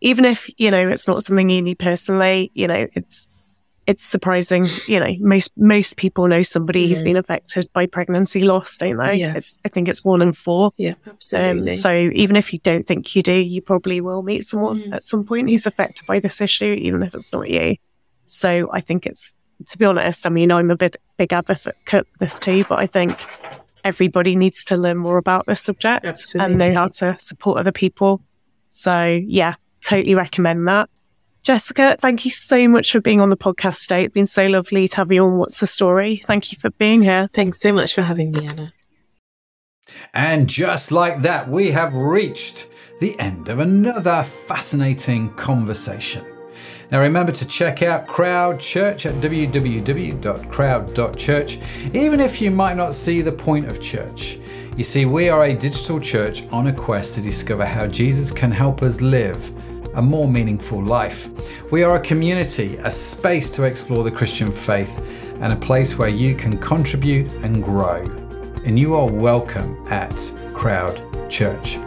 even 0.00 0.24
if, 0.24 0.48
you 0.58 0.70
know, 0.70 0.88
it's 0.88 1.06
not 1.08 1.24
something 1.26 1.48
you 1.50 1.62
need 1.62 1.78
personally, 1.78 2.50
you 2.54 2.68
know, 2.68 2.86
it's 2.94 3.30
it's 3.88 4.04
surprising, 4.04 4.64
you 4.86 5.00
know, 5.00 5.12
most 5.18 5.50
most 5.56 5.96
people 5.96 6.28
know 6.28 6.42
somebody 6.42 6.88
who's 6.88 7.02
been 7.02 7.16
affected 7.16 7.68
by 7.72 7.86
pregnancy 7.86 8.44
loss, 8.44 8.76
don't 8.76 8.96
they? 8.98 9.16
Yeah. 9.16 9.34
It's 9.34 9.58
I 9.64 9.68
think 9.70 9.88
it's 9.88 10.04
one 10.04 10.22
in 10.22 10.32
four. 10.34 10.70
Yeah. 10.76 10.92
Um, 10.92 11.14
Absolutely. 11.14 11.70
so 11.72 11.92
even 11.92 12.36
if 12.36 12.52
you 12.52 12.60
don't 12.60 12.86
think 12.86 13.16
you 13.16 13.22
do, 13.22 13.32
you 13.34 13.60
probably 13.60 14.00
will 14.00 14.22
meet 14.22 14.44
someone 14.44 14.82
Mm. 14.82 14.92
at 14.94 15.02
some 15.02 15.24
point 15.24 15.50
who's 15.50 15.66
affected 15.66 16.06
by 16.06 16.20
this 16.20 16.40
issue, 16.40 16.76
even 16.80 17.02
if 17.02 17.12
it's 17.12 17.32
not 17.32 17.50
you. 17.50 17.74
So 18.32 18.68
I 18.72 18.80
think 18.80 19.04
it's, 19.04 19.38
to 19.66 19.76
be 19.76 19.84
honest, 19.84 20.26
I 20.26 20.30
mean, 20.30 20.50
I'm 20.50 20.70
a 20.70 20.76
bit 20.76 20.96
big 21.18 21.34
advocate 21.34 21.76
of 21.92 22.18
this 22.18 22.38
too, 22.38 22.64
but 22.64 22.78
I 22.78 22.86
think 22.86 23.14
everybody 23.84 24.36
needs 24.36 24.64
to 24.64 24.76
learn 24.76 24.96
more 24.96 25.18
about 25.18 25.44
this 25.46 25.60
subject 25.60 26.34
and 26.34 26.56
know 26.56 26.72
how 26.72 26.88
to 26.88 27.14
support 27.18 27.58
other 27.58 27.72
people. 27.72 28.22
So 28.68 29.20
yeah, 29.26 29.56
totally 29.82 30.14
recommend 30.14 30.66
that. 30.66 30.88
Jessica, 31.42 31.96
thank 32.00 32.24
you 32.24 32.30
so 32.30 32.66
much 32.68 32.92
for 32.92 33.00
being 33.00 33.20
on 33.20 33.28
the 33.28 33.36
podcast 33.36 33.82
today. 33.82 34.04
It's 34.04 34.14
been 34.14 34.26
so 34.26 34.46
lovely 34.46 34.88
to 34.88 34.96
have 34.96 35.12
you 35.12 35.24
on 35.24 35.36
What's 35.36 35.60
the 35.60 35.66
Story. 35.66 36.16
Thank 36.16 36.52
you 36.52 36.58
for 36.58 36.70
being 36.70 37.02
here. 37.02 37.28
Thanks 37.34 37.60
so 37.60 37.72
much 37.72 37.94
for 37.94 38.02
having 38.02 38.32
me, 38.32 38.46
Anna. 38.46 38.70
And 40.14 40.48
just 40.48 40.90
like 40.90 41.20
that, 41.22 41.50
we 41.50 41.72
have 41.72 41.92
reached 41.92 42.68
the 43.00 43.18
end 43.18 43.48
of 43.48 43.58
another 43.58 44.22
fascinating 44.22 45.34
conversation. 45.34 46.31
Now 46.92 47.00
remember 47.00 47.32
to 47.32 47.44
check 47.46 47.82
out 47.82 48.06
Crowd 48.06 48.60
Church 48.60 49.06
at 49.06 49.14
www.crowd.church, 49.14 51.58
even 51.94 52.20
if 52.20 52.40
you 52.42 52.50
might 52.50 52.76
not 52.76 52.94
see 52.94 53.22
the 53.22 53.32
point 53.32 53.66
of 53.66 53.80
church. 53.80 54.38
You 54.76 54.84
see, 54.84 55.06
we 55.06 55.30
are 55.30 55.44
a 55.44 55.54
digital 55.54 55.98
church 55.98 56.46
on 56.48 56.66
a 56.66 56.72
quest 56.74 57.14
to 57.14 57.22
discover 57.22 57.64
how 57.64 57.86
Jesus 57.86 58.30
can 58.30 58.52
help 58.52 58.82
us 58.82 59.00
live 59.00 59.50
a 59.94 60.02
more 60.02 60.28
meaningful 60.28 60.84
life. 60.84 61.30
We 61.70 61.82
are 61.82 61.96
a 61.96 62.00
community, 62.00 62.76
a 62.76 62.90
space 62.90 63.50
to 63.52 63.64
explore 63.64 64.04
the 64.04 64.10
Christian 64.10 64.52
faith, 64.52 64.92
and 65.40 65.54
a 65.54 65.56
place 65.56 65.96
where 65.96 66.10
you 66.10 66.34
can 66.34 66.58
contribute 66.58 67.32
and 67.42 67.64
grow. 67.64 68.04
And 68.66 68.78
you 68.78 68.96
are 68.96 69.10
welcome 69.10 69.82
at 69.88 70.30
Crowd 70.52 71.00
Church. 71.30 71.78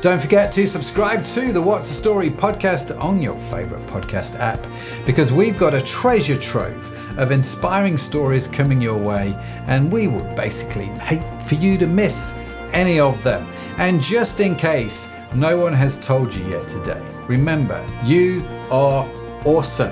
Don't 0.00 0.22
forget 0.22 0.52
to 0.52 0.64
subscribe 0.64 1.24
to 1.24 1.52
the 1.52 1.60
What's 1.60 1.88
the 1.88 1.94
Story 1.94 2.30
podcast 2.30 2.96
on 3.02 3.20
your 3.20 3.36
favorite 3.50 3.84
podcast 3.88 4.38
app 4.38 4.64
because 5.04 5.32
we've 5.32 5.58
got 5.58 5.74
a 5.74 5.80
treasure 5.80 6.36
trove 6.36 7.18
of 7.18 7.32
inspiring 7.32 7.98
stories 7.98 8.46
coming 8.46 8.80
your 8.80 8.96
way, 8.96 9.34
and 9.66 9.90
we 9.90 10.06
would 10.06 10.36
basically 10.36 10.86
hate 11.00 11.42
for 11.48 11.56
you 11.56 11.76
to 11.78 11.86
miss 11.88 12.30
any 12.70 13.00
of 13.00 13.20
them. 13.24 13.44
And 13.78 14.00
just 14.00 14.38
in 14.38 14.54
case 14.54 15.08
no 15.34 15.58
one 15.58 15.72
has 15.72 15.98
told 15.98 16.32
you 16.32 16.48
yet 16.48 16.68
today, 16.68 17.02
remember 17.26 17.84
you 18.04 18.46
are 18.70 19.04
awesome. 19.44 19.90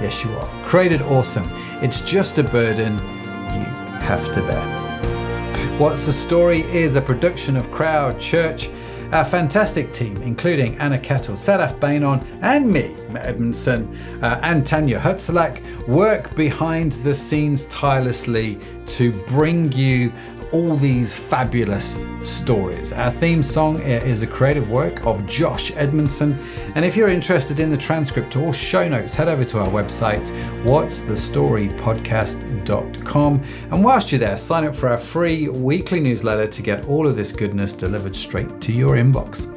Yes, 0.00 0.24
you 0.24 0.30
are. 0.36 0.64
Created 0.64 1.02
awesome. 1.02 1.46
It's 1.82 2.00
just 2.00 2.38
a 2.38 2.42
burden 2.42 2.94
you 2.94 3.64
have 4.00 4.24
to 4.32 4.40
bear. 4.40 5.78
What's 5.78 6.06
the 6.06 6.14
Story 6.14 6.62
is 6.72 6.94
a 6.94 7.02
production 7.02 7.58
of 7.58 7.70
Crowd 7.70 8.18
Church 8.18 8.70
a 9.14 9.24
fantastic 9.24 9.92
team, 9.92 10.16
including 10.22 10.76
Anna 10.78 10.98
Kettle, 10.98 11.36
Sadaf 11.36 11.78
Bainon, 11.78 12.20
and 12.42 12.68
me, 12.68 12.96
Edmondson, 13.14 13.96
uh, 14.20 14.40
and 14.42 14.66
Tanya 14.66 14.98
Hutzalak, 14.98 15.86
work 15.86 16.34
behind 16.34 16.92
the 17.04 17.14
scenes 17.14 17.66
tirelessly 17.66 18.58
to 18.86 19.12
bring 19.28 19.70
you 19.70 20.12
all 20.54 20.76
these 20.76 21.12
fabulous 21.12 21.98
stories. 22.22 22.92
Our 22.92 23.10
theme 23.10 23.42
song 23.42 23.82
is 23.82 24.22
a 24.22 24.26
creative 24.26 24.70
work 24.70 25.04
of 25.04 25.26
Josh 25.26 25.72
Edmondson. 25.74 26.38
And 26.76 26.84
if 26.84 26.94
you're 26.94 27.08
interested 27.08 27.58
in 27.58 27.72
the 27.72 27.76
transcript 27.76 28.36
or 28.36 28.52
show 28.52 28.86
notes, 28.86 29.16
head 29.16 29.26
over 29.26 29.44
to 29.46 29.58
our 29.58 29.66
website, 29.66 30.24
what'sthestorypodcast.com. 30.62 33.42
And 33.72 33.84
whilst 33.84 34.12
you're 34.12 34.20
there, 34.20 34.36
sign 34.36 34.64
up 34.64 34.76
for 34.76 34.88
our 34.88 34.96
free 34.96 35.48
weekly 35.48 35.98
newsletter 35.98 36.46
to 36.46 36.62
get 36.62 36.86
all 36.86 37.08
of 37.08 37.16
this 37.16 37.32
goodness 37.32 37.72
delivered 37.72 38.14
straight 38.14 38.60
to 38.60 38.72
your 38.72 38.94
inbox. 38.94 39.50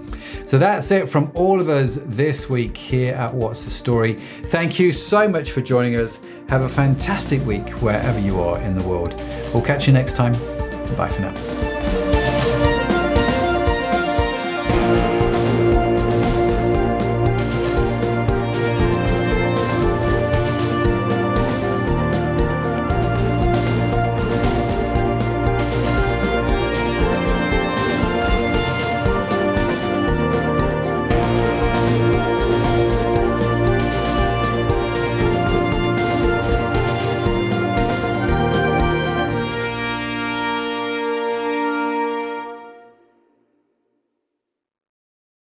So 0.49 0.57
that's 0.57 0.89
it 0.89 1.07
from 1.07 1.31
all 1.35 1.61
of 1.61 1.69
us 1.69 1.99
this 2.05 2.49
week 2.49 2.75
here 2.75 3.13
at 3.13 3.31
What's 3.31 3.65
the 3.65 3.69
Story. 3.69 4.15
Thank 4.45 4.79
you 4.79 4.91
so 4.91 5.27
much 5.27 5.51
for 5.51 5.61
joining 5.61 5.97
us. 5.97 6.19
Have 6.49 6.63
a 6.63 6.69
fantastic 6.69 7.45
week 7.45 7.69
wherever 7.81 8.17
you 8.17 8.41
are 8.41 8.59
in 8.61 8.75
the 8.75 8.81
world. 8.87 9.13
We'll 9.53 9.61
catch 9.61 9.85
you 9.85 9.93
next 9.93 10.15
time. 10.15 10.56
Bye 10.95 11.09
for 11.09 11.21
now. 11.21 11.76